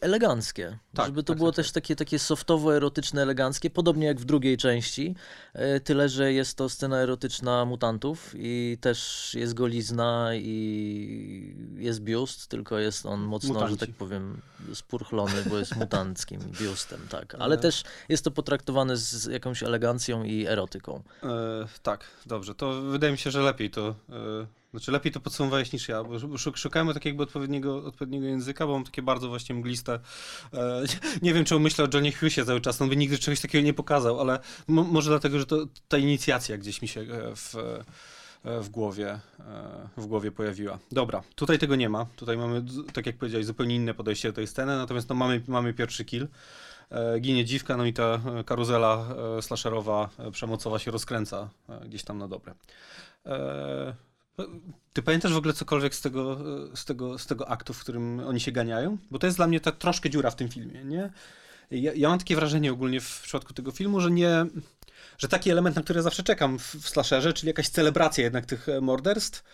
eleganckie. 0.00 0.78
Tak, 0.94 1.06
żeby 1.06 1.22
to 1.22 1.32
tak, 1.32 1.38
było 1.38 1.50
tak, 1.50 1.56
też 1.56 1.72
takie, 1.72 1.96
takie 1.96 2.18
softowo-erotyczne, 2.18 3.22
eleganckie, 3.22 3.70
podobnie 3.70 4.06
jak 4.06 4.20
w 4.20 4.24
drugiej 4.24 4.56
części. 4.56 5.14
E, 5.54 5.80
Tyle, 5.80 6.08
że 6.08 6.32
jest 6.32 6.56
to 6.56 6.68
scena 6.68 6.96
erotyczna 6.98 7.64
mutantów 7.64 8.32
i 8.38 8.78
też 8.80 9.30
jest 9.38 9.54
golizna 9.54 10.30
i 10.34 11.56
jest 11.76 12.00
biust, 12.00 12.46
tylko 12.48 12.78
jest 12.78 13.06
on 13.06 13.20
mocno, 13.20 13.48
że 13.48 13.60
Mutanci. 13.60 13.78
tak 13.78 13.90
powiem, 13.90 14.40
spurchlony, 14.74 15.42
bo 15.50 15.58
jest 15.58 15.76
mutanckim 15.76 16.40
biustem, 16.60 17.00
tak. 17.10 17.34
Ale 17.38 17.54
E. 17.54 17.58
też 17.58 17.82
jest 18.08 18.24
to 18.24 18.30
potraktowane 18.30 18.96
z 18.96 19.24
jakąś 19.26 19.62
elegancją 19.62 20.24
i 20.24 20.46
erotyką. 20.46 21.02
E, 21.22 21.28
tak, 21.82 22.04
dobrze. 22.26 22.54
To 22.54 22.82
wydaje 22.82 23.12
mi 23.12 23.18
się, 23.18 23.30
że 23.30 23.40
lepiej 23.42 23.70
to. 23.70 23.88
E, 23.88 24.46
znaczy 24.72 24.92
lepiej 24.92 25.12
to 25.12 25.20
podsumowałeś 25.20 25.72
niż 25.72 25.88
ja, 25.88 26.04
bo 26.04 26.14
szuk- 26.14 26.56
szukałem 26.56 26.94
tak 26.94 27.04
jakby 27.04 27.22
odpowiedniego, 27.22 27.84
odpowiedniego 27.84 28.26
języka, 28.26 28.66
bo 28.66 28.72
mam 28.72 28.84
takie 28.84 29.02
bardzo 29.02 29.28
właśnie 29.28 29.54
mgliste. 29.54 30.00
E, 30.54 30.82
nie 31.22 31.34
wiem, 31.34 31.44
czemu 31.44 31.60
myślę 31.60 31.84
o 31.84 31.88
Johnie 31.94 32.12
Hughesie 32.12 32.44
cały 32.44 32.60
czas, 32.60 32.82
on 32.82 32.88
by 32.88 32.96
nigdy 32.96 33.18
czegoś 33.18 33.40
takiego 33.40 33.64
nie 33.64 33.74
pokazał, 33.74 34.20
ale 34.20 34.38
mo- 34.68 34.84
może 34.84 35.10
dlatego, 35.10 35.38
że 35.38 35.46
to 35.46 35.66
ta 35.88 35.98
inicjacja 35.98 36.58
gdzieś 36.58 36.82
mi 36.82 36.88
się 36.88 37.00
e, 37.00 37.06
w, 37.36 37.54
e, 38.44 38.60
w 38.60 38.68
głowie, 38.68 39.10
e, 39.10 39.88
w 39.96 40.06
głowie 40.06 40.30
pojawiła. 40.30 40.78
Dobra, 40.92 41.22
tutaj 41.34 41.58
tego 41.58 41.76
nie 41.76 41.88
ma. 41.88 42.06
Tutaj 42.16 42.36
mamy, 42.36 42.64
tak 42.92 43.06
jak 43.06 43.16
powiedziałeś, 43.16 43.46
zupełnie 43.46 43.76
inne 43.76 43.94
podejście 43.94 44.28
do 44.28 44.34
tej 44.34 44.46
sceny, 44.46 44.76
natomiast 44.76 45.08
no, 45.08 45.14
mamy, 45.14 45.42
mamy 45.48 45.74
pierwszy 45.74 46.04
kill. 46.04 46.28
Ginie 47.20 47.44
dziwka, 47.44 47.76
no 47.76 47.84
i 47.84 47.92
ta 47.92 48.20
karuzela 48.46 49.06
slasherowa, 49.40 50.10
przemocowa 50.32 50.78
się 50.78 50.90
rozkręca 50.90 51.48
gdzieś 51.84 52.02
tam 52.02 52.18
na 52.18 52.28
dobre. 52.28 52.54
Ty 54.92 55.02
pamiętasz 55.02 55.32
w 55.32 55.36
ogóle 55.36 55.54
cokolwiek 55.54 55.94
z 55.94 56.00
tego, 56.00 56.38
e, 56.72 56.76
z, 56.76 56.84
tego, 56.84 57.18
z 57.18 57.26
tego 57.26 57.48
aktu, 57.48 57.74
w 57.74 57.80
którym 57.80 58.20
oni 58.20 58.40
się 58.40 58.52
ganiają? 58.52 58.98
Bo 59.10 59.18
to 59.18 59.26
jest 59.26 59.38
dla 59.38 59.46
mnie 59.46 59.60
ta 59.60 59.72
troszkę 59.72 60.10
dziura 60.10 60.30
w 60.30 60.36
tym 60.36 60.48
filmie, 60.48 60.84
nie? 60.84 61.10
Ja, 61.70 61.92
ja 61.94 62.08
mam 62.08 62.18
takie 62.18 62.36
wrażenie 62.36 62.72
ogólnie 62.72 63.00
w 63.00 63.20
przypadku 63.22 63.54
tego 63.54 63.70
filmu, 63.70 64.00
że 64.00 64.10
nie... 64.10 64.46
Że 65.18 65.28
taki 65.28 65.50
element, 65.50 65.76
na 65.76 65.82
który 65.82 66.02
zawsze 66.02 66.22
czekam 66.22 66.58
w, 66.58 66.74
w 66.74 66.88
slasherze, 66.88 67.32
czyli 67.32 67.48
jakaś 67.48 67.68
celebracja 67.68 68.24
jednak 68.24 68.46
tych 68.46 68.68
e, 68.68 68.80
morderstw, 68.80 69.44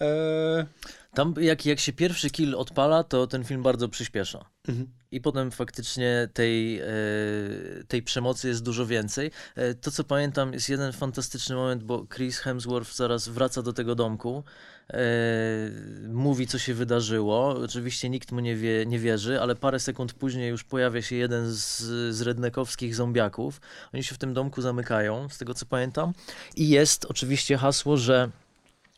e, 0.00 0.66
Tam 1.14 1.34
jak, 1.40 1.66
jak 1.66 1.80
się 1.80 1.92
pierwszy 1.92 2.30
kill 2.30 2.54
odpala, 2.54 3.04
to 3.04 3.26
ten 3.26 3.44
film 3.44 3.62
bardzo 3.62 3.88
przyspiesza. 3.88 4.44
mhm. 4.68 4.88
I 5.10 5.20
potem 5.20 5.50
faktycznie 5.50 6.28
tej, 6.32 6.80
e, 6.80 6.84
tej 7.88 8.02
przemocy 8.02 8.48
jest 8.48 8.62
dużo 8.62 8.86
więcej. 8.86 9.30
E, 9.56 9.74
To, 9.74 9.90
co 9.90 10.04
pamiętam, 10.04 10.52
jest 10.52 10.68
jeden 10.68 10.92
fantastyczny 10.92 11.56
moment, 11.56 11.82
bo 11.82 12.06
Chris 12.14 12.38
Hemsworth 12.38 12.94
zaraz 12.94 13.28
wraca 13.28 13.62
do 13.62 13.72
tego 13.72 13.94
domku, 13.94 14.44
e, 14.90 14.98
mówi, 16.08 16.46
co 16.46 16.58
się 16.58 16.74
wydarzyło. 16.74 17.48
Oczywiście 17.48 18.08
nikt 18.10 18.32
mu 18.32 18.40
nie, 18.40 18.56
wie, 18.56 18.86
nie 18.86 18.98
wierzy, 18.98 19.40
ale 19.40 19.54
parę 19.56 19.80
sekund 19.80 20.12
później 20.12 20.50
już 20.50 20.64
pojawia 20.64 21.02
się 21.02 21.16
jeden 21.16 21.50
z, 21.50 21.78
z 22.14 22.20
rednekowskich 22.22 22.94
zombiaków. 22.94 23.60
Oni 23.94 24.04
się 24.04 24.14
w 24.14 24.18
tym 24.18 24.34
domku 24.34 24.62
zamykają, 24.62 25.28
z 25.28 25.38
tego 25.38 25.54
co 25.54 25.66
pamiętam. 25.66 26.12
I 26.56 26.68
jest 26.68 27.04
oczywiście 27.04 27.56
hasło, 27.56 27.96
że 27.96 28.30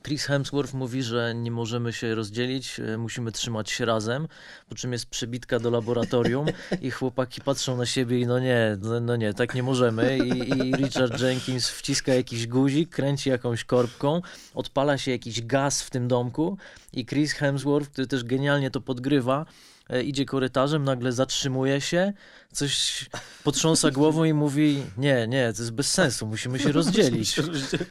Chris 0.05 0.25
Hemsworth 0.25 0.75
mówi, 0.75 1.03
że 1.03 1.35
nie 1.35 1.51
możemy 1.51 1.93
się 1.93 2.15
rozdzielić, 2.15 2.81
e, 2.81 2.99
musimy 2.99 3.33
trzymać 3.33 3.71
się 3.71 3.85
razem, 3.85 4.29
po 4.69 4.75
czym 4.75 4.93
jest 4.93 5.07
przebitka 5.07 5.59
do 5.59 5.71
laboratorium 5.71 6.47
i 6.81 6.91
chłopaki 6.91 7.41
patrzą 7.41 7.77
na 7.77 7.87
siebie 7.87 8.21
i 8.21 8.27
no 8.27 8.39
nie, 8.39 8.79
no, 8.83 9.01
no 9.01 9.17
nie, 9.17 9.35
tak 9.35 9.55
nie 9.55 9.63
możemy. 9.63 10.19
I, 10.19 10.39
i 10.69 10.73
Richard 10.73 11.21
Jenkins 11.21 11.69
wciska 11.69 12.15
jakiś 12.15 12.47
guzik, 12.47 12.91
kręci 12.91 13.31
jakąś 13.31 13.65
korbką, 13.65 14.23
odpala 14.55 14.99
się 14.99 15.11
jakiś 15.11 15.43
gaz 15.43 15.83
w 15.83 15.91
tym 15.91 16.09
domku 16.09 16.59
i 16.93 17.07
Chris 17.07 17.33
Hemsworth, 17.33 17.91
który 17.91 18.07
też 18.07 18.25
genialnie 18.25 18.71
to 18.71 18.81
podgrywa, 18.81 19.47
e, 19.91 20.03
idzie 20.03 20.25
korytarzem, 20.25 20.85
nagle 20.85 21.13
zatrzymuje 21.13 21.81
się, 21.81 22.13
coś 22.55 23.07
potrząsa 23.45 23.91
głową 23.91 24.25
i 24.25 24.33
mówi 24.33 24.83
nie, 24.99 25.27
nie, 25.29 25.53
to 25.53 25.63
jest 25.63 25.73
bez 25.73 25.91
sensu, 25.91 26.27
musimy 26.27 26.59
się 26.59 26.73
rozdzielić. 26.83 27.37
Musimy 27.37 27.47
się 27.47 27.53
rozdzielić. 27.53 27.89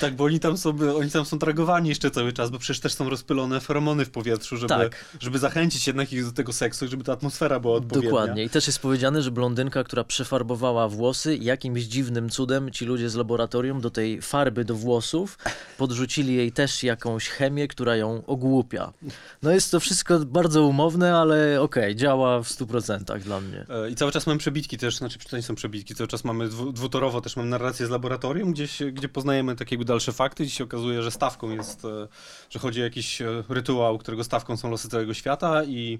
Tak, 0.00 0.14
bo 0.16 0.24
oni 0.24 0.40
tam, 0.40 0.58
są, 0.58 0.76
oni 0.96 1.10
tam 1.10 1.24
są 1.24 1.38
tragowani 1.38 1.88
jeszcze 1.88 2.10
cały 2.10 2.32
czas, 2.32 2.50
bo 2.50 2.58
przecież 2.58 2.80
też 2.80 2.94
są 2.94 3.10
rozpylone 3.10 3.60
feromony 3.60 4.04
w 4.04 4.10
powietrzu, 4.10 4.56
żeby, 4.56 4.68
Tak. 4.68 5.04
żeby 5.20 5.38
zachęcić 5.38 5.86
jednak 5.86 6.12
ich 6.12 6.24
do 6.24 6.32
tego 6.32 6.52
seksu, 6.52 6.88
żeby 6.88 7.04
ta 7.04 7.12
atmosfera 7.12 7.60
była 7.60 7.74
odpowiednia. 7.76 8.10
Dokładnie. 8.10 8.44
I 8.44 8.50
też 8.50 8.66
jest 8.66 8.78
powiedziane, 8.78 9.22
że 9.22 9.30
blondynka, 9.30 9.84
która 9.84 10.04
przefarbowała 10.04 10.88
włosy, 10.88 11.36
jakimś 11.36 11.82
dziwnym 11.82 12.30
cudem 12.30 12.70
ci 12.70 12.84
ludzie 12.84 13.10
z 13.10 13.14
laboratorium 13.14 13.80
do 13.80 13.90
tej 13.90 14.22
farby 14.22 14.64
do 14.64 14.74
włosów 14.74 15.38
podrzucili 15.78 16.34
jej 16.34 16.52
też 16.52 16.82
jakąś 16.82 17.28
chemię, 17.28 17.68
która 17.68 17.96
ją 17.96 18.22
ogłupia. 18.26 18.92
No 19.42 19.50
jest 19.50 19.70
to 19.70 19.80
wszystko 19.80 20.18
bardzo 20.18 20.66
umowne, 20.66 21.16
ale 21.16 21.60
okej, 21.60 21.96
działa 21.96 22.42
w 22.42 22.48
100% 22.48 23.20
dla 23.20 23.40
mnie. 23.40 23.66
I 23.90 23.94
cały 23.94 24.12
czas 24.12 24.26
mamy 24.26 24.38
przebitki 24.38 24.78
też, 24.78 24.96
znaczy 24.96 25.18
to 25.30 25.36
nie 25.36 25.42
są 25.42 25.54
przebitki, 25.54 25.94
cały 25.94 26.08
czas 26.08 26.24
mamy 26.24 26.48
dwu, 26.48 26.72
dwutorowo 26.72 27.20
też 27.20 27.36
mamy 27.36 27.48
narrację 27.48 27.86
z 27.86 27.90
laboratorium, 27.90 28.52
gdzieś, 28.52 28.82
gdzie 28.92 29.08
poznajemy 29.08 29.56
takie 29.56 29.78
dalsze 29.78 30.12
fakty, 30.12 30.44
gdzie 30.44 30.52
się 30.52 30.64
okazuje, 30.64 31.02
że 31.02 31.10
stawką 31.10 31.50
jest, 31.50 31.84
e, 31.84 32.08
że 32.50 32.58
chodzi 32.58 32.80
o 32.80 32.84
jakiś 32.84 33.22
e, 33.22 33.44
rytuał, 33.48 33.98
którego 33.98 34.24
stawką 34.24 34.56
są 34.56 34.70
losy 34.70 34.88
całego 34.88 35.14
świata 35.14 35.64
i 35.64 35.98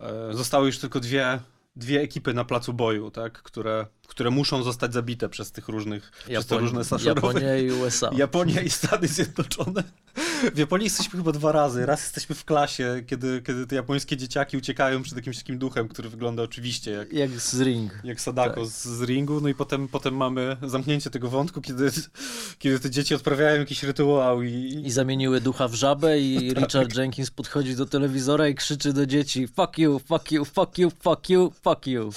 e, 0.00 0.34
zostały 0.34 0.66
już 0.66 0.78
tylko 0.78 1.00
dwie, 1.00 1.40
dwie 1.76 2.00
ekipy 2.00 2.34
na 2.34 2.44
placu 2.44 2.72
boju, 2.72 3.10
tak, 3.10 3.42
które, 3.42 3.86
które 4.06 4.30
muszą 4.30 4.62
zostać 4.62 4.92
zabite 4.92 5.28
przez 5.28 5.52
tych 5.52 5.68
różnych, 5.68 6.12
przez 6.28 6.46
te 6.46 6.58
różne 6.58 6.80
Japonia 7.04 7.56
i 7.56 7.70
USA. 7.70 8.10
Japonia 8.16 8.60
i 8.60 8.70
Stany 8.70 9.08
Zjednoczone. 9.08 9.82
W 10.54 10.58
Japonii 10.58 10.84
jesteśmy 10.84 11.18
chyba 11.18 11.32
dwa 11.32 11.52
razy. 11.52 11.86
Raz 11.86 12.02
jesteśmy 12.02 12.34
w 12.34 12.44
klasie, 12.44 13.02
kiedy, 13.06 13.42
kiedy 13.46 13.66
te 13.66 13.76
japońskie 13.76 14.16
dzieciaki 14.16 14.56
uciekają 14.56 15.02
przed 15.02 15.16
jakimś 15.16 15.36
takim 15.38 15.58
duchem, 15.58 15.88
który 15.88 16.08
wygląda 16.08 16.42
oczywiście 16.42 16.90
jak, 16.90 17.12
Jak 17.12 17.30
z 17.30 17.60
Ring. 17.60 17.92
jak 18.04 18.20
Sadako 18.20 18.60
Tak. 18.60 18.70
z, 18.70 18.84
z 18.84 19.02
ringu. 19.02 19.40
No 19.40 19.48
i 19.48 19.54
potem, 19.54 19.88
potem 19.88 20.16
mamy 20.16 20.56
zamknięcie 20.62 21.10
tego 21.10 21.28
wątku, 21.30 21.60
kiedy, 21.60 21.90
kiedy 22.58 22.80
te 22.80 22.90
dzieci 22.90 23.14
odprawiają 23.14 23.58
jakiś 23.58 23.82
rytuał 23.82 24.42
i, 24.42 24.82
I 24.84 24.90
zamieniły 24.90 25.40
ducha 25.40 25.68
w 25.68 25.74
żabę 25.74 26.20
i 26.20 26.48
Tak. 26.54 26.64
Richard 26.64 26.96
Jenkins 26.96 27.30
podchodzi 27.30 27.76
do 27.76 27.86
telewizora 27.86 28.48
i 28.48 28.54
krzyczy 28.54 28.92
do 28.92 29.06
dzieci 29.06 29.48
fuck 29.48 29.78
you, 29.78 29.98
fuck 29.98 30.32
you, 30.32 30.44
fuck 30.44 30.78
you, 30.78 30.90
fuck 31.02 31.28
you, 31.28 31.52
fuck 31.64 31.86
you. 31.86 32.10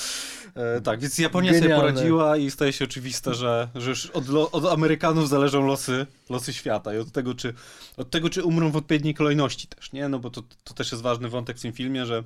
E, 0.56 0.82
tak, 0.82 1.00
więc 1.00 1.18
Japonia 1.18 1.52
sobie 1.52 1.62
Genialne. 1.62 1.84
poradziła 1.84 2.38
i 2.38 2.52
staje 2.52 2.74
się 2.74 2.86
oczywiste, 2.86 3.34
że, 3.34 3.70
że 3.76 3.90
już 3.90 4.06
od, 4.06 4.24
od 4.52 4.66
Amerykanów 4.66 5.30
zależą 5.30 5.66
losy, 5.66 6.06
losy 6.30 6.54
świata 6.54 6.94
i 6.96 6.98
od 6.98 7.12
tego, 7.12 7.34
czy, 7.34 7.54
od 7.98 8.10
tego, 8.10 8.30
czy 8.30 8.44
umrą 8.44 8.72
w 8.72 8.76
odpowiedniej 8.76 9.14
kolejności 9.14 9.68
też, 9.68 9.92
nie? 9.92 10.10
No 10.10 10.20
bo 10.20 10.30
to, 10.30 10.44
to 10.64 10.74
też 10.74 10.92
jest 10.92 11.04
ważny 11.04 11.30
wątek 11.30 11.58
w 11.58 11.62
tym 11.62 11.74
filmie, 11.74 12.06
że 12.06 12.24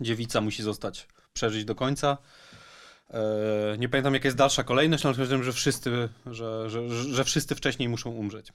dziewica 0.00 0.40
musi 0.40 0.62
zostać, 0.62 1.08
przeżyć 1.32 1.64
do 1.64 1.74
końca. 1.74 2.18
E, 3.10 3.76
nie 3.78 3.88
pamiętam 3.88 4.14
jaka 4.14 4.28
jest 4.28 4.38
dalsza 4.38 4.64
kolejność, 4.64 5.06
ale 5.06 5.26
wiem, 5.26 5.44
że 5.44 5.52
wszyscy, 5.52 6.08
że, 6.26 6.70
że, 6.70 6.88
że 6.90 7.24
wszyscy 7.24 7.54
wcześniej 7.54 7.88
muszą 7.88 8.10
umrzeć. 8.10 8.52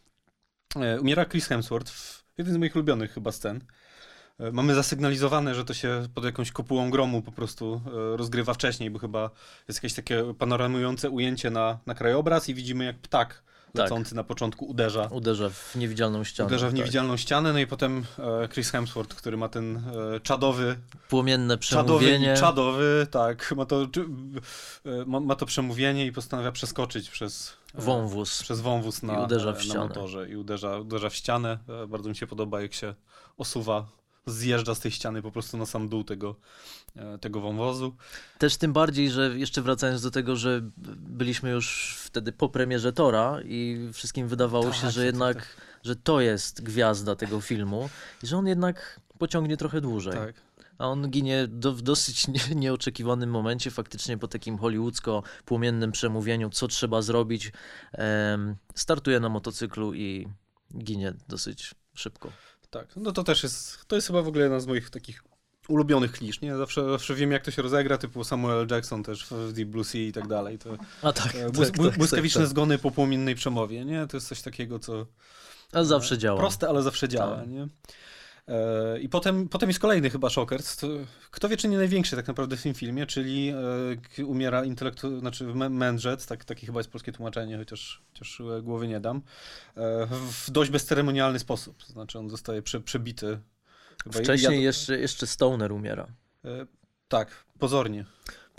E, 0.75 1.01
umiera 1.01 1.25
Chris 1.25 1.47
Hemsworth 1.47 1.91
w 1.91 2.23
jeden 2.37 2.53
z 2.53 2.57
moich 2.57 2.75
ulubionych 2.75 3.13
chyba 3.13 3.31
scen. 3.31 3.61
E, 4.39 4.51
mamy 4.51 4.75
zasygnalizowane, 4.75 5.55
że 5.55 5.65
to 5.65 5.73
się 5.73 6.07
pod 6.13 6.23
jakąś 6.25 6.51
kopułą 6.51 6.89
gromu 6.89 7.21
po 7.21 7.31
prostu 7.31 7.81
e, 8.13 8.17
rozgrywa 8.17 8.53
wcześniej, 8.53 8.89
bo 8.91 8.99
chyba 8.99 9.29
jest 9.67 9.77
jakieś 9.79 9.93
takie 9.93 10.33
panoramujące 10.39 11.09
ujęcie 11.09 11.49
na, 11.49 11.79
na 11.85 11.95
krajobraz 11.95 12.49
i 12.49 12.53
widzimy 12.53 12.85
jak 12.85 12.99
ptak 12.99 13.43
Tak. 13.73 13.75
lecący 13.83 14.15
na 14.15 14.23
początku 14.23 14.65
uderza. 14.65 15.07
Uderza 15.11 15.49
w 15.49 15.75
niewidzialną 15.75 16.23
ścianę. 16.23 16.47
Uderza 16.47 16.67
w 16.67 16.69
tak. 16.69 16.77
niewidzialną 16.77 17.17
ścianę, 17.17 17.53
no 17.53 17.59
i 17.59 17.67
potem 17.67 18.05
e, 18.43 18.47
Chris 18.47 18.69
Hemsworth, 18.71 19.15
który 19.15 19.37
ma 19.37 19.49
ten 19.49 19.83
czadowy, 20.23 20.77
Płomienne 21.09 21.57
czadowy, 21.57 21.99
przemówienie. 21.99 22.33
i 22.33 22.39
czadowy, 22.39 23.07
tak, 23.11 23.53
ma 23.57 23.65
to, 23.65 23.87
ma, 25.05 25.19
ma 25.19 25.35
to 25.35 25.45
przemówienie 25.45 26.05
i 26.05 26.11
postanawia 26.11 26.51
przeskoczyć 26.51 27.09
przez 27.09 27.53
Wąwóz. 27.73 28.43
przez 28.43 28.61
wąwóz 28.61 29.03
na, 29.03 29.19
I 29.21 29.23
uderza 29.23 29.51
w 29.53 29.55
na 29.57 29.61
ścianę. 29.63 29.79
motorze 29.87 30.29
i 30.29 30.35
uderza, 30.35 30.77
uderza 30.79 31.09
w 31.09 31.15
ścianę. 31.15 31.57
Bardzo 31.87 32.09
mi 32.09 32.15
się 32.15 32.27
podoba, 32.27 32.61
jak 32.61 32.73
się 32.73 32.93
osuwa, 33.37 33.85
zjeżdża 34.25 34.75
z 34.75 34.79
tej 34.79 34.91
ściany 34.91 35.21
po 35.21 35.31
prostu 35.31 35.57
na 35.57 35.65
sam 35.65 35.89
dół 35.89 36.03
tego, 36.03 36.35
e, 36.95 37.17
tego 37.17 37.41
wąwozu. 37.41 37.95
Też 38.37 38.57
tym 38.57 38.73
bardziej, 38.73 39.11
że 39.11 39.39
jeszcze 39.39 39.61
wracając 39.61 40.01
do 40.01 40.11
tego, 40.11 40.35
że 40.35 40.61
byliśmy 40.97 41.49
już 41.49 41.95
wtedy 41.99 42.31
po 42.31 42.49
premierze 42.49 42.93
Tora 42.93 43.39
i 43.45 43.89
wszystkim 43.93 44.27
wydawało 44.27 44.65
Tak, 44.65 44.75
się, 44.75 44.81
tak, 44.81 44.91
że 44.91 45.01
tak, 45.01 45.05
jednak, 45.05 45.57
że 45.83 45.95
to 45.95 46.21
jest 46.21 46.63
gwiazda 46.63 47.15
tego 47.15 47.41
filmu 47.41 47.89
i 48.23 48.27
że 48.27 48.37
on 48.37 48.47
jednak 48.47 48.99
pociągnie 49.17 49.57
trochę 49.57 49.81
dłużej. 49.81 50.13
Tak. 50.13 50.35
A 50.77 50.87
on 50.87 51.09
ginie 51.09 51.47
do, 51.47 51.73
w 51.73 51.81
dosyć 51.81 52.27
nie, 52.27 52.55
nieoczekiwanym 52.55 53.29
momencie, 53.29 53.71
faktycznie 53.71 54.17
po 54.17 54.27
takim 54.27 54.57
hollywoodzko-płomiennym 54.57 55.91
przemówieniu, 55.91 56.49
co 56.49 56.67
trzeba 56.67 57.01
zrobić. 57.01 57.51
Startuje 58.75 59.19
na 59.19 59.29
motocyklu 59.29 59.93
i 59.93 60.27
ginie 60.77 61.13
dosyć 61.27 61.75
szybko. 61.93 62.31
Tak, 62.71 62.87
no 62.95 63.11
to 63.11 63.23
też 63.23 63.43
jest, 63.43 63.85
to 63.87 63.95
jest 63.95 64.07
chyba 64.07 64.21
w 64.21 64.27
ogóle 64.27 64.43
jedna 64.43 64.59
z 64.59 64.67
moich 64.67 64.89
takich 64.89 65.23
ulubionych 65.67 66.11
klisz, 66.11 66.41
nie? 66.41 66.57
Zawsze, 66.57 66.91
zawsze 66.91 67.15
wiem, 67.15 67.31
jak 67.31 67.43
to 67.45 67.51
się 67.51 67.61
rozegra, 67.61 67.97
typu 67.97 68.23
Samuel. 68.23 68.67
Jackson 68.71 69.03
też 69.03 69.25
w 69.29 69.51
Deep 69.53 69.69
Blue 69.69 69.83
Sea 69.83 70.01
i 70.01 70.11
tak 70.11 70.27
dalej. 70.27 70.59
To, 70.59 70.77
A 71.01 71.13
tak, 71.13 71.35
e, 71.35 71.39
tak, 71.43 71.51
błys- 71.51 71.71
tak, 71.71 71.85
tak, 71.85 71.97
błyskawiczne 71.97 72.41
tak. 72.41 72.49
zgony 72.49 72.77
po 72.77 72.91
płomiennej 72.91 73.35
przemowie, 73.35 73.85
nie? 73.85 74.07
To 74.07 74.17
jest 74.17 74.27
coś 74.27 74.41
takiego, 74.41 74.79
co... 74.79 75.05
A 75.71 75.83
zawsze 75.83 76.17
działa. 76.17 76.39
Proste, 76.39 76.69
ale 76.69 76.83
zawsze 76.83 77.09
działa, 77.09 77.37
Tak. 77.37 77.47
nie? 77.49 77.67
E, 78.47 78.99
I 78.99 79.09
potem, 79.09 79.49
potem 79.49 79.69
jest 79.69 79.79
kolejny 79.79 80.09
chyba 80.09 80.29
szoker. 80.29 80.61
to- 80.79 80.87
Kto 81.31 81.49
wie, 81.49 81.57
czy 81.57 81.67
nie 81.67 81.77
największy 81.77 82.15
tak 82.15 82.27
naprawdę 82.27 82.57
w 82.57 82.61
tym 82.63 82.73
filmie, 82.73 83.05
czyli 83.05 83.53
e, 84.19 84.25
umiera 84.25 84.63
intelektu, 84.65 85.19
znaczy 85.19 85.45
mę- 85.45 85.69
mędrzec, 85.69 86.25
tak, 86.27 86.45
takie 86.45 86.65
chyba 86.65 86.79
jest 86.79 86.89
polskie 86.91 87.11
tłumaczenie, 87.11 87.57
chociaż, 87.57 88.01
chociaż 88.13 88.41
e, 88.41 88.61
głowy 88.61 88.87
nie 88.87 88.99
dam, 88.99 89.21
w 90.31 90.51
dość 90.51 90.71
bezceremonialny 90.71 91.39
sposób. 91.39 91.83
Znaczy 91.83 92.19
on 92.19 92.29
zostaje 92.29 92.61
prze, 92.61 92.81
przebity. 92.81 93.39
Chyba 94.03 94.19
Wcześniej 94.19 94.53
jad- 94.53 94.63
jeszcze, 94.63 94.99
jeszcze 94.99 95.27
Stoner 95.27 95.71
umiera. 95.71 96.07
Tak, 97.07 97.45
pozornie. 97.59 98.05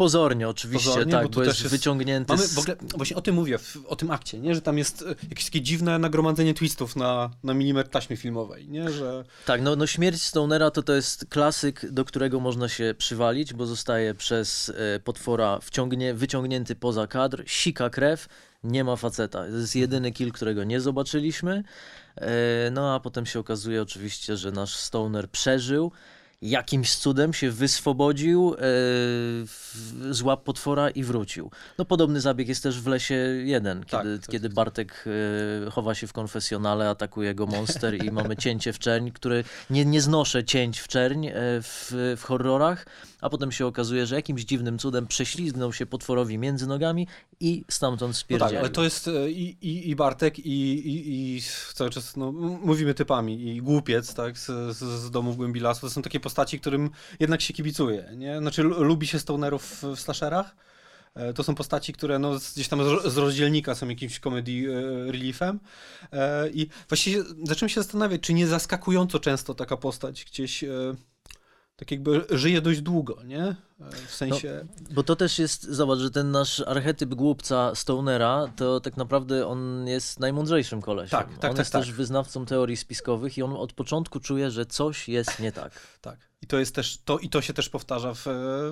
Pozornie 0.03 0.49
oczywiście, 0.49 0.89
Pozornie, 0.89 1.13
tak, 1.13 1.23
bo 1.23 1.29
bo, 1.29 1.45
jest, 1.45 1.61
jest- 1.61 1.71
wyciągnięty 1.71 2.33
Mamy 2.33 2.47
z... 2.47 2.55
w 2.55 2.59
ogóle, 2.59 2.77
właśnie 2.97 3.17
o 3.17 3.23
tym 3.23 3.35
mówię, 3.35 3.59
w, 3.59 3.77
o 3.87 3.97
tym 3.97 4.11
akcie, 4.11 4.39
nie? 4.39 4.55
że 4.55 4.63
tam 4.63 4.79
jest 4.79 5.03
e, 5.03 5.09
jakieś 5.29 5.45
takie 5.45 5.61
dziwne 5.61 5.99
nagromadzenie 5.99 6.55
twistów 6.55 6.97
na, 6.97 7.31
na 7.45 7.55
milimetr 7.55 7.91
taśmy 7.91 8.17
filmowej, 8.17 8.69
nie? 8.69 8.91
że 8.91 9.25
Tak, 9.47 9.63
no, 9.63 9.77
no 9.77 9.87
śmierć 9.87 10.23
Stonera 10.23 10.71
to 10.71 10.83
to 10.83 10.93
jest 10.93 11.27
klasyk, 11.29 11.91
do 11.91 12.05
którego 12.05 12.41
można 12.41 12.69
się 12.69 12.95
przywalić, 12.99 13.55
bo 13.55 13.67
zostaje 13.67 14.15
przez 14.15 14.73
e, 14.97 15.01
potwora 15.01 15.59
wciągnie, 15.63 16.15
wyciągnięty 16.15 16.75
poza 16.75 17.07
kadr, 17.07 17.43
sika 17.47 17.91
krew, 17.91 18.29
nie 18.65 18.85
ma 18.85 18.97
faceta. 18.97 19.39
To 19.39 19.57
jest 19.57 19.77
jedyny 19.77 20.13
kill, 20.13 20.33
którego 20.33 20.65
nie 20.65 20.81
zobaczyliśmy. 20.81 21.63
E, 22.17 22.31
no 22.73 22.95
a 22.95 23.01
potem 23.01 23.27
się 23.27 23.39
okazuje 23.39 23.83
oczywiście, 23.83 24.37
że 24.37 24.53
nasz 24.53 24.77
Stoner 24.77 25.31
przeżył. 25.31 25.93
Jakimś 26.43 26.97
cudem 26.97 27.35
się 27.35 27.51
wyswobodził 27.51 28.55
e, 28.55 28.59
z 30.11 30.23
łap 30.23 30.43
potwora 30.45 30.91
i 30.91 31.05
wrócił. 31.05 31.51
No 31.79 31.85
podobny 31.85 32.21
zabieg 32.21 32.49
jest 32.49 32.63
też 32.63 32.81
w 32.81 32.87
Lesie 32.87 33.15
1, 33.45 33.85
Tak, 33.85 34.03
kiedy, 34.03 34.19
tak, 34.19 34.31
kiedy 34.31 34.49
tak. 34.49 34.55
Bartek 34.55 35.05
e, 35.67 35.71
chowa 35.71 35.95
się 35.95 36.07
w 36.07 36.13
konfesjonale, 36.13 36.89
atakuje 36.89 37.35
go 37.35 37.47
monster 37.47 38.05
i 38.05 38.11
mamy 38.21 38.37
cięcie 38.37 38.73
w 38.73 38.79
czerń, 38.79 39.11
który 39.11 39.45
nie, 39.71 39.85
nie 39.85 40.01
znoszę 40.01 40.45
cięć 40.45 40.79
w 40.79 40.89
czerń 40.89 41.27
e, 41.27 41.33
w, 41.63 42.15
w 42.17 42.23
horrorach, 42.25 42.87
a 43.23 43.31
potem 43.31 43.53
się 43.53 43.67
okazuje, 43.67 44.07
że 44.07 44.15
jakimś 44.15 44.43
dziwnym 44.45 44.79
cudem 44.79 45.07
prześlizgnął 45.07 45.73
się 45.73 45.87
potworowi 45.87 46.39
między 46.39 46.67
nogami 46.67 47.07
i 47.41 47.65
stamtąd 47.71 48.01
No 48.01 48.09
tak, 48.09 48.17
spierdzielił. 48.17 48.59
ale 48.59 48.69
to 48.71 48.85
jest 48.85 49.09
e, 49.09 49.31
i, 49.31 49.57
i, 49.63 49.91
i 49.91 49.97
Bartek, 49.97 50.39
i, 50.39 50.73
i, 50.73 51.37
i 51.37 51.43
cały 51.75 51.91
czas 51.91 52.17
no, 52.17 52.33
mówimy 52.63 52.95
typami, 52.95 53.49
i 53.57 53.63
głupiec, 53.63 54.15
tak, 54.15 54.39
z, 54.39 54.77
z, 54.77 55.11
domu 55.11 55.33
w 55.33 55.37
głębi 55.37 55.61
lasu. 55.61 55.81
To 55.81 55.91
są 55.91 56.03
takie 56.03 56.21
postaci, 56.21 56.61
którym 56.61 56.91
jednak 57.21 57.41
się 57.41 57.55
kibicuje, 57.55 58.13
nie? 58.17 58.39
Znaczy 58.39 58.63
lu- 58.63 58.83
lubi 58.83 59.07
się 59.07 59.19
stonerów 59.19 59.83
w, 59.83 60.01
slasherach. 60.01 60.57
E, 61.15 61.33
To 61.33 61.43
są 61.45 61.55
postaci, 61.55 61.93
które 61.93 62.19
no, 62.19 62.33
gdzieś 62.55 62.69
tam 62.69 62.81
z, 63.11 63.17
rozdzielnika 63.17 63.75
są 63.75 63.89
jakimś 63.89 64.19
comedy 64.21 64.53
e, 64.53 65.13
reliefem. 65.13 65.61
I 66.55 66.67
właściwie 66.89 67.23
zacząłem 67.45 67.69
się 67.69 67.81
zastanawiać, 67.83 68.21
czy 68.21 68.35
nie 68.35 68.47
zaskakująco 68.47 69.19
często 69.19 69.55
taka 69.55 69.77
postać 69.77 70.25
gdzieś 70.25 70.65
tak 71.83 71.91
jakby 71.91 72.25
żyje 72.31 72.61
dość 72.61 72.81
długo, 72.81 73.23
nie? 73.25 73.57
W 74.07 74.15
sensie... 74.15 74.67
Bo 74.91 75.03
to 75.03 75.17
też 75.17 75.39
jest, 75.39 75.63
zobacz, 75.63 75.99
że 75.99 76.11
ten 76.11 76.31
nasz 76.31 76.61
archetyp 76.61 77.15
głupca 77.15 77.75
Stonera, 77.75 78.53
to 78.57 78.81
tak 78.81 78.97
naprawdę 78.97 79.47
on 79.47 79.87
jest 79.89 80.21
najmądrzejszym 80.21 80.83
kolesiem. 80.83 81.19
Tak, 81.19 81.27
tak, 81.29 81.35
on 81.35 81.41
tak, 81.41 81.59
jest 81.59 81.73
tak. 81.73 81.83
też 81.83 81.93
wyznawcą 81.93 82.47
teorii 82.47 82.77
spiskowych 82.77 83.39
i 83.39 83.43
on 83.43 83.53
od 83.53 83.73
początku 83.73 84.21
czuje, 84.21 84.51
że 84.51 84.67
coś 84.67 85.09
jest 85.09 85.41
nie 85.41 85.53
tak. 85.53 85.73
Tak. 86.01 86.19
I 86.43 86.47
to 86.47 86.59
jest 86.59 86.75
też 86.75 86.99
to, 87.05 87.19
i 87.19 87.29
to 87.29 87.41
się 87.41 87.53
też 87.53 87.69
powtarza 87.69 88.15
w, 88.15 88.23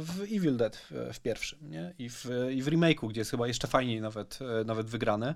w 0.01 0.23
Evil 0.23 0.57
Dead 0.57 0.77
w, 0.77 1.15
w 1.15 1.21
pierwszym, 1.21 1.71
nie? 1.71 1.95
I 1.99 2.11
w, 2.11 2.27
i 2.53 2.63
w 2.63 2.67
remake'u, 2.67 3.09
gdzie 3.09 3.21
jest 3.21 3.31
chyba 3.31 3.47
jeszcze 3.47 3.69
fajniej 3.69 4.01
nawet, 4.01 4.39
e, 4.61 4.65
nawet 4.65 4.87
wygrane. 4.87 5.35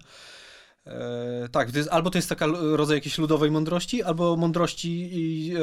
E, 0.86 1.48
tak, 1.52 1.70
to 1.70 1.78
jest, 1.78 1.90
albo 1.90 2.10
to 2.10 2.18
jest 2.18 2.28
taka 2.28 2.46
rodzaj 2.60 2.96
jakiejś 2.96 3.18
ludowej 3.18 3.50
mądrości, 3.50 4.02
albo 4.02 4.36
mądrości 4.36 5.10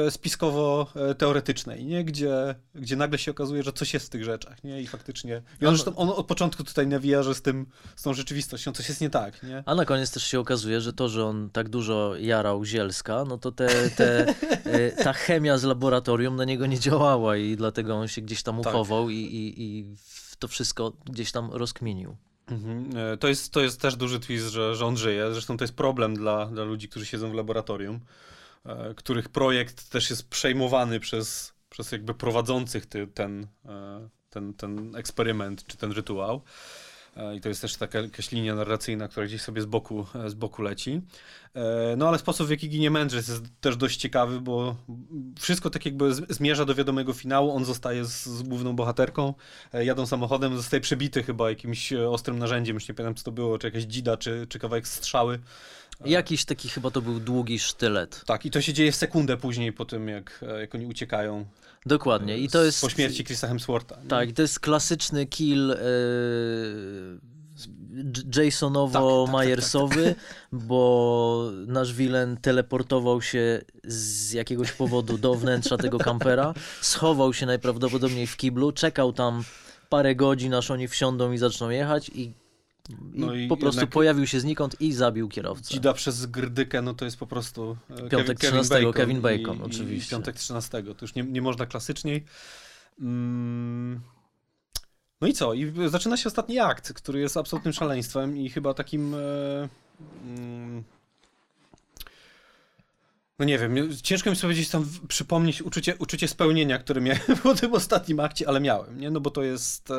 e, 0.06 0.10
spiskowo-teoretycznej, 0.10 1.84
nie? 1.84 2.04
Gdzie, 2.04 2.54
gdzie 2.74 2.96
nagle 2.96 3.18
się 3.18 3.30
okazuje, 3.30 3.62
że 3.62 3.72
coś 3.72 3.94
jest 3.94 4.06
w 4.06 4.08
tych 4.08 4.24
rzeczach, 4.24 4.64
nie? 4.64 4.82
I 4.82 4.86
faktycznie... 4.86 5.42
I 5.60 5.66
on, 5.66 5.76
zresztą, 5.76 5.96
on 5.96 6.08
od 6.08 6.26
początku 6.26 6.64
tutaj 6.64 6.86
nawija, 6.86 7.22
że 7.22 7.34
z 7.34 7.42
tym, 7.42 7.66
z 7.96 8.02
tą 8.02 8.14
rzeczywistością 8.14 8.72
coś 8.72 8.88
jest 8.88 9.00
nie 9.00 9.10
tak, 9.10 9.42
nie? 9.42 9.62
A 9.66 9.74
na 9.74 9.84
koniec 9.84 10.10
też 10.10 10.22
się 10.24 10.40
okazuje, 10.40 10.80
że 10.80 10.92
to, 10.92 11.08
że 11.08 11.24
on 11.24 11.50
tak 11.50 11.68
dużo 11.68 12.16
jarał 12.16 12.64
zielska, 12.64 13.24
no 13.24 13.38
to 13.38 13.52
te, 13.52 13.90
te, 13.90 14.34
e, 14.64 14.90
ta 15.04 15.12
chemia 15.12 15.58
z 15.58 15.64
laboratorium 15.64 16.36
na 16.36 16.44
niego 16.44 16.66
nie 16.66 16.78
działała 16.78 17.36
i 17.36 17.56
dlatego 17.56 17.94
on 17.94 18.08
się 18.08 18.22
gdzieś 18.22 18.42
tam 18.42 18.62
Tak. 18.62 18.74
uchował 18.74 19.10
i, 19.10 19.16
i, 19.16 19.62
i 19.62 19.96
to 20.38 20.48
wszystko 20.48 20.92
gdzieś 21.04 21.32
tam 21.32 21.50
rozkminił. 21.52 22.16
Mhm. 22.46 22.96
E, 22.96 23.16
To 23.16 23.28
jest, 23.28 23.52
to 23.52 23.60
jest 23.60 23.80
też 23.80 23.96
duży 23.96 24.20
twist, 24.20 24.46
że, 24.48 24.74
że 24.76 24.86
on 24.86 24.96
żyje. 24.96 25.32
Zresztą 25.32 25.56
to 25.56 25.64
jest 25.64 25.74
problem 25.74 26.14
dla, 26.14 26.46
dla 26.46 26.64
ludzi, 26.64 26.88
którzy 26.88 27.06
siedzą 27.06 27.30
w 27.30 27.34
laboratorium, 27.34 28.00
e, 28.66 28.94
których 28.94 29.28
projekt 29.28 29.90
też 29.90 30.10
jest 30.10 30.28
przejmowany 30.28 31.00
przez, 31.00 31.52
przez 31.70 31.92
jakby 31.92 32.14
prowadzących 32.14 32.86
ty, 32.86 33.06
ten, 33.06 33.46
e, 33.64 34.08
ten, 34.30 34.54
ten 34.54 34.96
eksperyment 34.96 35.66
czy 35.66 35.76
ten 35.76 35.92
rytuał. 35.92 36.42
E, 37.16 37.36
I 37.36 37.40
to 37.40 37.48
jest 37.48 37.60
też 37.60 37.76
taka 37.76 38.00
jakaś 38.00 38.32
linia 38.32 38.54
narracyjna, 38.54 39.08
która 39.08 39.26
gdzieś 39.26 39.42
sobie 39.42 39.62
z 39.62 39.66
boku, 39.66 40.06
e, 40.14 40.30
z 40.30 40.34
boku 40.34 40.62
leci. 40.62 41.00
E, 41.54 41.96
No 41.96 42.08
ale 42.08 42.18
sposób, 42.18 42.46
w 42.46 42.50
jaki 42.50 42.68
ginie 42.68 42.90
mędrzec 42.90 43.28
jest 43.28 43.42
też 43.60 43.76
dość 43.76 43.96
ciekawy, 43.96 44.40
bo 44.40 44.76
wszystko 45.40 45.70
tak 45.70 45.86
jakby 45.86 46.14
zmierza 46.14 46.64
do 46.64 46.74
wiadomego 46.74 47.12
finału. 47.12 47.50
On 47.50 47.64
zostaje 47.64 48.04
z, 48.04 48.26
z 48.26 48.42
główną 48.42 48.76
bohaterką, 48.76 49.34
jadą 49.72 50.06
samochodem, 50.06 50.56
zostaje 50.56 50.80
przebity 50.80 51.22
chyba 51.22 51.50
jakimś 51.50 51.92
ostrym 51.92 52.38
narzędziem, 52.38 52.74
już 52.74 52.88
nie 52.88 52.94
pamiętam 52.94 53.14
co 53.14 53.24
to 53.24 53.32
było, 53.32 53.58
czy 53.58 53.66
jakaś 53.66 53.82
dzida, 53.82 54.16
czy, 54.16 54.46
czy 54.48 54.58
kawałek 54.58 54.88
strzały. 54.88 55.38
Jakiś 56.06 56.44
taki 56.44 56.68
chyba 56.68 56.90
to 56.90 57.02
był 57.02 57.20
długi 57.20 57.58
sztylet. 57.58 58.22
Tak, 58.26 58.46
i 58.46 58.50
to 58.50 58.60
się 58.60 58.72
dzieje 58.72 58.92
w 58.92 58.96
sekundę 58.96 59.36
później 59.36 59.72
po 59.72 59.84
tym, 59.84 60.08
jak, 60.08 60.44
e, 60.48 60.60
jak 60.60 60.74
oni 60.74 60.86
uciekają 60.86 61.44
Dokładnie. 61.86 62.38
I 62.38 62.48
to 62.48 62.64
jest. 62.64 62.80
po 62.80 62.88
śmierci 62.90 63.24
Chrisa 63.24 63.48
Hemswortha. 63.48 63.96
nie? 64.02 64.08
Tak, 64.08 64.32
to 64.32 64.42
jest 64.42 64.60
klasyczny 64.60 65.26
kill 65.26 65.70
e, 65.70 65.76
J- 67.94 68.24
Tak, 68.24 68.44
Jasonowo-Majersowy, 68.44 70.14
bo 70.52 71.50
nasz 71.66 71.92
wilen 71.92 72.36
teleportował 72.36 73.22
się 73.22 73.60
z 73.84 74.32
jakiegoś 74.32 74.72
powodu 74.72 75.18
do 75.18 75.34
wnętrza 75.34 75.76
tego 75.76 75.98
kampera, 75.98 76.54
schował 76.80 77.34
się 77.34 77.46
najprawdopodobniej 77.46 78.26
w 78.26 78.36
kiblu, 78.36 78.72
czekał 78.72 79.12
tam 79.12 79.44
parę 79.88 80.14
godzin, 80.14 80.54
aż 80.54 80.70
oni 80.70 80.88
wsiądą 80.88 81.32
i 81.32 81.38
zaczną 81.38 81.70
jechać 81.70 82.08
i, 82.14 82.32
i, 83.14 83.20
No 83.20 83.34
i 83.34 83.48
po 83.48 83.56
prostu 83.56 83.86
pojawił 83.86 84.26
się 84.26 84.40
znikąd 84.40 84.80
i 84.80 84.92
zabił 84.92 85.28
kierowcę. 85.28 85.74
Dzida 85.74 85.92
przez 85.92 86.26
grdykę, 86.26 86.82
no 86.82 86.94
to 86.94 87.04
jest 87.04 87.16
po 87.16 87.26
prostu 87.26 87.76
e, 87.90 88.08
Piątek 88.08 88.38
Kevin, 88.38 88.62
13, 88.62 88.92
Kevin 88.92 89.20
Bacon, 89.20 89.56
i, 89.56 89.60
i 89.60 89.62
oczywiście. 89.62 90.10
Piątek 90.10 90.36
13, 90.36 90.82
to 90.82 90.94
już 91.02 91.14
nie, 91.14 91.22
nie 91.22 91.42
można 91.42 91.66
klasyczniej. 91.66 92.24
Mm, 93.00 94.00
No 95.20 95.28
i 95.28 95.32
co? 95.32 95.54
I 95.54 95.72
zaczyna 95.86 96.16
się 96.16 96.28
ostatni 96.28 96.58
akt, 96.58 96.92
który 96.92 97.20
jest 97.20 97.36
absolutnym 97.36 97.74
szaleństwem 97.74 98.36
i 98.36 98.50
chyba 98.50 98.74
takim. 98.74 99.14
E, 99.14 99.68
mm, 100.24 100.84
no 103.38 103.44
nie 103.44 103.58
wiem, 103.58 103.76
ciężko 104.02 104.30
mi 104.30 104.36
sobie 104.36 104.42
powiedzieć 104.52 104.70
tam 104.70 104.88
przypomnieć 105.08 105.62
uczucie, 105.62 105.96
uczucie 105.98 106.28
spełnienia, 106.28 106.78
które 106.78 107.00
miałem 107.00 107.22
po 107.42 107.54
tym 107.54 107.74
ostatnim 107.74 108.20
akcie, 108.20 108.48
ale 108.48 108.60
miałem, 108.60 109.00
nie? 109.00 109.10
No 109.10 109.20
bo 109.20 109.30
to 109.30 109.42
jest 109.42 109.92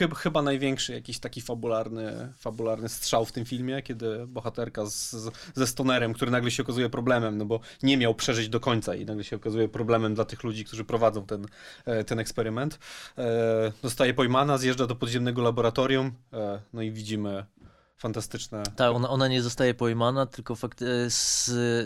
e, 0.00 0.08
ch 0.08 0.18
chyba 0.18 0.42
największy 0.42 0.92
jakiś 0.92 1.18
taki 1.18 1.40
fabularny, 1.40 2.32
fabularny 2.38 2.88
strzał 2.88 3.24
w 3.24 3.32
tym 3.32 3.44
filmie, 3.44 3.82
kiedy 3.82 4.26
bohaterka 4.26 4.86
z, 4.86 5.16
ze 5.54 5.66
stonerem, 5.66 6.14
który 6.14 6.30
nagle 6.30 6.50
się 6.50 6.62
okazuje 6.62 6.90
problemem, 6.90 7.38
no 7.38 7.44
bo 7.44 7.60
nie 7.82 7.96
miał 7.96 8.14
przeżyć 8.14 8.48
do 8.48 8.60
końca 8.60 8.94
i 8.94 9.04
nagle 9.04 9.24
się 9.24 9.36
okazuje 9.36 9.68
problemem 9.68 10.14
dla 10.14 10.24
tych 10.24 10.44
ludzi, 10.44 10.64
którzy 10.64 10.84
prowadzą 10.84 11.26
ten, 11.26 11.46
e, 11.84 12.04
ten 12.04 12.18
eksperyment. 12.18 12.78
E, 13.18 13.72
zostaje 13.82 14.14
pojmana, 14.14 14.58
zjeżdża 14.58 14.86
do 14.86 14.94
podziemnego 14.94 15.42
laboratorium, 15.42 16.12
no 16.72 16.82
i 16.82 16.90
widzimy 16.90 17.46
fantastyczne. 17.98 18.62
Tak, 18.76 18.94
ona, 18.94 19.08
ona 19.08 19.28
nie 19.28 19.42
zostaje 19.42 19.74
pojmana, 19.74 20.26
tylko 20.26 20.54
fakt, 20.54 20.82
e, 20.82 20.86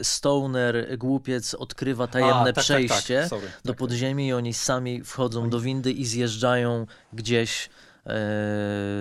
Stoner, 0.03 0.99
głupiec, 0.99 1.55
odkrywa 1.55 2.07
tajemne 2.07 2.51
A, 2.51 2.53
tak, 2.53 2.65
przejście 2.65 3.21
tak, 3.21 3.31
tak, 3.31 3.41
Sorry, 3.41 3.53
do 3.65 3.73
tak, 3.73 3.79
podziemi 3.79 4.27
i 4.27 4.33
oni 4.33 4.55
sami 4.55 5.05
wchodzą 5.05 5.51
do 5.51 5.61
windy 5.61 5.93
i 5.93 6.05
zjeżdżają 6.05 6.87
gdzieś 7.13 7.67
e, 7.67 7.90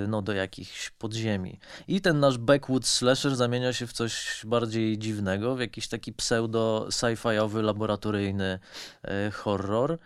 no, 0.08 0.22
do 0.22 0.34
jakichś 0.34 0.89
podziemi. 0.89 1.60
I 1.88 2.02
ten 2.02 2.20
nasz 2.20 2.38
backwood 2.38 2.88
slasher 2.88 3.36
zamienia 3.36 3.74
się 3.74 3.88
w 3.88 3.93
coś 3.93 4.41
bardziej 4.45 4.97
dziwnego, 4.97 5.56
w 5.56 5.60
jakiś 5.60 5.88
taki 5.88 6.14
pseudo 6.14 6.88
sci-fiowy, 6.89 7.64
laboratoryjny 7.64 8.60
e, 9.04 9.32
horror 9.32 9.97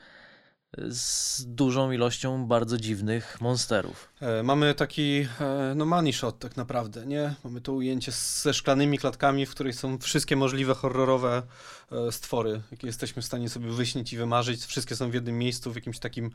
z 0.77 1.45
dużą 1.45 1.91
ilością 1.91 2.47
bardzo 2.47 2.77
dziwnych 2.77 3.41
monsterów. 3.41 4.09
E, 4.21 4.43
mamy 4.43 4.73
taki 4.73 5.27
e, 5.39 5.73
no 5.75 5.85
money 5.85 6.13
shot 6.13 6.39
tak 6.39 6.57
naprawdę, 6.57 7.05
nie? 7.05 7.33
Mamy 7.43 7.61
to 7.61 7.73
ujęcie 7.73 8.11
ze 8.11 8.53
szklanymi 8.53 8.97
klatkami, 8.97 9.45
w 9.45 9.51
których 9.51 9.75
są 9.75 9.97
wszystkie 9.97 10.35
możliwe 10.35 10.73
horrorowe 10.73 11.43
e, 11.91 12.11
stwory, 12.11 12.61
jakie 12.71 12.87
jesteśmy 12.87 13.21
w 13.21 13.25
stanie 13.25 13.49
sobie 13.49 13.69
wyśnić 13.71 14.13
i 14.13 14.17
wymarzyć. 14.17 14.65
Wszystkie 14.65 14.95
są 14.95 15.11
w 15.11 15.13
jednym 15.13 15.37
miejscu, 15.37 15.71
w 15.71 15.75
jakimś 15.75 15.99
takim 15.99 16.31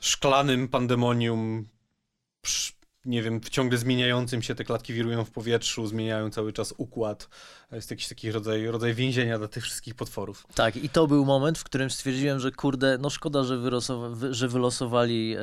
szklanym 0.00 0.68
pandemonium 0.68 1.68
nie 3.04 3.22
wiem, 3.22 3.40
w 3.40 3.48
ciągle 3.48 3.78
zmieniającym 3.78 4.42
się 4.42 4.54
te 4.54 4.64
klatki 4.64 4.92
wirują 4.92 5.24
w 5.24 5.30
powietrzu, 5.30 5.86
zmieniają 5.86 6.30
cały 6.30 6.52
czas 6.52 6.74
układ. 6.76 7.28
Jest 7.72 7.90
jakiś 7.90 8.08
taki 8.08 8.32
rodzaj, 8.32 8.66
rodzaj 8.66 8.94
więzienia 8.94 9.38
dla 9.38 9.48
tych 9.48 9.64
wszystkich 9.64 9.94
potworów. 9.94 10.46
Tak, 10.54 10.76
i 10.76 10.88
to 10.88 11.06
był 11.06 11.24
moment, 11.24 11.58
w 11.58 11.64
którym 11.64 11.90
stwierdziłem, 11.90 12.40
że 12.40 12.52
kurde, 12.52 12.98
no 13.00 13.10
szkoda, 13.10 13.44
że, 13.44 13.56
wylosowa- 13.56 14.32
że 14.32 14.48
wylosowali 14.48 15.36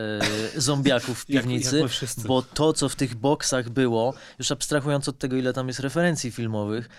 e, 0.55 0.61
zombiaków 0.61 1.19
w 1.19 1.25
piwnicy, 1.25 1.79
jak, 1.79 2.01
jak 2.01 2.27
bo 2.27 2.41
to, 2.41 2.73
co 2.73 2.89
w 2.89 2.95
tych 2.95 3.15
boksach 3.15 3.69
było, 3.69 4.13
już 4.39 4.51
abstrahując 4.51 5.09
od 5.09 5.17
tego, 5.17 5.35
ile 5.35 5.53
tam 5.53 5.67
jest 5.67 5.79
referencji 5.79 6.31
filmowych, 6.31 6.89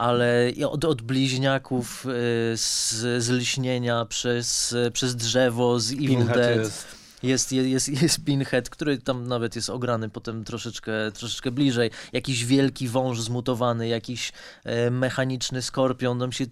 ale 0.00 0.52
od, 0.68 0.84
od 0.84 1.02
bliźniaków 1.02 2.06
e, 2.06 2.10
z, 2.56 2.90
z 3.18 3.30
lśnienia 3.30 4.04
przez, 4.04 4.76
przez 4.92 5.16
drzewo, 5.16 5.80
z 5.80 5.92
Evil 5.92 6.26
Dead. 6.26 6.58
Jest 6.58 7.00
jest, 7.22 7.52
jest, 7.52 8.02
jest 8.02 8.24
Pinhead, 8.24 8.70
który 8.70 8.98
tam 8.98 9.28
nawet 9.28 9.56
jest 9.56 9.70
ograny 9.70 10.08
potem 10.08 10.44
troszeczkę, 10.44 10.92
troszeczkę 11.14 11.50
bliżej. 11.50 11.90
Jakiś 12.12 12.44
wielki 12.44 12.88
wąż 12.88 13.20
zmutowany, 13.20 13.88
jakiś 13.88 14.32
e, 14.64 14.90
mechaniczny 14.90 15.62
skorpion, 15.62 16.20
tam 16.20 16.32
się 16.32 16.44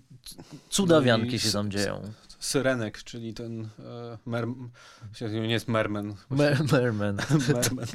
cudawianki 0.70 1.32
no 1.32 1.38
się 1.38 1.52
tam 1.52 1.70
dzieją. 1.70 2.12
Syrenek, 2.38 3.02
czyli 3.02 3.34
ten 3.34 3.68
e, 3.78 4.18
mer... 4.26 4.46
nie 5.30 5.52
jest 5.52 5.68
merman. 5.68 6.14
Mer 6.30 6.64
merman. 6.72 7.16
merman. 7.54 7.86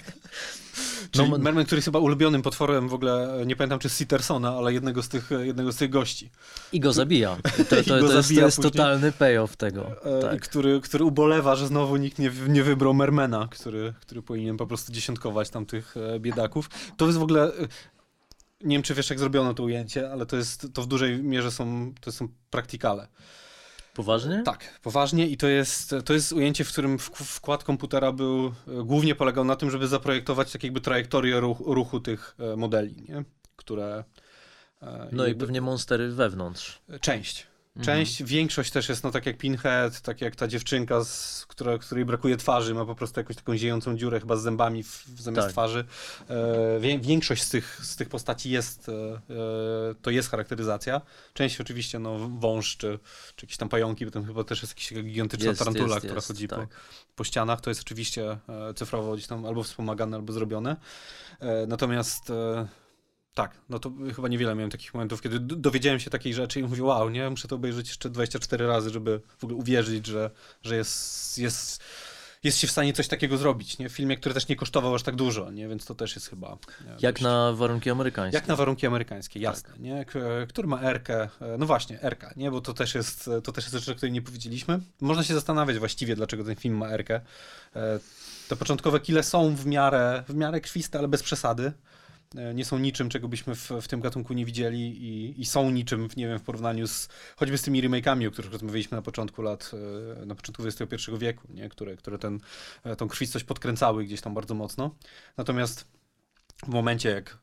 Czyli 1.12 1.30
no, 1.30 1.38
Merman, 1.38 1.66
który 1.66 1.78
jest 1.78 1.86
chyba 1.86 2.00
ulubionym 2.00 2.42
potworem 2.42 2.90
w 2.90 2.94
ogóle, 2.94 3.44
nie 3.46 3.56
pamiętam 3.56 3.80
czy 3.80 3.90
Sittersona, 3.90 4.50
ale 4.50 4.74
jednego 4.74 5.04
z 5.04 5.10
tych, 5.10 5.30
jednego 5.44 5.72
z 5.72 5.76
tych 5.76 5.90
gości. 5.90 6.32
I 6.72 6.80
go 6.80 6.94
zabija. 6.94 7.38
To, 7.44 7.50
to, 7.70 7.84
to, 7.84 7.84
to 7.84 8.14
jest, 8.14 8.36
to 8.36 8.42
jest 8.42 8.62
totalny 8.62 9.12
payoff 9.12 9.56
tego. 9.56 10.06
E, 10.18 10.22
tak. 10.22 10.42
który, 10.42 10.82
który 10.82 11.04
ubolewa, 11.04 11.56
że 11.56 11.68
znowu 11.68 11.98
nikt 11.98 12.20
nie, 12.20 12.32
nie 12.48 12.64
wybrał 12.64 12.94
Mermana, 12.94 13.48
który, 13.52 13.94
który 14.02 14.22
powinien 14.22 14.58
po 14.58 14.68
prostu 14.68 14.92
dziesiątkować 14.92 15.50
tam 15.50 15.66
tych 15.66 15.98
e, 15.98 16.20
biedaków. 16.20 16.70
To 16.98 17.06
jest 17.06 17.18
w 17.18 17.24
ogóle... 17.24 17.44
E, 17.44 17.68
nie 18.64 18.76
wiem, 18.76 18.84
czy 18.84 18.94
wiesz, 18.94 19.10
jak 19.10 19.20
zrobiono 19.20 19.54
to 19.54 19.64
ujęcie, 19.64 20.12
ale 20.12 20.26
to 20.26 20.36
jest, 20.36 20.68
to 20.74 20.82
w 20.82 20.88
dużej 20.88 21.24
mierze 21.24 21.52
są, 21.52 21.94
to 22.02 22.12
są 22.12 22.28
praktykale. 22.50 23.08
Poważnie? 23.94 24.42
Tak, 24.46 24.80
poważnie 24.82 25.28
i 25.28 25.38
to 25.38 25.48
jest, 25.48 25.96
to 26.06 26.14
jest 26.14 26.32
ujęcie, 26.32 26.64
w 26.64 26.72
którym 26.72 27.00
wkład 27.00 27.64
komputera 27.64 28.12
był, 28.12 28.48
e, 28.48 28.52
głównie 28.84 29.16
polegał 29.16 29.46
na 29.46 29.56
tym, 29.56 29.72
żeby 29.72 29.88
zaprojektować 29.88 30.52
tak 30.52 30.64
jakby 30.64 30.82
trajektorię 30.82 31.40
ruchu, 31.40 31.74
ruchu 31.74 32.00
tych 32.00 32.36
e, 32.40 32.56
modeli, 32.56 32.96
nie? 33.10 33.24
które... 33.56 34.04
E, 34.82 35.08
no 35.12 35.26
i 35.26 35.36
pewnie 35.36 35.62
monstery 35.62 36.12
wewnątrz. 36.12 36.82
Część. 37.02 37.48
Mhm. 37.76 37.98
Część, 37.98 38.22
mhm. 38.22 38.28
większość 38.28 38.72
też 38.72 38.90
jest, 38.90 39.04
no 39.04 39.12
tak 39.12 39.26
jak 39.26 39.38
Pinhead, 39.38 40.02
tak 40.02 40.22
jak 40.22 40.36
ta 40.36 40.48
dziewczynka, 40.48 41.04
z, 41.04 41.46
która, 41.46 41.78
której 41.78 42.06
brakuje 42.06 42.38
twarzy, 42.38 42.74
ma 42.74 42.86
po 42.86 42.96
prostu 42.96 43.20
jakąś 43.20 43.36
taką 43.36 43.58
ziejącą 43.58 43.98
dziurę 43.98 44.20
chyba 44.20 44.36
z 44.36 44.42
zębami 44.42 44.84
w, 44.84 45.06
zamiast 45.18 45.48
tak. 45.48 45.52
twarzy. 45.52 45.86
E, 46.30 47.00
większość 47.00 47.44
z 47.44 47.50
tych, 47.50 47.80
z 47.84 47.96
tych 47.96 48.10
postaci 48.10 48.50
jest, 48.50 48.90
e, 48.90 48.94
e 48.94 49.96
to 50.02 50.12
jest 50.12 50.30
charakteryzacja. 50.30 51.02
Część 51.34 51.62
oczywiście, 51.62 52.00
no 52.00 52.30
wąż, 52.40 52.78
czy, 52.78 53.00
czy 53.36 53.46
jakieś 53.46 53.58
tam 53.58 53.70
pająki, 53.70 54.06
bo 54.06 54.12
tam 54.12 54.26
chyba 54.26 54.44
też 54.44 54.62
jest 54.62 54.92
jakaś 54.92 55.04
gigantyczna 55.06 55.50
jest, 55.50 55.60
tarantula, 55.60 55.88
jest, 55.88 55.98
która 56.00 56.16
jest, 56.16 56.28
chodzi 56.28 56.48
tak. 56.48 56.60
po, 56.60 56.76
po 57.16 57.24
ścianach. 57.24 57.62
To 57.62 57.70
jest 57.70 57.82
oczywiście 57.82 58.38
e, 58.50 58.74
cyfrowo 58.76 59.14
gdzieś 59.14 59.28
tam 59.28 59.46
albo 59.46 59.64
wspomagane, 59.64 60.18
albo 60.18 60.34
zrobione. 60.34 60.76
E, 61.40 61.68
natomiast 61.68 62.32
tak, 63.34 63.58
no 63.70 63.80
to 63.80 63.92
chyba 64.16 64.28
niewiele 64.28 64.56
miałem 64.56 64.72
takich 64.72 64.94
momentów, 64.94 65.22
kiedy 65.22 65.40
dowiedziałem 65.40 66.00
się 66.00 66.10
takiej 66.10 66.34
rzeczy 66.34 66.60
i 66.60 66.64
mówię, 66.64 66.84
wow, 66.84 67.10
nie, 67.10 67.30
muszę 67.30 67.48
to 67.48 67.56
obejrzeć 67.56 67.88
jeszcze 67.88 68.10
24 68.10 68.68
razy, 68.68 68.90
żeby 68.90 69.22
w 69.38 69.44
ogóle 69.44 69.60
uwierzyć, 69.60 70.08
że, 70.08 70.32
że 70.62 70.76
jest, 70.76 71.38
jest, 71.38 71.84
jest 72.44 72.58
się 72.58 72.68
w 72.68 72.72
stanie 72.72 72.94
coś 72.94 73.08
takiego 73.08 73.38
zrobić, 73.38 73.78
nie? 73.78 73.90
W 73.90 73.92
filmie, 73.92 74.18
który 74.18 74.34
też 74.34 74.48
nie 74.48 74.56
kosztował 74.56 74.96
aż 74.96 75.04
tak 75.04 75.16
dużo, 75.16 75.52
nie? 75.52 75.68
Więc 75.68 75.86
to 75.86 75.96
też 75.96 76.16
jest 76.16 76.30
chyba... 76.30 76.58
Nie, 76.86 76.92
jak 77.00 77.16
dość... 77.16 77.24
na 77.24 77.54
warunki 77.54 77.90
amerykańskie. 77.90 78.38
Jak 78.38 78.48
na 78.48 78.56
warunki 78.56 78.88
amerykańskie, 78.88 79.40
jasne, 79.40 79.70
tak. 79.70 79.80
nie? 79.80 80.06
Który 80.50 80.68
ma 80.68 80.82
Erkę, 80.82 81.24
e, 81.24 81.30
no 81.58 81.66
właśnie, 81.66 82.02
Erka, 82.02 82.34
nie? 82.36 82.52
Bo 82.52 82.62
to 82.62 82.74
też 82.74 82.96
jest, 82.96 83.30
to 83.44 83.52
też 83.52 83.66
jest 83.66 83.86
rzecz, 83.86 83.90
o 83.90 83.98
której 83.98 84.12
nie 84.12 84.22
powiedzieliśmy. 84.22 84.80
Można 85.02 85.24
się 85.24 85.34
zastanawiać 85.34 85.80
właściwie, 85.80 86.16
dlaczego 86.16 86.44
ten 86.44 86.56
film 86.56 86.78
ma 86.78 86.90
Erkę. 86.90 87.22
E, 87.76 88.00
te 88.50 88.56
początkowe 88.56 89.00
kile 89.00 89.24
są 89.24 89.56
w 89.56 89.66
miarę, 89.66 90.24
w 90.28 90.36
miarę 90.36 90.62
krwiste, 90.62 91.00
ale 91.00 91.08
bez 91.08 91.24
przesady. 91.24 91.74
E, 92.38 92.54
nie 92.54 92.66
są 92.66 92.80
niczym, 92.80 93.10
czego 93.10 93.28
byśmy 93.28 93.56
w, 93.56 93.72
w 93.82 93.88
tym 93.88 94.02
gatunku 94.02 94.34
nie 94.34 94.46
widzieli 94.46 94.80
i, 94.80 95.42
i, 95.42 95.46
są 95.46 95.72
niczym, 95.72 96.08
nie 96.18 96.28
wiem, 96.28 96.40
w 96.40 96.44
porównaniu 96.44 96.88
z 96.88 97.10
choćby 97.36 97.58
z 97.58 97.62
tymi 97.62 97.82
remake'ami, 97.82 98.28
o 98.28 98.32
których 98.32 98.52
rozmawialiśmy 98.52 98.96
na 98.96 99.02
początku 99.02 99.42
lat, 99.42 99.72
e, 100.22 100.26
na 100.26 100.36
początku 100.36 100.64
XXI 100.66 101.12
wieku, 101.18 101.48
nie? 101.50 101.70
Które, 101.70 101.98
które 101.98 102.18
ten, 102.18 102.40
e, 102.84 102.96
tą 102.96 103.08
krwistość 103.08 103.46
podkręcały 103.46 104.04
gdzieś 104.04 104.22
tam 104.22 104.34
bardzo 104.34 104.54
mocno. 104.54 104.96
Natomiast 105.38 105.88
w 106.66 106.68
momencie, 106.68 107.10
jak 107.10 107.38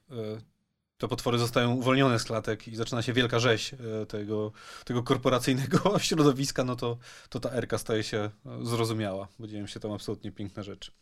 te 0.99 1.09
potwory 1.09 1.39
zostają 1.39 1.75
uwolnione 1.75 2.19
z 2.19 2.25
klatek 2.25 2.69
i 2.69 2.77
zaczyna 2.77 3.03
się 3.03 3.13
wielka 3.13 3.39
rzeź 3.39 3.75
tego, 4.09 4.53
tego 4.85 5.03
korporacyjnego 5.03 5.79
środowiska, 5.99 6.65
no 6.65 6.77
to, 6.77 6.99
to 7.29 7.41
ta 7.41 7.51
erka 7.51 7.79
staje 7.79 8.03
się 8.03 8.31
zrozumiała, 8.63 9.29
bo 9.39 9.47
dzieją 9.47 9.67
się 9.67 9.81
tam 9.81 9.93
absolutnie 9.93 10.33
piękne 10.33 10.65
rzeczy. 10.65 10.93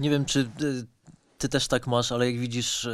Nie 0.00 0.10
wiem, 0.10 0.24
czy 0.24 0.50
ty 1.44 1.48
też 1.48 1.68
tak 1.68 1.86
masz, 1.86 2.12
ale 2.12 2.30
jak 2.30 2.40
widzisz, 2.40 2.84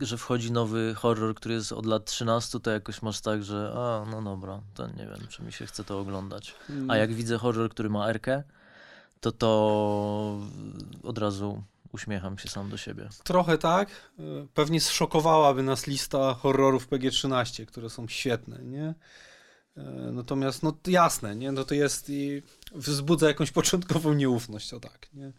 yy, 0.00 0.06
że 0.06 0.18
wchodzi 0.18 0.52
nowy 0.52 0.94
horror, 0.94 1.34
który 1.34 1.54
jest 1.54 1.72
od 1.72 1.86
lat 1.86 2.04
13, 2.04 2.60
to 2.60 2.70
jakoś 2.70 3.02
masz 3.02 3.20
tak, 3.20 3.44
że 3.44 3.72
a, 3.76 4.04
no 4.10 4.22
dobra, 4.22 4.60
to 4.74 4.86
nie 4.86 5.06
wiem, 5.06 5.28
czy 5.28 5.42
mi 5.42 5.52
się 5.52 5.66
chce 5.66 5.84
to 5.84 6.00
oglądać. 6.00 6.54
A 6.88 6.96
jak 6.96 7.12
widzę 7.12 7.38
horror, 7.38 7.70
który 7.70 7.90
ma 7.90 8.08
erkę, 8.08 8.42
to 9.20 9.32
to 9.32 10.40
od 11.02 11.18
razu 11.18 11.62
uśmiecham 11.92 12.38
się 12.38 12.48
sam 12.48 12.70
do 12.70 12.76
siebie. 12.76 13.08
Trochę 13.24 13.58
tak. 13.58 13.88
Pewnie 14.54 14.80
zszokowałaby 14.80 15.62
nas 15.62 15.86
lista 15.86 16.34
horrorów 16.34 16.88
PG-13, 16.88 17.66
które 17.66 17.90
są 17.90 18.08
świetne, 18.08 18.58
nie? 18.62 18.94
Y, 19.78 19.82
natomiast, 20.12 20.62
no 20.62 20.76
jasne, 20.86 21.36
nie? 21.36 21.52
No 21.52 21.64
to 21.64 21.74
jest 21.74 22.10
i 22.10 22.42
wzbudza 22.74 23.28
jakąś 23.28 23.50
początkową 23.50 24.12
nieufność, 24.12 24.74
o 24.74 24.80
tak, 24.80 25.08
nie? 25.14 25.32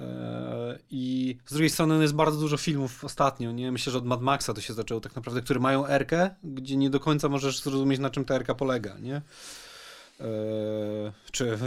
E, 0.00 0.78
I 0.90 1.36
z 1.46 1.52
drugiej 1.52 1.70
strony 1.70 2.02
jest 2.02 2.14
bardzo 2.14 2.40
dużo 2.40 2.56
filmów 2.56 3.04
ostatnio, 3.04 3.52
nie? 3.52 3.72
Myślę, 3.72 3.92
że 3.92 3.98
od 3.98 4.06
Mad 4.06 4.20
Maxa 4.20 4.54
to 4.54 4.60
się 4.60 4.74
zaczęło 4.74 5.00
tak 5.00 5.16
naprawdę, 5.16 5.42
które 5.42 5.60
mają 5.60 5.86
erkę, 5.86 6.30
gdzie 6.44 6.76
nie 6.76 6.90
do 6.90 7.00
końca 7.00 7.28
możesz 7.28 7.60
zrozumieć, 7.60 8.00
na 8.00 8.10
czym 8.10 8.24
ta 8.24 8.34
erka 8.34 8.54
polega, 8.54 8.98
nie? 8.98 9.22
Eee, 10.20 11.12
czy 11.30 11.58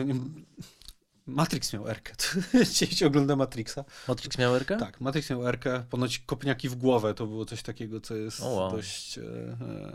Matrix 1.27 1.73
miał 1.73 1.87
erkę. 1.87 2.13
Dziś 2.73 3.03
ogląda 3.03 3.35
Matrixa. 3.35 3.85
Matrix 4.07 4.37
miał 4.37 4.55
erkę? 4.55 4.77
Tak, 4.77 5.01
Matrix 5.01 5.29
miał 5.29 5.47
erkę. 5.47 5.83
Ponoć 5.89 6.19
kopniaki 6.19 6.69
w 6.69 6.75
głowę 6.75 7.13
to 7.13 7.27
było 7.27 7.45
coś 7.45 7.63
takiego, 7.63 8.01
co 8.01 8.15
jest 8.15 8.39
wow. 8.39 8.71
dość 8.71 9.17
e, 9.17 9.23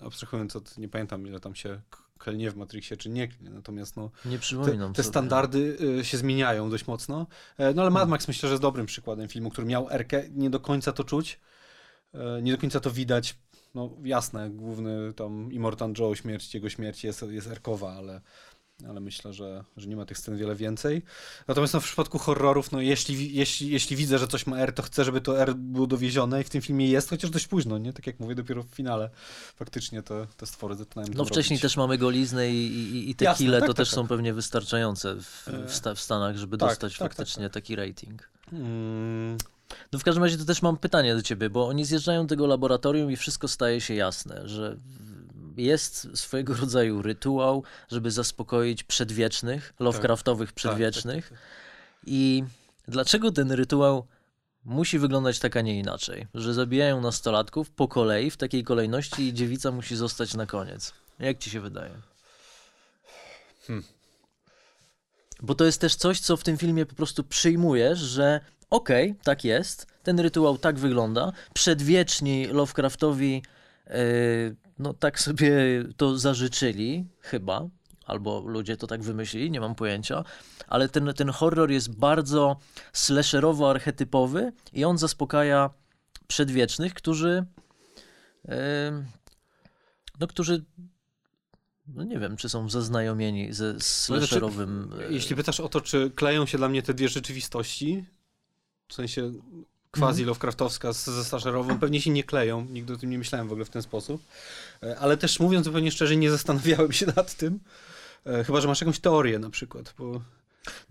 abstrahując 0.03 0.57
od, 0.57 0.78
nie 0.78 0.89
pamiętam 0.89 1.26
ile 1.26 1.41
tam 1.41 1.55
się 1.55 1.80
klnie 2.19 2.51
w 2.51 2.57
Matrixie, 2.57 2.97
czy 2.97 3.09
nie 3.09 3.29
klnie. 3.29 3.51
Natomiast 3.51 3.97
no, 3.97 4.11
Nie 4.25 4.39
przypominam 4.39 4.93
te, 4.93 5.03
te 5.03 5.09
standardy 5.09 5.77
y, 6.01 6.05
się 6.05 6.19
zmieniają 6.19 6.71
dość 6.71 6.87
mocno. 6.87 7.27
E, 7.59 7.75
No 7.75 7.83
ale 7.83 7.91
Mad 7.91 8.09
Max 8.09 8.29
myślę, 8.29 8.49
że 8.49 8.53
jest 8.53 8.62
dobrym 8.62 8.87
przykładem 8.87 9.29
filmu, 9.29 9.51
który 9.51 9.66
miał 9.66 9.91
erkę. 9.91 10.25
Nie 10.31 10.51
do 10.51 10.61
końca 10.61 10.93
to 10.93 11.05
czuć, 11.05 11.41
e, 12.14 12.43
nie 12.43 12.53
do 12.53 12.59
końca 12.59 12.81
to 12.81 12.91
widać. 12.91 13.37
No 13.75 13.91
jasne, 14.05 14.51
główny 14.51 15.12
tam 15.12 15.53
Immortan 15.53 15.95
Joe, 15.99 16.14
śmierć, 16.14 16.55
jego 16.55 16.71
śmierć 16.71 17.05
jest, 17.05 17.23
jest 17.23 17.47
erkowa, 17.47 17.93
ale, 17.93 18.21
ale 18.89 19.01
myślę, 19.01 19.33
że, 19.33 19.64
że 19.76 19.87
nie 19.89 19.97
ma 19.97 20.05
tych 20.05 20.18
scen 20.18 20.37
wiele 20.37 20.55
więcej. 20.57 21.03
Natomiast 21.49 21.74
no, 21.74 21.81
w 21.81 21.85
przypadku 21.85 22.18
horrorów, 22.18 22.72
no 22.72 22.81
jeśli, 22.81 23.35
jeśli, 23.35 23.70
jeśli 23.70 23.97
widzę, 23.97 24.18
że 24.18 24.29
coś 24.29 24.47
ma 24.47 24.59
R, 24.59 24.72
to 24.72 24.83
chcę, 24.83 25.05
żeby 25.05 25.20
to 25.20 25.41
R 25.43 25.55
było 25.55 25.87
dowiezione 25.87 26.41
i 26.41 26.45
w 26.45 26.51
tym 26.51 26.62
filmie 26.62 26.89
jest, 26.89 27.11
chociaż 27.11 27.31
dość 27.31 27.47
późno, 27.47 27.79
nie? 27.79 27.93
Tak 27.93 28.07
jak 28.07 28.20
mówię, 28.20 28.35
dopiero 28.35 28.62
w 28.62 28.66
finale 28.68 29.11
faktycznie 29.57 30.03
te, 30.03 30.26
te 30.37 30.47
stwory 30.47 30.74
zaczynają 30.74 31.09
No 31.14 31.24
wcześniej 31.24 31.57
robić. 31.57 31.62
też 31.62 31.76
mamy 31.76 31.99
goliznę 31.99 32.51
i, 32.51 32.66
i, 32.66 33.11
i 33.11 33.14
te 33.14 33.24
Jasne, 33.24 33.47
kile 33.47 33.59
tak, 33.61 33.66
to 33.66 33.74
tak, 33.74 33.76
też 33.76 33.89
tak. 33.91 33.95
są 33.95 34.07
pewnie 34.09 34.35
wystarczające 34.35 35.14
w, 35.14 35.49
w, 35.66 35.74
sta- 35.74 35.95
w 35.95 36.01
Stanach, 36.01 36.37
żeby 36.37 36.59
tak, 36.59 36.68
dostać 36.68 36.93
tak, 36.93 36.99
tak, 36.99 37.16
faktycznie 37.16 37.45
tak. 37.45 37.53
taki 37.53 37.76
rating. 37.76 38.29
Mm, 38.53 39.39
No 39.93 39.99
w 39.99 40.05
każdym 40.05 40.24
razie 40.24 40.39
to 40.39 40.45
też 40.45 40.62
mam 40.62 40.76
pytanie 40.76 41.14
do 41.14 41.22
ciebie, 41.22 41.51
bo 41.51 41.68
oni 41.68 41.85
zjeżdżają 41.85 42.22
do 42.22 42.29
tego 42.29 42.47
laboratorium 42.47 43.11
i 43.11 43.16
wszystko 43.16 43.49
staje 43.49 43.81
się 43.81 43.95
jasne, 43.95 44.49
że 44.49 44.76
jest 45.59 46.09
swojego 46.15 46.55
rodzaju 46.61 47.03
rytuał, 47.03 47.63
żeby 47.89 48.11
zaspokoić 48.11 48.85
przedwiecznych, 48.85 49.75
Lovecraftowych 49.79 50.53
przedwiecznych. 50.53 51.29
tak, 51.29 51.39
tak, 51.39 51.39
tak. 51.39 51.49
I 52.07 52.45
dlaczego 52.89 53.33
ten 53.33 53.53
rytuał 53.53 54.07
musi 54.65 54.99
wyglądać 54.99 55.39
tak, 55.39 55.57
a 55.57 55.61
nie 55.61 55.79
inaczej? 55.79 56.27
Że 56.35 56.55
zabijają 56.55 57.01
nastolatków 57.01 57.71
po 57.71 57.89
kolei, 57.89 58.31
w 58.31 58.37
takiej 58.37 58.65
kolejności 58.65 59.23
i 59.23 59.35
dziewica 59.35 59.71
musi 59.71 59.97
zostać 59.97 60.35
na 60.35 60.47
koniec. 60.47 60.93
Jak 61.19 61.39
ci 61.39 61.51
się 61.51 61.61
wydaje? 61.61 61.95
Hmm. 63.67 63.85
Bo 65.43 65.55
to 65.55 65.65
jest 65.65 65.81
też 65.81 65.95
coś, 65.95 66.21
co 66.21 66.37
w 66.37 66.45
tym 66.45 66.59
filmie 66.59 66.87
po 66.87 66.95
prostu 66.95 67.25
przyjmujesz, 67.25 67.99
że 67.99 68.41
okej, 68.71 69.15
tak 69.23 69.45
jest, 69.45 69.87
ten 70.03 70.21
rytuał 70.21 70.59
tak 70.59 70.79
wygląda, 70.79 71.33
przedwieczni 71.55 72.47
Lovecraftowi 72.47 73.43
yy, 73.87 74.57
no 74.79 74.95
tak 74.95 75.20
sobie 75.20 75.85
to 75.97 76.18
zażyczyli, 76.18 77.07
chyba, 77.20 77.68
albo 78.07 78.41
ludzie 78.41 78.76
to 78.76 78.87
tak 78.87 79.03
wymyślili, 79.03 79.51
nie 79.51 79.61
mam 79.61 79.74
pojęcia, 79.74 80.24
ale 80.68 80.89
ten, 80.89 81.12
ten 81.16 81.29
horror 81.31 81.70
jest 81.70 81.99
bardzo 81.99 82.57
slasherowo-archetypowy 82.93 84.53
i 84.72 84.85
on 84.85 84.99
zaspokaja 84.99 85.70
przedwiecznych, 86.26 86.95
którzy 86.95 87.45
yy, 88.45 88.55
no 90.20 90.26
którzy 90.26 90.64
no 91.95 92.05
nie 92.05 92.18
wiem, 92.18 92.37
czy 92.37 92.49
są 92.49 92.68
zaznajomieni 92.68 93.53
ze 93.53 93.81
slasherowym... 93.81 94.93
e, 95.01 95.12
Jeśli 95.12 95.37
pytasz 95.37 95.61
o 95.61 95.68
to, 95.68 95.81
czy 95.81 96.11
kleją 96.11 96.47
się 96.47 96.59
dla 96.59 96.68
mnie 96.68 96.83
te 96.83 96.95
dwie 96.95 97.09
rzeczywistości, 97.09 98.05
w 98.89 98.95
sensie 98.95 99.33
quasi 99.91 100.24
Lovecraftowska 100.24 100.93
z, 100.93 101.05
ze 101.05 101.24
slasherową, 101.24 101.78
pewnie 101.78 102.01
się 102.01 102.11
nie 102.11 102.24
kleją, 102.24 102.66
nigdy 102.70 102.93
o 102.93 102.97
tym 102.97 103.11
nie 103.11 103.18
myślałem 103.18 103.49
w 103.49 103.53
ogóle 103.53 103.64
w 103.64 103.70
ten 103.70 103.82
sposób, 103.82 104.22
E, 104.82 104.99
ale 104.99 105.16
też 105.16 105.41
mówiąc 105.41 105.64
zupełnie 105.64 105.91
szczerze, 105.91 106.16
nie 106.16 106.30
zastanawiałem 106.30 106.93
się 106.93 107.07
nad 107.16 107.34
tym, 107.34 107.61
E, 108.26 108.45
chyba, 108.45 108.61
że 108.61 108.68
masz 108.68 108.80
jakąś 108.80 108.99
teorię 108.99 109.39
na 109.39 109.51
przykład, 109.51 109.95
bo 109.99 110.20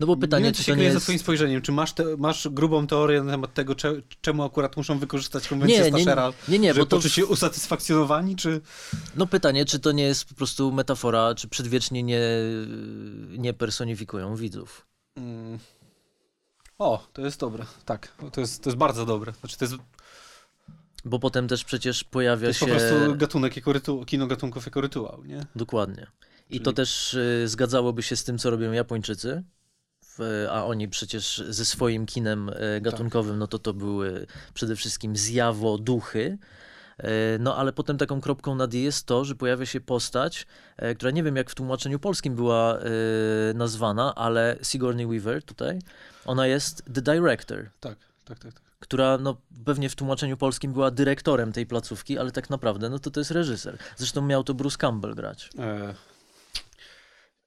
No 0.00 0.06
bo 0.06 0.14
nie 0.14 0.20
pytanie, 0.20 0.44
wiem, 0.44 0.54
czy 0.54 0.58
czy 0.58 0.64
to 0.64 0.66
się 0.66 0.72
nie 0.72 0.76
kryje 0.76 0.90
za 0.90 0.94
jest... 0.94 1.06
twoim 1.06 1.18
spojrzeniem, 1.18 1.62
czy 1.62 1.72
masz, 1.72 1.92
te, 1.92 2.04
masz 2.16 2.48
grubą 2.48 2.86
teorię 2.86 3.22
na 3.22 3.32
temat 3.32 3.54
tego, 3.54 3.74
cze, 3.74 3.94
czemu 4.20 4.42
akurat 4.42 4.76
muszą 4.76 4.98
wykorzystać 4.98 5.48
konwencję 5.48 5.78
Nie, 5.78 5.90
nie, 5.90 6.04
nie, 6.48 6.58
nie, 6.58 6.74
żeby 6.74 6.84
bo 6.84 6.86
to... 6.86 6.96
poczuć 6.96 7.12
się 7.12 7.26
usatysfakcjonowani, 7.26 8.36
czy... 8.36 8.60
No 9.16 9.26
pytanie, 9.26 9.64
czy 9.64 9.78
to 9.78 9.92
nie 9.92 10.02
jest 10.02 10.24
po 10.24 10.34
prostu 10.34 10.72
metafora, 10.72 11.34
czy 11.34 11.48
przedwiecznie 11.48 12.02
nie, 12.02 12.20
nie 13.38 13.54
personifikują 13.54 14.36
widzów? 14.36 14.86
Mm. 15.16 15.58
O, 16.78 17.06
to 17.12 17.22
jest 17.22 17.40
dobre, 17.40 17.66
tak, 17.84 18.12
to 18.32 18.40
jest, 18.40 18.62
to 18.62 18.70
jest 18.70 18.76
bardzo 18.76 19.06
dobre, 19.06 19.32
znaczy 19.40 19.58
to 19.58 19.64
jest 19.64 19.74
Bo 21.04 21.18
potem 21.18 21.48
też 21.48 21.64
przecież 21.64 22.04
pojawia 22.04 22.40
To 22.40 22.46
jest 22.46 22.60
się... 22.60 22.66
po 22.66 22.72
prostu 22.72 23.16
gatunek 23.16 23.56
jako 23.56 23.72
rytuał, 23.72 24.04
kino 24.04 24.26
gatunków 24.26 24.66
jako 24.66 24.80
rytuał, 24.80 25.24
nie? 25.24 25.46
Dokładnie. 25.56 26.06
I 26.48 26.52
Czyli- 26.52 26.60
to 26.64 26.72
też 26.72 27.14
y, 27.14 27.48
zgadzałoby 27.48 28.02
się 28.02 28.16
z 28.16 28.24
tym, 28.24 28.38
co 28.38 28.50
robią 28.50 28.72
Japończycy, 28.72 29.42
w, 30.04 30.46
a 30.50 30.64
oni 30.64 30.88
przecież 30.88 31.44
ze 31.48 31.64
swoim 31.64 32.06
kinem 32.06 32.48
y, 32.48 32.80
gatunkowym, 32.80 33.38
no 33.38 33.46
to 33.46 33.58
to 33.58 33.74
były 33.74 34.26
przede 34.54 34.76
wszystkim 34.76 35.16
zjawo, 35.16 35.78
duchy. 35.78 36.38
Y, 37.04 37.38
No 37.40 37.56
ale 37.56 37.72
potem 37.72 37.98
taką 37.98 38.20
kropką 38.20 38.54
nad 38.54 38.74
i 38.74 38.82
jest 38.82 39.06
to, 39.06 39.24
że 39.24 39.34
pojawia 39.34 39.66
się 39.66 39.80
postać, 39.80 40.46
y, 40.82 40.94
która 40.94 41.10
nie 41.10 41.22
wiem 41.22 41.36
jak 41.36 41.50
w 41.50 41.54
tłumaczeniu 41.54 41.98
polskim 41.98 42.34
była 42.34 42.78
y, 42.78 43.54
nazwana, 43.54 44.14
ale 44.14 44.56
Sigourney 44.62 45.06
Weaver 45.06 45.42
tutaj, 45.42 45.78
ona 46.24 46.46
jest 46.46 46.82
the 46.94 47.02
director, 47.02 47.70
Tak, 47.80 47.98
tak, 48.24 48.38
tak. 48.38 48.52
tak. 48.52 48.62
która 48.80 49.18
no, 49.18 49.36
pewnie 49.64 49.88
w 49.88 49.96
tłumaczeniu 49.96 50.36
polskim 50.36 50.72
była 50.72 50.90
dyrektorem 50.90 51.52
tej 51.52 51.66
placówki, 51.66 52.18
ale 52.18 52.30
tak 52.32 52.50
naprawdę 52.50 52.88
no 52.88 52.98
to 52.98 53.10
to 53.10 53.20
jest 53.20 53.30
reżyser. 53.30 53.78
Zresztą 53.96 54.22
miał 54.22 54.44
to 54.44 54.54
Bruce 54.54 54.76
Campbell 54.78 55.14
grać. 55.14 55.50
E... 55.58 55.94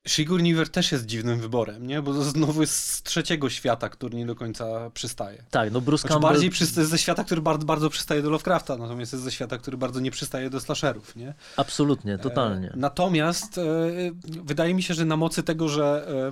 Sigourney 0.07 0.53
Weaver 0.53 0.69
też 0.69 0.91
jest 0.91 1.05
dziwnym 1.05 1.39
wyborem, 1.39 1.87
nie? 1.87 2.01
Bo 2.01 2.13
to 2.13 2.23
znowu 2.23 2.61
jest 2.61 2.73
z 2.77 3.03
trzeciego 3.03 3.49
świata, 3.49 3.89
który 3.89 4.17
nie 4.17 4.25
do 4.25 4.35
końca 4.35 4.89
przystaje. 4.89 5.43
Tak, 5.51 5.71
no 5.71 5.81
Bruce 5.81 6.01
Znaczy 6.01 6.13
Campbell... 6.13 6.31
bardziej 6.31 6.49
przysta- 6.49 6.79
jest 6.79 6.91
ze 6.91 6.97
świata, 6.97 7.23
który 7.23 7.41
bardzo, 7.41 7.65
bardzo 7.65 7.89
przystaje 7.89 8.21
do 8.21 8.29
Lovecrafta, 8.29 8.77
natomiast 8.77 9.13
jest 9.13 9.23
ze 9.23 9.31
świata, 9.31 9.57
który 9.57 9.77
bardzo 9.77 9.99
nie 9.99 10.11
przystaje 10.11 10.49
do 10.49 10.59
slasherów, 10.59 11.15
nie? 11.15 11.33
Absolutnie, 11.57 12.17
totalnie. 12.17 12.67
E, 12.69 12.73
natomiast 12.75 13.57
e, 13.57 13.61
wydaje 14.25 14.73
mi 14.73 14.83
się, 14.83 14.93
że 14.93 15.05
na 15.05 15.17
mocy 15.17 15.43
tego, 15.43 15.69
że 15.69 16.07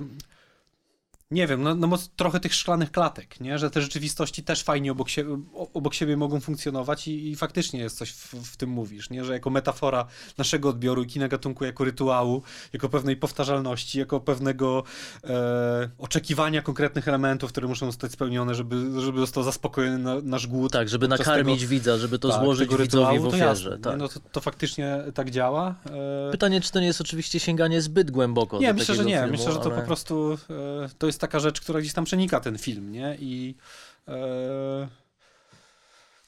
nie 1.30 1.46
wiem, 1.46 1.62
na 1.62 1.86
mocy 1.86 2.08
trochę 2.16 2.40
tych 2.40 2.54
szklanych 2.54 2.92
klatek, 2.92 3.40
nie? 3.40 3.58
że 3.58 3.70
te 3.70 3.82
rzeczywistości 3.82 4.42
też 4.42 4.62
fajnie 4.62 4.92
obok, 4.92 5.08
sie, 5.08 5.24
obok 5.74 5.94
siebie 5.94 6.16
mogą 6.16 6.40
funkcjonować 6.40 7.08
i, 7.08 7.30
i 7.30 7.36
faktycznie 7.36 7.80
jest 7.80 7.98
coś 7.98 8.10
w, 8.12 8.34
w 8.34 8.56
tym 8.56 8.70
mówisz, 8.70 9.10
nie? 9.10 9.24
że 9.24 9.32
jako 9.32 9.50
metafora 9.50 10.06
naszego 10.38 10.68
odbioru 10.68 11.02
i 11.02 11.06
kina 11.06 11.28
gatunku 11.28 11.64
jako 11.64 11.84
rytuału, 11.84 12.42
jako 12.72 12.88
pewnej 12.88 13.16
powtarzalności, 13.16 13.98
jako 13.98 14.20
pewnego 14.20 14.82
e, 15.24 15.90
oczekiwania 15.98 16.62
konkretnych 16.62 17.08
elementów, 17.08 17.50
które 17.52 17.68
muszą 17.68 17.86
zostać 17.86 18.12
spełnione, 18.12 18.54
żeby, 18.54 19.00
żeby 19.00 19.20
został 19.20 19.42
zaspokojony 19.42 19.98
na, 19.98 20.14
nasz 20.22 20.46
głód. 20.46 20.72
Tak, 20.72 20.88
żeby 20.88 21.08
nakarmić 21.08 21.66
widza, 21.66 21.98
żeby 21.98 22.18
to 22.18 22.28
tak, 22.28 22.42
złożyć 22.42 22.70
tego 22.70 22.82
widzowi 22.82 23.18
w 23.18 23.22
to 23.22 23.28
ofierze. 23.28 23.44
jasne, 23.44 23.70
nie? 23.70 23.78
tak. 23.78 23.98
No 23.98 24.08
to, 24.08 24.20
to 24.32 24.40
faktycznie 24.40 24.98
tak 25.14 25.30
działa. 25.30 25.74
E, 26.28 26.30
Pytanie, 26.30 26.60
czy 26.60 26.72
to 26.72 26.80
nie 26.80 26.86
jest 26.86 27.00
oczywiście 27.00 27.40
sięganie 27.40 27.82
zbyt 27.82 28.10
głęboko 28.10 28.58
nie, 28.58 28.74
myślę, 28.74 28.94
że 28.94 29.04
nie. 29.04 29.16
filmu, 29.16 29.30
myślę, 29.30 29.52
że 29.52 29.58
to 29.58 29.64
ale... 29.64 29.80
po 29.80 29.86
prostu 29.86 30.38
e, 30.50 30.88
to 30.98 31.06
jest 31.06 31.19
taka 31.20 31.40
rzecz, 31.40 31.60
która 31.60 31.80
gdzieś 31.80 31.92
tam 31.92 32.04
przenika 32.04 32.40
ten 32.40 32.58
film, 32.58 32.92
nie? 32.92 33.16
I 33.20 33.54
e, 34.08 34.88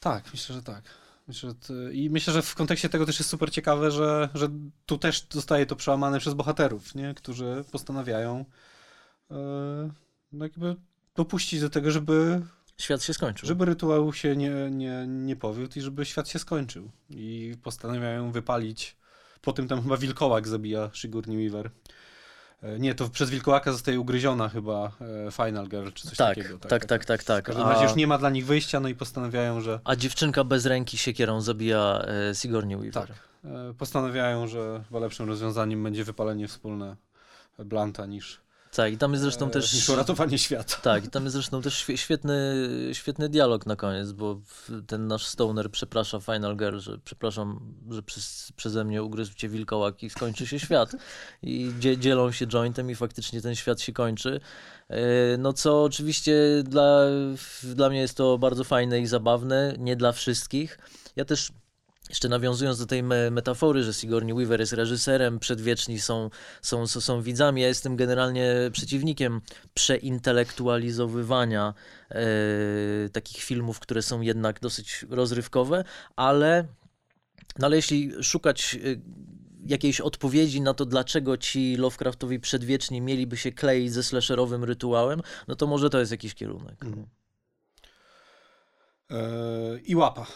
tak, 0.00 0.24
myślę, 0.32 0.54
że 0.54 0.62
tak. 0.62 0.84
Myślę, 1.28 1.48
że 1.48 1.54
to, 1.54 1.90
I 1.90 2.10
myślę, 2.10 2.32
że 2.32 2.42
w 2.42 2.54
kontekście 2.54 2.88
tego 2.88 3.06
też 3.06 3.18
jest 3.18 3.30
super 3.30 3.50
ciekawe, 3.50 3.90
że, 3.90 4.28
że 4.34 4.48
tu 4.86 4.98
też 4.98 5.26
zostaje 5.30 5.66
to 5.66 5.76
przełamane 5.76 6.18
przez 6.18 6.34
bohaterów, 6.34 6.94
nie? 6.94 7.14
Którzy 7.14 7.64
postanawiają 7.72 8.44
e, 9.30 9.34
no 10.32 10.44
jakby 10.44 10.76
dopuścić 11.14 11.60
do 11.60 11.70
tego, 11.70 11.90
żeby, 11.90 12.42
Świat 12.78 13.02
się 13.02 13.14
skończył. 13.14 13.48
żeby 13.48 13.64
rytuał 13.64 14.12
się 14.12 14.36
nie, 14.36 14.70
nie, 14.70 15.04
nie 15.08 15.36
powiódł 15.36 15.78
i 15.78 15.82
żeby 15.82 16.04
świat 16.04 16.28
się 16.28 16.38
skończył. 16.38 16.90
I 17.10 17.54
postanawiają 17.62 18.32
wypalić. 18.32 18.96
Po 19.40 19.52
tym 19.52 19.68
tam 19.68 19.82
chyba 19.82 19.96
wilkołak 19.96 20.48
zabija 20.48 20.90
Sigourney 20.94 21.36
Weaver. 21.36 21.70
E, 22.62 22.78
Nie, 22.78 22.94
to 22.94 23.08
przez 23.08 23.30
wilkołaka 23.30 23.72
zostaje 23.72 24.00
ugryziona 24.00 24.48
chyba 24.48 24.92
e, 25.26 25.30
Final 25.32 25.68
Girl 25.68 25.88
czy 25.94 26.08
coś 26.08 26.16
tak, 26.18 26.36
takiego. 26.36 26.58
tak, 26.58 26.86
tak, 26.86 27.04
tak, 27.04 27.24
tak. 27.24 27.44
W 27.44 27.46
każdym 27.46 27.66
razie 27.68 27.80
A, 27.80 27.82
już 27.84 27.94
nie 27.94 28.06
ma 28.06 28.18
dla 28.18 28.30
nich 28.30 28.46
wyjścia, 28.46 28.80
no 28.80 28.88
i 28.88 28.94
postanawiają, 28.94 29.60
że 29.60 29.80
a 29.84 29.96
dziewczynka 29.96 30.44
bez 30.44 30.66
ręki 30.66 30.98
siekierą 30.98 31.40
zabija 31.40 32.04
e, 32.30 32.34
Sigourney 32.34 32.76
Weaver. 32.76 32.92
tak, 33.08 33.16
e, 33.44 33.74
postanawiają, 33.78 34.46
że 34.46 34.84
chyba 34.88 35.00
lepszym 35.00 35.28
rozwiązaniem 35.28 35.82
będzie 35.82 36.04
wypalenie 36.04 36.48
wspólne 36.48 36.96
Blanta 37.58 38.06
niż, 38.06 38.40
Tak, 38.76 38.92
i 38.92 38.98
tam 38.98 39.12
jest 39.12 39.22
zresztą 39.22 39.46
e, 39.46 39.50
też... 39.50 39.72
niż 39.74 39.88
uratowanie 39.88 40.38
świata. 40.38 40.76
Tak, 40.82 41.04
i 41.04 41.08
tam 41.08 41.24
jest 41.24 41.32
zresztą 41.32 41.62
też 41.62 41.74
świe- 41.86 41.96
świetny, 41.96 42.54
świetny 42.92 43.28
dialog 43.28 43.66
na 43.66 43.76
koniec, 43.76 44.12
bo 44.12 44.40
ten 44.86 45.06
nasz 45.06 45.26
stoner 45.26 45.70
przeprasza 45.70 46.20
Final 46.20 46.56
Girl, 46.56 46.78
że 46.78 46.98
przepraszam, 47.04 47.74
że 47.90 48.02
przez, 48.02 48.52
przeze 48.56 48.84
mnie 48.84 49.02
ugryzł 49.02 49.34
cię 49.34 49.48
wilkołak 49.48 50.02
i 50.02 50.10
skończy 50.10 50.46
się 50.46 50.58
świat. 50.60 50.92
I 51.42 51.72
dzie, 51.78 51.98
dzielą 51.98 52.32
się 52.32 52.46
jointem 52.46 52.90
i 52.90 52.94
faktycznie 52.94 53.42
ten 53.42 53.54
świat 53.54 53.80
się 53.80 53.92
kończy. 53.92 54.40
E, 54.88 54.96
No 55.38 55.52
co 55.52 55.82
oczywiście 55.84 56.34
dla, 56.64 57.00
dla 57.62 57.88
mnie 57.88 58.00
jest 58.00 58.16
to 58.16 58.38
bardzo 58.38 58.64
fajne 58.64 59.00
i 59.00 59.06
zabawne, 59.06 59.74
nie 59.78 59.96
dla 59.96 60.12
wszystkich. 60.12 60.78
Ja 61.16 61.24
też 61.24 61.52
jeszcze 62.08 62.28
nawiązując 62.28 62.78
do 62.78 62.86
tej 62.86 63.02
me- 63.02 63.30
metafory, 63.30 63.82
że 63.82 63.94
Sigourney 63.94 64.34
Weaver 64.34 64.60
jest 64.60 64.72
reżyserem, 64.72 65.38
przedwieczni 65.38 66.00
są, 66.00 66.30
są, 66.62 66.86
są, 66.86 67.00
są 67.00 67.22
widzami, 67.22 67.62
ja 67.62 67.68
jestem 67.68 67.96
generalnie 67.96 68.54
przeciwnikiem 68.72 69.40
przeintelektualizowywania 69.74 71.74
e, 72.10 72.24
takich 73.12 73.42
filmów, 73.42 73.80
które 73.80 74.02
są 74.02 74.20
jednak 74.20 74.60
dosyć 74.60 75.06
rozrywkowe, 75.10 75.84
ale, 76.16 76.66
no 77.58 77.66
ale 77.66 77.76
jeśli 77.76 78.24
szukać 78.24 78.74
e, 78.74 78.78
jakiejś 79.66 80.00
odpowiedzi 80.00 80.60
na 80.60 80.74
to, 80.74 80.84
dlaczego 80.84 81.36
ci 81.36 81.76
Lovecraftowi 81.76 82.40
przedwieczni 82.40 83.00
mieliby 83.00 83.36
się 83.36 83.52
kleić 83.52 83.92
ze 83.92 84.02
slasherowym 84.02 84.64
rytuałem, 84.64 85.22
no 85.48 85.56
to 85.56 85.66
może 85.66 85.90
to 85.90 86.00
jest 86.00 86.12
jakiś 86.12 86.34
kierunek. 86.34 86.84
Eee, 89.10 89.80
I 89.84 89.96
łapa 89.96 90.26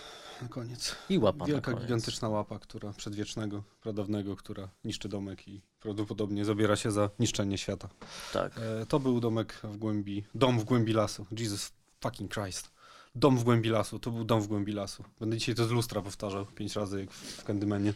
na 0.42 0.48
koniec. 0.48 0.96
I 1.10 1.18
łapa 1.18 1.44
Wielka, 1.44 1.72
gigantyczna 1.72 2.28
łapa, 2.28 2.58
która 2.58 2.92
przedwiecznego, 2.92 3.62
pradawnego, 3.82 4.36
która 4.36 4.68
niszczy 4.84 5.08
domek 5.08 5.48
i 5.48 5.60
prawdopodobnie 5.80 6.44
zabiera 6.44 6.76
się 6.76 6.90
za 6.90 7.10
niszczenie 7.18 7.58
świata. 7.58 7.88
Tak. 8.32 8.52
E, 8.58 8.86
to 8.86 9.00
był 9.00 9.20
domek 9.20 9.60
w 9.62 9.76
głębi, 9.76 10.24
dom 10.34 10.60
w 10.60 10.64
głębi 10.64 10.92
lasu. 10.92 11.26
Jesus 11.38 11.72
fucking 12.00 12.34
Christ. 12.34 12.70
Dom 13.14 13.38
w 13.38 13.44
głębi 13.44 13.68
lasu, 13.68 13.98
to 13.98 14.10
był 14.10 14.24
dom 14.24 14.40
w 14.40 14.46
głębi 14.46 14.72
lasu. 14.72 15.04
Będę 15.20 15.38
dzisiaj 15.38 15.54
to 15.54 15.64
z 15.64 15.70
lustra 15.70 16.02
powtarzał 16.02 16.46
pięć 16.46 16.76
razy, 16.76 17.00
jak 17.00 17.10
w 17.10 17.44
Candymanie. 17.44 17.92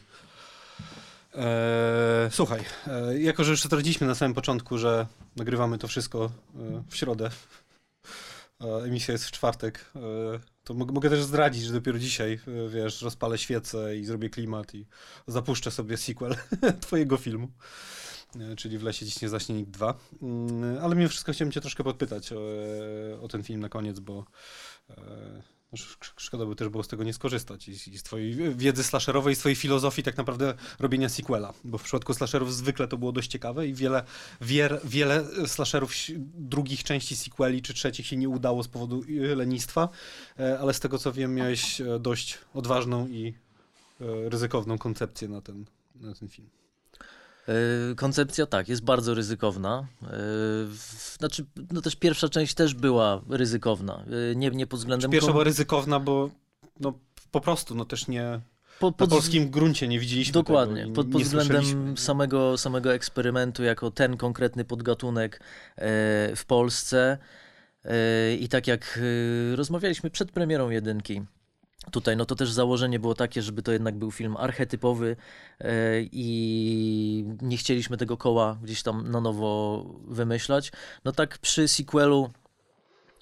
E, 1.34 2.28
słuchaj, 2.32 2.60
e, 2.86 3.20
jako 3.20 3.44
że 3.44 3.50
już 3.50 3.60
straciliśmy 3.60 4.06
na 4.06 4.14
samym 4.14 4.34
początku, 4.34 4.78
że 4.78 5.06
nagrywamy 5.36 5.78
to 5.78 5.88
wszystko 5.88 6.24
e, 6.24 6.82
w 6.88 6.96
środę, 6.96 7.30
emisja 8.60 9.12
jest 9.12 9.24
w 9.24 9.30
czwartek, 9.30 9.90
e, 9.96 10.00
to 10.64 10.74
mogę, 10.74 11.10
też 11.10 11.22
zdradzić, 11.22 11.62
że 11.62 11.72
dopiero 11.72 11.98
dzisiaj, 11.98 12.32
e, 12.32 12.68
wiesz, 12.68 13.02
rozpalę 13.02 13.38
świecę 13.38 13.96
i 13.96 14.04
zrobię 14.04 14.30
klimat 14.30 14.74
i 14.74 14.86
zapuszczę 15.26 15.70
sobie 15.70 15.96
sequel 15.96 16.36
twojego 16.80 17.16
filmu. 17.16 17.48
E, 18.40 18.56
czyli 18.56 18.78
w 18.78 18.82
lesie 18.82 19.06
dziś 19.06 19.22
nie 19.22 19.28
zaśnie 19.28 19.54
nikt 19.54 19.70
2. 19.70 19.94
Mm, 20.22 20.78
Ale 20.82 20.96
mimo 20.96 21.08
wszystko 21.08 21.32
chciałem 21.32 21.52
cię 21.52 21.60
troszkę 21.60 21.84
podpytać 21.84 22.32
o, 22.32 22.40
o 23.20 23.28
ten 23.28 23.42
film 23.42 23.60
na 23.60 23.68
koniec, 23.68 24.00
bo 24.00 24.24
e, 24.90 25.42
sz- 25.72 26.14
szkoda 26.16 26.46
by 26.46 26.56
też 26.56 26.68
było 26.68 26.82
z 26.82 26.88
tego 26.88 27.04
nie 27.04 27.12
skorzystać 27.12 27.68
i, 27.68 27.70
i 27.72 27.98
z 27.98 28.02
twojej 28.02 28.54
wiedzy 28.56 28.84
slasherowej, 28.84 29.34
z 29.34 29.38
twojej 29.38 29.56
filozofii 29.56 30.02
tak 30.02 30.16
naprawdę 30.16 30.54
robienia 30.78 31.08
sequela, 31.08 31.54
bo 31.64 31.78
w 31.78 31.82
przypadku 31.82 32.14
slasherów 32.14 32.54
zwykle 32.54 32.88
to 32.88 32.98
było 32.98 33.12
dość 33.12 33.30
ciekawe 33.30 33.68
i 33.68 33.74
wiele, 33.74 34.04
wier, 34.40 34.80
wiele 34.84 35.24
slasherów 35.48 35.90
ś- 35.92 36.12
drugich 36.34 36.84
części 36.84 37.16
sequeli 37.16 37.62
czy 37.62 37.74
trzecich 37.74 38.06
się 38.06 38.16
nie 38.16 38.28
udało 38.28 38.62
z 38.62 38.68
powodu 38.68 39.02
e, 39.32 39.34
lenistwa, 39.34 39.88
e, 40.38 40.58
ale 40.58 40.74
z 40.74 40.80
tego 40.80 40.98
co 40.98 41.12
wiem 41.12 41.34
miałeś 41.34 41.80
e, 41.80 41.98
dość 41.98 42.38
odważną 42.54 43.08
i 43.08 43.34
e, 44.00 44.04
ryzykowną 44.28 44.78
koncepcję 44.78 45.28
na 45.28 45.40
ten, 45.40 45.64
na 45.94 46.14
ten 46.14 46.28
film. 46.28 46.48
E, 47.50 47.94
Koncepcja 47.94 48.46
tak, 48.46 48.68
jest 48.68 48.82
bardzo 48.84 49.14
ryzykowna. 49.14 49.86
W- 50.66 51.16
Znaczy, 51.18 51.44
no 51.72 51.80
też 51.82 51.96
pierwsza 51.96 52.28
część 52.28 52.54
też 52.54 52.74
była 52.74 53.22
ryzykowna. 53.28 54.04
E, 54.32 54.34
Nie, 54.36 54.50
nie 54.50 54.66
pod 54.66 54.78
względem. 54.80 55.10
Pierwsza 55.10 55.26
kom- 55.26 55.32
była 55.34 55.44
ryzykowna, 55.44 56.00
bo 56.00 56.30
no, 56.80 56.92
po 57.30 57.40
prostu, 57.40 57.74
no 57.74 57.84
też 57.84 58.08
nie. 58.08 58.40
po, 58.80 58.86
Na 58.86 58.92
pod, 58.92 59.10
polskim 59.10 59.50
gruncie 59.50 59.88
nie 59.88 60.00
widzieliśmy. 60.00 60.32
Dokładnie, 60.32 60.82
Tego, 60.82 60.94
pod, 60.94 61.08
pod 61.10 61.22
względem 61.22 61.96
samego, 61.96 62.58
samego 62.58 62.94
eksperymentu, 62.94 63.62
jako 63.62 63.90
ten 63.90 64.16
konkretny 64.16 64.64
podgatunek 64.64 65.40
e, 65.76 66.36
w 66.36 66.44
Polsce. 66.46 67.18
E, 67.84 68.34
I 68.34 68.48
tak 68.48 68.66
jak 68.66 69.00
e, 69.52 69.56
rozmawialiśmy 69.56 70.10
przed 70.10 70.32
premierą 70.32 70.70
jedynki, 70.70 71.22
tutaj, 71.90 72.16
no 72.16 72.24
to 72.24 72.34
też 72.34 72.52
założenie 72.52 72.98
było 72.98 73.14
takie, 73.14 73.42
żeby 73.42 73.62
to 73.62 73.72
jednak 73.72 73.94
był 73.98 74.10
film 74.10 74.36
archetypowy 74.36 75.16
i 76.12 77.19
nie 77.50 77.56
chcieliśmy 77.56 77.96
tego 77.96 78.16
koła 78.16 78.58
gdzieś 78.62 78.82
tam 78.82 79.10
na 79.10 79.20
nowo 79.20 79.84
wymyślać. 80.08 80.72
No 81.04 81.12
tak 81.12 81.38
przy 81.38 81.68
sequelu 81.68 82.30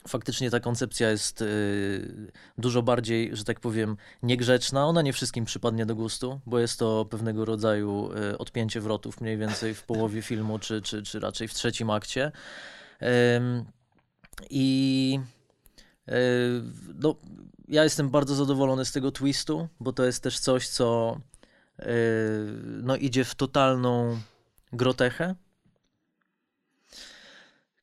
faktycznie 0.09 0.51
ta 0.51 0.61
koncepcja 0.61 1.11
jest 1.11 1.43
y, 1.43 2.33
dużo 2.59 2.83
bardziej, 2.83 3.37
że 3.37 3.45
tak 3.45 3.61
powiem, 3.61 3.97
niegrzeczna. 4.22 4.87
Ona 4.87 5.03
nie 5.03 5.12
wszystkim 5.12 5.45
przypadnie 5.45 5.87
do 5.87 5.95
gustu, 5.95 6.41
bo 6.47 6.59
jest 6.59 6.79
to 6.79 7.05
pewnego 7.05 7.45
rodzaju 7.45 8.11
y, 8.33 8.39
odpięcie 8.39 8.81
wrotów 8.81 9.20
mniej 9.20 9.37
więcej 9.37 9.74
w 9.74 9.83
połowie 9.83 10.22
filmu, 10.22 10.59
czy, 10.59 10.83
czy, 10.83 11.03
czy 11.03 11.20
raczej 11.20 11.49
w 11.49 11.55
trzecim 11.55 11.91
akcie. 11.91 12.33
I 14.51 15.20
y, 16.09 16.12
no, 16.95 17.14
ja 17.68 17.85
jestem 17.85 18.11
bardzo 18.11 18.35
zadowolony 18.35 18.85
z 18.85 18.93
tego 18.93 19.12
twistu, 19.12 19.68
bo 19.81 19.93
to 19.93 20.05
jest 20.05 20.22
też 20.22 20.39
coś, 20.39 20.68
co 20.68 21.16
no, 22.83 22.97
idzie 22.97 23.24
w 23.24 23.35
totalną 23.35 24.20
grotechę 24.72 25.35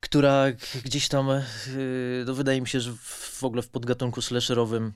która 0.06 0.44
gdzieś 0.84 1.08
tam, 1.08 1.28
yy, 1.28 2.24
no 2.26 2.34
wydaje 2.34 2.60
mi 2.60 2.68
się, 2.68 2.80
że 2.80 2.92
w 3.02 3.44
ogóle 3.44 3.62
w 3.62 3.68
podgatunku 3.68 4.22
slasherowym 4.22 4.92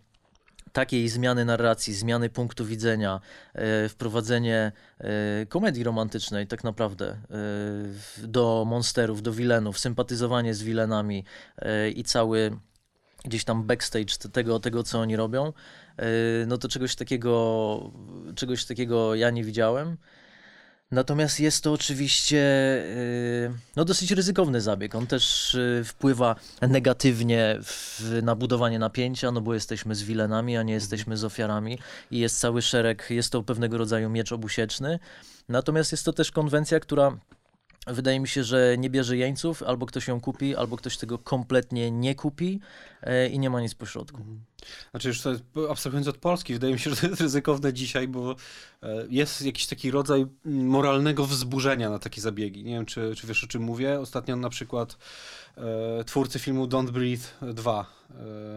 takiej 0.73 1.09
zmiany 1.09 1.45
narracji, 1.45 1.95
zmiany 1.95 2.29
punktu 2.29 2.65
widzenia, 2.65 3.21
yy, 3.55 3.89
wprowadzenie 3.89 4.73
yy, 5.01 5.07
komedii 5.47 5.85
romantycznej 5.85 6.47
tak 6.47 6.65
naprawdę 6.65 7.17
yy, 8.21 8.29
do 8.29 8.65
monsterów, 8.67 9.23
do 9.23 9.33
wilenów, 9.33 9.79
sympatyzowanie 9.79 10.55
z 10.55 10.63
wilenami 10.63 11.25
yy, 11.63 11.91
i 11.91 12.05
cały 12.05 12.51
gdzieś 13.25 13.45
tam 13.45 13.63
backstage 13.65 14.17
tego, 14.33 14.61
tego 14.61 14.83
co 14.83 15.01
oni 15.01 15.17
robią, 15.17 15.47
yy, 15.47 15.53
no 16.47 16.59
to 16.59 16.69
czegoś 16.69 16.95
takiego, 16.95 17.93
czegoś 18.35 18.65
takiego 18.65 19.15
ja 19.15 19.31
nie 19.31 19.45
widziałem. 19.45 19.97
Natomiast 20.91 21.41
jest 21.41 21.65
to 21.65 21.73
oczywiście 21.73 22.37
yy, 23.47 23.59
no 23.77 23.85
dosyć 23.85 24.11
ryzykowny 24.11 24.61
zabieg. 24.61 24.95
On 24.95 25.07
też 25.07 25.55
yy, 25.55 25.85
wpływa 25.85 26.37
negatywnie 26.63 27.59
w, 27.63 28.21
na 28.23 28.35
budowanie 28.35 28.79
napięcia, 28.79 29.31
no 29.31 29.41
bo 29.41 29.55
jesteśmy 29.55 29.95
z 29.95 30.03
wilenami, 30.03 30.57
a 30.57 30.63
nie 30.63 30.73
jesteśmy 30.73 31.17
z 31.17 31.25
ofiarami 31.25 31.79
i 32.11 32.19
jest 32.19 32.41
cały 32.41 32.63
szereg, 32.63 33.07
jest 33.11 33.33
to 33.33 33.43
pewnego 33.43 33.79
rodzaju 33.79 34.11
miecz 34.11 34.33
obusieczny. 34.33 34.99
Natomiast 35.49 35.93
jest 35.93 36.05
to 36.05 36.13
też 36.13 36.31
konwencja, 36.31 36.81
która 36.81 37.19
wydaje 37.87 38.21
mi 38.21 38.29
się, 38.29 38.45
że 38.45 38.77
nie 38.79 38.91
bierze 38.91 39.17
jeńców, 39.17 39.63
albo 39.63 39.87
ktoś 39.87 40.09
ją 40.09 40.21
kupi, 40.21 40.57
albo 40.57 40.77
ktoś 40.77 40.97
tego 40.97 41.19
kompletnie 41.19 41.91
nie 41.91 42.15
kupi 42.15 42.61
yy, 43.03 43.29
i 43.29 43.39
nie 43.39 43.51
ma 43.51 43.61
nic 43.61 43.75
pośrodku. 43.75 44.19
Znaczy 44.91 45.09
już 45.09 45.21
to 45.23 45.31
abstrahując 45.71 46.09
od 46.09 46.19
Polski, 46.19 46.53
wydaje 46.53 46.73
mi 46.73 46.79
się, 46.79 46.91
że 46.95 46.97
to 46.97 47.07
jest 47.07 47.21
ryzykowne 47.21 47.73
dzisiaj, 47.73 48.09
bo 48.09 48.37
e, 48.83 49.07
jest 49.11 49.43
jakiś 49.43 49.67
taki 49.67 49.91
rodzaj 49.91 50.27
moralnego 50.45 51.27
wzburzenia 51.27 51.91
na 51.91 51.99
takie 51.99 52.21
zabiegi. 52.21 52.65
Nie 52.65 52.75
wiem, 52.75 52.87
czy, 52.87 53.15
czy 53.17 53.27
wiesz 53.27 53.45
o 53.45 53.47
czym 53.47 53.63
mówię. 53.63 54.01
Ostatnio 54.01 54.37
na 54.37 54.51
przykład 54.51 54.97
e, 55.57 56.05
twórcy 56.05 56.39
filmu 56.39 56.67
Don't 56.67 56.91
Breathe 56.91 57.55
2, 57.55 57.87
e, 58.11 58.15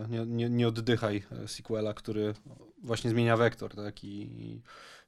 nie, 0.10 0.26
nie, 0.26 0.50
nie 0.50 0.68
oddychaj, 0.68 1.24
e, 1.44 1.48
sequela, 1.48 1.94
który 1.94 2.34
właśnie 2.84 3.10
zmienia 3.10 3.38
wektor, 3.38 3.76
tak, 3.76 4.04
i, 4.04 4.08
i 4.08 4.62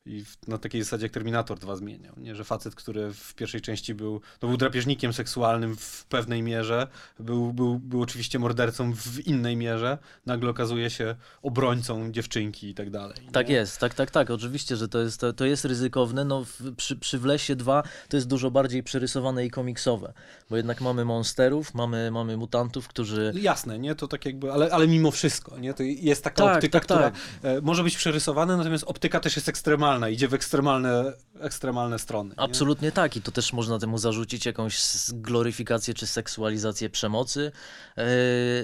w, 0.06 0.48
na 0.48 0.58
takiej 0.58 0.84
zasadzie 0.84 1.06
jak 1.06 1.12
Terminator 1.12 1.60
2 1.60 1.76
zmieniał, 1.76 2.14
nie, 2.18 2.36
że 2.36 2.44
facet, 2.44 2.76
który 2.76 3.14
w 3.14 3.34
pierwszej 3.34 3.62
części 3.62 3.94
był, 3.94 4.22
no 4.42 4.48
był 4.48 4.58
drapieżnikiem 4.58 5.14
seksualnym 5.14 5.76
w 5.76 6.06
pewnej 6.06 6.42
mierze, 6.42 6.88
był, 7.20 7.54
był, 7.54 7.80
był 7.80 8.02
oczywiście 8.02 8.40
mordercą 8.40 8.94
w 8.94 9.28
innej 9.28 9.56
mierze, 9.58 9.98
nagle 10.26 10.50
okazuje 10.50 10.90
się 10.90 11.16
obrońcą 11.42 12.12
dziewczynki 12.12 12.70
i 12.70 12.74
tak 12.74 12.90
dalej. 12.90 13.18
Tak 13.32 13.50
nie? 13.50 13.56
jest, 13.56 13.80
tak, 13.80 13.94
tak, 13.94 14.12
tak. 14.12 14.30
Oczywiście, 14.30 14.76
że 14.76 14.88
to 14.88 15.00
jest, 15.00 15.20
to, 15.20 15.34
to 15.34 15.46
jest 15.46 15.66
ryzykowne. 15.66 16.26
No, 16.26 16.44
w, 16.44 16.76
przy, 16.76 16.96
przy 16.96 17.20
Wlesie 17.20 17.56
2 17.56 17.84
to 18.10 18.18
jest 18.18 18.28
dużo 18.28 18.52
bardziej 18.52 18.84
przerysowane 18.84 19.46
i 19.46 19.50
komiksowe, 19.50 20.14
bo 20.50 20.58
jednak 20.58 20.82
mamy 20.82 21.06
monsterów, 21.06 21.74
mamy, 21.74 22.12
mamy 22.12 22.38
mutantów, 22.38 22.88
którzy. 22.88 23.34
Jasne, 23.36 23.80
nie? 23.80 23.96
To 23.96 24.08
tak 24.08 24.26
jakby, 24.26 24.52
ale, 24.52 24.72
ale 24.72 24.88
mimo 24.88 25.12
wszystko, 25.12 25.60
nie? 25.60 25.74
To 25.74 25.84
jest 25.84 26.24
taka 26.24 26.44
Tak, 26.44 26.56
optyka, 26.56 26.80
tak, 26.80 26.84
która 26.84 27.12
tak. 27.12 27.16
e, 27.44 27.62
może 27.62 27.84
być 27.84 27.98
przerysowana, 27.98 28.58
natomiast 28.58 28.84
optyka 28.84 29.20
też 29.20 29.36
jest 29.36 29.50
ekstremalna, 29.50 29.95
idzie 30.10 30.28
w 30.28 30.34
ekstremalne, 30.34 31.14
ekstremalne 31.40 32.00
strony. 32.00 32.30
nie? 32.30 32.40
Absolutnie 32.40 32.92
tak, 32.92 33.16
i 33.16 33.22
to 33.22 33.32
też 33.32 33.54
można 33.54 33.80
temu 33.80 33.98
zarzucić 33.98 34.46
jakąś 34.46 34.80
gloryfikację 35.14 35.94
czy 35.94 36.08
seksualizację 36.08 36.90
przemocy. 36.90 37.52
E, 37.98 38.06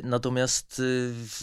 Natomiast 0.04 0.82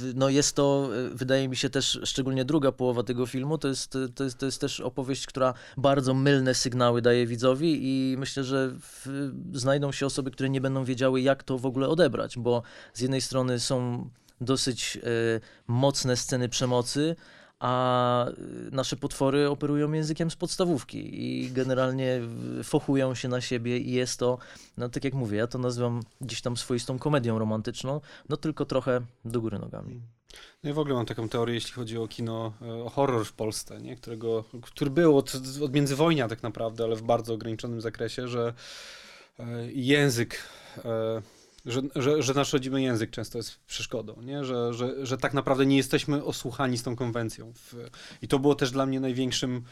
e, 0.01 0.13
no 0.15 0.29
jest 0.29 0.57
to, 0.57 0.91
e, 0.97 1.09
wydaje 1.15 1.49
mi 1.49 1.57
się 1.57 1.71
też, 1.71 2.01
szczególnie 2.05 2.45
druga 2.45 2.73
połowa 2.73 3.03
tego 3.03 3.27
filmu, 3.27 3.59
to 3.59 3.69
jest, 3.69 3.99
to 4.15 4.25
jest, 4.25 4.39
to 4.39 4.47
jest 4.47 4.61
też 4.61 4.81
opowieść, 4.81 5.27
która 5.27 5.55
bardzo 5.77 6.15
mylne 6.15 6.55
sygnały 6.55 7.03
daje 7.03 7.27
widzowi 7.27 7.79
i 7.83 8.17
myślę, 8.19 8.45
że 8.45 8.71
w, 8.81 9.31
znajdą 9.53 9.93
się 9.93 10.07
osoby, 10.07 10.31
które 10.31 10.49
nie 10.49 10.61
będą 10.61 10.85
wiedziały, 10.85 11.21
jak 11.21 11.43
to 11.43 11.59
w 11.59 11.67
ogóle 11.67 11.89
odebrać, 11.89 12.39
bo 12.39 12.63
z 12.95 13.01
jednej 13.01 13.21
strony 13.21 13.61
są 13.61 14.09
dosyć 14.41 14.97
e, 14.97 15.01
mocne 15.67 16.17
sceny 16.17 16.49
przemocy, 16.49 17.17
a 17.61 18.27
y, 18.29 18.35
nasze 18.71 18.97
potwory 18.97 19.49
operują 19.49 19.93
językiem 19.93 20.31
z 20.31 20.37
podstawówki 20.37 21.25
i 21.25 21.51
generalnie 21.51 22.21
fochują 22.65 23.15
się 23.15 23.29
na 23.29 23.41
siebie 23.41 23.79
i 23.79 23.93
jest 23.93 24.19
to, 24.19 24.39
no 24.77 24.89
tak 24.89 25.05
jak 25.05 25.15
mówię, 25.15 25.39
ja 25.39 25.47
to 25.47 25.59
nazywam 25.59 26.03
gdzieś 26.21 26.41
tam 26.41 26.57
swoistą 26.57 26.99
komedią 26.99 27.39
romantyczną, 27.39 28.01
no 28.29 28.37
tylko 28.37 28.65
trochę 28.65 29.01
do 29.25 29.41
góry 29.41 29.59
nogami. 29.59 30.01
No 30.65 30.71
i 30.71 30.73
w 30.73 30.79
ogóle 30.79 30.95
mam 30.95 31.07
taką 31.07 31.29
teorię, 31.29 31.55
jeśli 31.55 31.73
chodzi 31.73 31.99
o 31.99 32.09
kino, 32.09 32.53
e, 32.63 32.85
o 32.85 32.91
horror 32.91 33.25
w 33.25 33.33
Polsce, 33.33 33.81
nie? 33.81 33.97
Którego, 33.97 34.45
który 34.63 34.91
był 34.91 35.19
od, 35.19 35.33
od 35.63 35.73
międzywojnia 35.73 36.29
tak 36.29 36.43
naprawdę, 36.43 36.85
ale 36.85 36.97
w 36.97 37.03
bardzo 37.03 37.35
ograniczonym 37.35 37.81
zakresie, 37.81 38.29
że 38.29 38.55
e, 39.39 39.45
język, 39.73 40.43
e, 40.85 41.23
że, 41.69 41.83
że, 41.97 42.23
że 42.23 42.35
nasz 42.35 42.53
rodzimy 42.53 42.83
język 42.83 43.11
często 43.11 43.39
jest 43.39 43.59
przeszkodą, 43.67 44.23
nie? 44.23 44.45
Że, 44.45 44.75
że, 44.75 45.07
że 45.07 45.19
tak 45.19 45.35
naprawdę 45.35 45.67
nie 45.67 45.77
jesteśmy 45.77 46.25
osłuchani 46.25 46.79
z 46.79 46.83
tą 46.83 46.97
konwencją. 46.97 47.53
I 48.23 48.29
to 48.29 48.39
było 48.39 48.55
też 48.55 48.71
dla 48.71 48.87
mnie 48.87 49.01
największym 49.01 49.65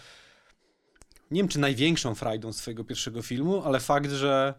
nie 1.31 1.41
wiem 1.41 1.49
czy 1.49 1.59
największą 1.59 2.15
frajdą 2.15 2.53
swojego 2.53 2.85
pierwszego 2.85 3.23
filmu, 3.23 3.63
ale 3.65 3.81
fakt, 3.81 4.11
że 4.11 4.55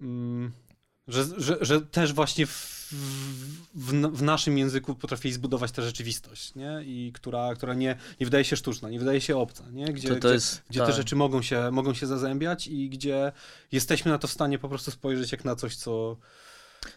mm, 0.00 0.52
że, 1.08 1.24
że, 1.36 1.56
że 1.60 1.80
też 1.80 2.12
właśnie 2.12 2.46
w, 2.46 2.88
w, 3.74 3.92
w, 4.16 4.22
naszym 4.22 4.58
języku 4.58 4.94
potrafili 4.94 5.34
zbudować 5.34 5.72
tę 5.72 5.82
rzeczywistość, 5.82 6.54
nie? 6.54 6.82
I 6.84 7.12
która, 7.14 7.54
która 7.54 7.74
nie, 7.74 7.96
nie 8.20 8.26
wydaje 8.26 8.44
się 8.44 8.56
sztuczna, 8.56 8.90
nie 8.90 8.98
wydaje 8.98 9.20
się 9.20 9.36
obca, 9.36 9.64
nie? 9.72 9.84
Gdzie, 9.84 10.08
to, 10.08 10.14
to 10.14 10.20
gdzie, 10.20 10.34
jest, 10.34 10.62
gdzie 10.70 10.80
te 10.80 10.92
rzeczy 10.92 11.16
mogą 11.16 11.42
się, 11.42 11.70
mogą 11.70 11.94
się 11.94 12.06
zazębiać 12.06 12.66
i 12.66 12.88
gdzie 12.88 13.32
jesteśmy 13.72 14.10
na 14.10 14.18
to 14.18 14.28
w 14.28 14.32
stanie 14.32 14.58
po 14.58 14.68
prostu 14.68 14.90
spojrzeć 14.90 15.32
jak 15.32 15.44
na 15.44 15.56
coś, 15.56 15.76
co... 15.76 16.16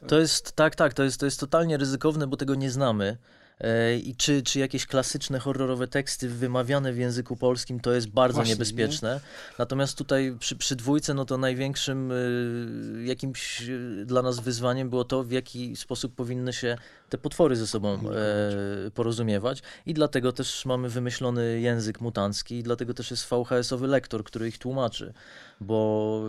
To 0.07 0.19
jest, 0.19 0.51
tak, 0.51 0.75
tak, 0.75 0.93
to 0.93 1.03
jest, 1.03 1.19
to 1.19 1.25
jest 1.25 1.39
totalnie 1.39 1.77
ryzykowne, 1.77 2.27
bo 2.27 2.38
tego 2.38 2.55
nie 2.55 2.71
znamy. 2.71 3.17
E, 3.59 3.97
I 3.97 4.15
czy, 4.15 4.43
czy 4.43 4.59
jakieś 4.59 4.86
klasyczne 4.86 5.39
horrorowe 5.39 5.88
teksty 5.88 6.29
wymawiane 6.29 6.93
w 6.93 6.97
języku 6.97 7.36
polskim 7.36 7.79
to 7.79 7.93
jest 7.93 8.07
bardzo 8.07 8.36
Właśnie, 8.36 8.53
niebezpieczne. 8.53 9.13
Nie? 9.13 9.55
Natomiast 9.59 9.97
tutaj 9.97 10.36
przy, 10.39 10.55
przy 10.55 10.75
dwójce, 10.75 11.13
no 11.13 11.25
to 11.25 11.38
największym 11.38 12.11
y, 12.11 13.03
jakimś 13.05 13.61
y, 13.61 14.03
dla 14.05 14.21
nas 14.21 14.39
wyzwaniem 14.39 14.89
było 14.89 15.03
to, 15.03 15.23
w 15.23 15.31
jaki 15.31 15.75
sposób 15.75 16.15
powinny 16.15 16.53
się 16.53 16.77
te 17.09 17.17
potwory 17.17 17.55
ze 17.55 17.67
sobą 17.67 17.93
e, 17.93 18.91
porozumiewać. 18.91 19.61
I 19.86 19.93
dlatego 19.93 20.31
też 20.31 20.65
mamy 20.65 20.89
wymyślony 20.89 21.59
język 21.59 22.01
mutancki, 22.01 22.55
i 22.55 22.63
dlatego 22.63 22.93
też 22.93 23.11
jest 23.11 23.29
VHS-owy 23.29 23.88
lektor, 23.88 24.23
który 24.23 24.47
ich 24.47 24.57
tłumaczy. 24.57 25.13
Bo 25.61 26.21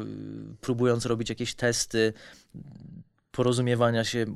próbując 0.61 1.07
robić 1.07 1.29
jakieś 1.29 1.55
testy, 1.55 2.13
porozumiewania 3.37 4.05
się 4.05 4.27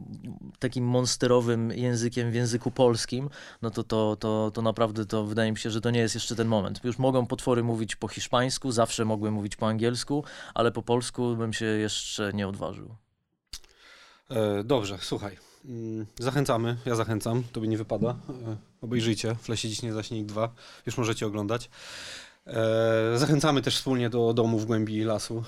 takim 0.59 0.85
monsterowym 0.85 1.71
językiem 1.71 2.31
w 2.31 2.35
języku 2.35 2.71
polskim, 2.71 3.31
no 3.63 3.71
to, 3.71 3.85
to, 3.85 4.17
to, 4.17 4.51
to 4.55 4.63
naprawdę 4.63 5.07
to 5.07 5.25
wydaje 5.25 5.53
mi 5.53 5.59
się, 5.59 5.71
że 5.71 5.81
to 5.81 5.91
nie 5.91 6.01
jest 6.01 6.15
jeszcze 6.15 6.37
ten 6.37 6.49
moment. 6.49 6.85
Już 6.85 6.99
mogą 6.99 7.27
potwory 7.27 7.63
mówić 7.63 7.97
po 7.97 8.09
hiszpańsku, 8.09 8.73
zawsze 8.73 9.05
mogły 9.05 9.31
mówić 9.31 9.57
po 9.57 9.69
angielsku, 9.69 10.25
ale 10.55 10.73
po 10.73 10.83
polsku 10.83 11.37
bym 11.37 11.53
się 11.53 11.67
jeszcze 11.67 12.33
nie 12.35 12.49
odważył. 12.49 12.95
E, 14.31 14.65
dobrze, 14.65 14.99
słuchaj. 15.01 15.37
Mm, 15.65 16.07
zachęcamy, 16.19 16.77
ja 16.87 16.95
zachęcam, 16.97 17.43
tobie 17.53 17.69
nie 17.69 17.79
wypada. 17.79 18.09
E, 18.11 18.57
obejrzyjcie, 18.81 19.35
Flesie 19.35 19.69
dziś 19.69 19.83
nie 19.83 19.93
zaśnieg 19.93 20.27
2, 20.27 20.55
już 20.87 20.99
możecie 20.99 21.27
oglądać. 21.27 21.71
E, 22.47 23.19
zachęcamy 23.19 23.63
też 23.63 23.77
wspólnie 23.77 24.11
do 24.11 24.33
domu 24.33 24.59
w 24.59 24.67
głębi 24.67 25.05
lasu. 25.05 25.45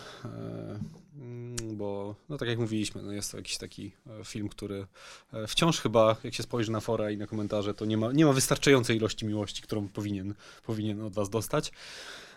Mm, 1.16 1.76
bo 1.76 2.14
no 2.28 2.38
tak 2.38 2.48
jak 2.48 2.58
mówiliśmy, 2.58 3.02
no 3.02 3.12
jest 3.12 3.30
to 3.30 3.36
jakiś 3.36 3.58
taki 3.58 3.92
e, 4.20 4.24
film, 4.24 4.48
który 4.48 4.86
e, 5.32 5.46
wciąż 5.46 5.80
chyba, 5.80 6.16
jak 6.24 6.34
się 6.34 6.42
spojrzy 6.42 6.72
na 6.72 6.80
fora 6.80 7.10
i 7.10 7.16
na 7.16 7.26
komentarze, 7.26 7.74
to 7.74 7.84
nie 7.84 7.96
ma, 7.96 8.12
nie 8.12 8.26
ma 8.26 8.32
wystarczającej 8.32 8.96
ilości 8.96 9.26
miłości, 9.26 9.62
którą 9.62 9.88
powinien, 9.88 10.34
powinien 10.66 11.02
od 11.02 11.14
was 11.14 11.30
dostać. 11.30 11.72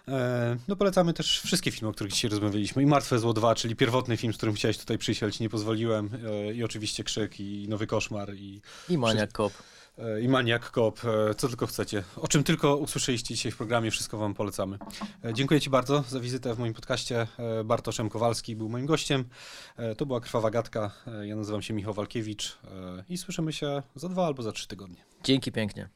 E, 0.07 0.57
no 0.67 0.75
polecamy 0.75 1.13
też 1.13 1.41
wszystkie 1.41 1.71
filmy, 1.71 1.89
o 1.89 1.93
których 1.93 2.13
dzisiaj 2.13 2.31
rozmawialiśmy. 2.31 2.83
I 2.83 2.85
Martwe 2.85 3.19
Zło 3.19 3.33
2, 3.33 3.55
czyli 3.55 3.75
pierwotny 3.75 4.17
film, 4.17 4.33
z 4.33 4.37
którym 4.37 4.55
chciałeś 4.55 4.77
tutaj 4.77 4.97
przyjść, 4.97 5.23
ale 5.23 5.31
ci 5.31 5.43
nie 5.43 5.49
pozwoliłem. 5.49 6.09
I 6.53 6.63
oczywiście 6.63 7.03
Krzyk, 7.03 7.39
i 7.39 7.67
Nowy 7.69 7.87
Koszmar. 7.87 8.35
I, 8.35 8.61
I 8.89 8.97
Maniak 8.97 9.31
Kop. 9.31 9.53
I 10.21 10.27
Maniak 10.27 10.71
Koop, 10.71 11.01
e, 11.05 11.35
co 11.35 11.47
tylko 11.47 11.67
chcecie. 11.67 12.03
O 12.15 12.27
czym 12.27 12.43
tylko 12.43 12.75
usłyszeliście 12.75 13.35
dzisiaj 13.35 13.51
w 13.51 13.57
programie, 13.57 13.91
wszystko 13.91 14.17
wam 14.17 14.33
polecamy. 14.33 14.77
E, 15.25 15.33
dziękuję 15.33 15.61
ci 15.61 15.69
bardzo 15.69 16.03
za 16.09 16.19
wizytę 16.19 16.53
w 16.53 16.59
moim 16.59 16.73
podcaście. 16.73 17.27
Bartoszem 17.65 18.09
Kowalski 18.09 18.55
był 18.55 18.69
moim 18.69 18.85
gościem. 18.85 19.25
To 19.97 20.05
była 20.05 20.19
Krwawa 20.19 20.51
Gadka. 20.51 20.91
Ja 21.21 21.35
nazywam 21.35 21.61
się 21.61 21.73
Michał 21.73 21.93
Walkiewicz 21.93 22.57
i 23.09 23.17
słyszymy 23.17 23.53
się 23.53 23.83
za 23.95 24.09
dwa 24.09 24.25
albo 24.25 24.43
za 24.43 24.51
trzy 24.51 24.67
tygodnie. 24.67 25.05
Dzięki 25.23 25.51
pięknie. 25.51 25.89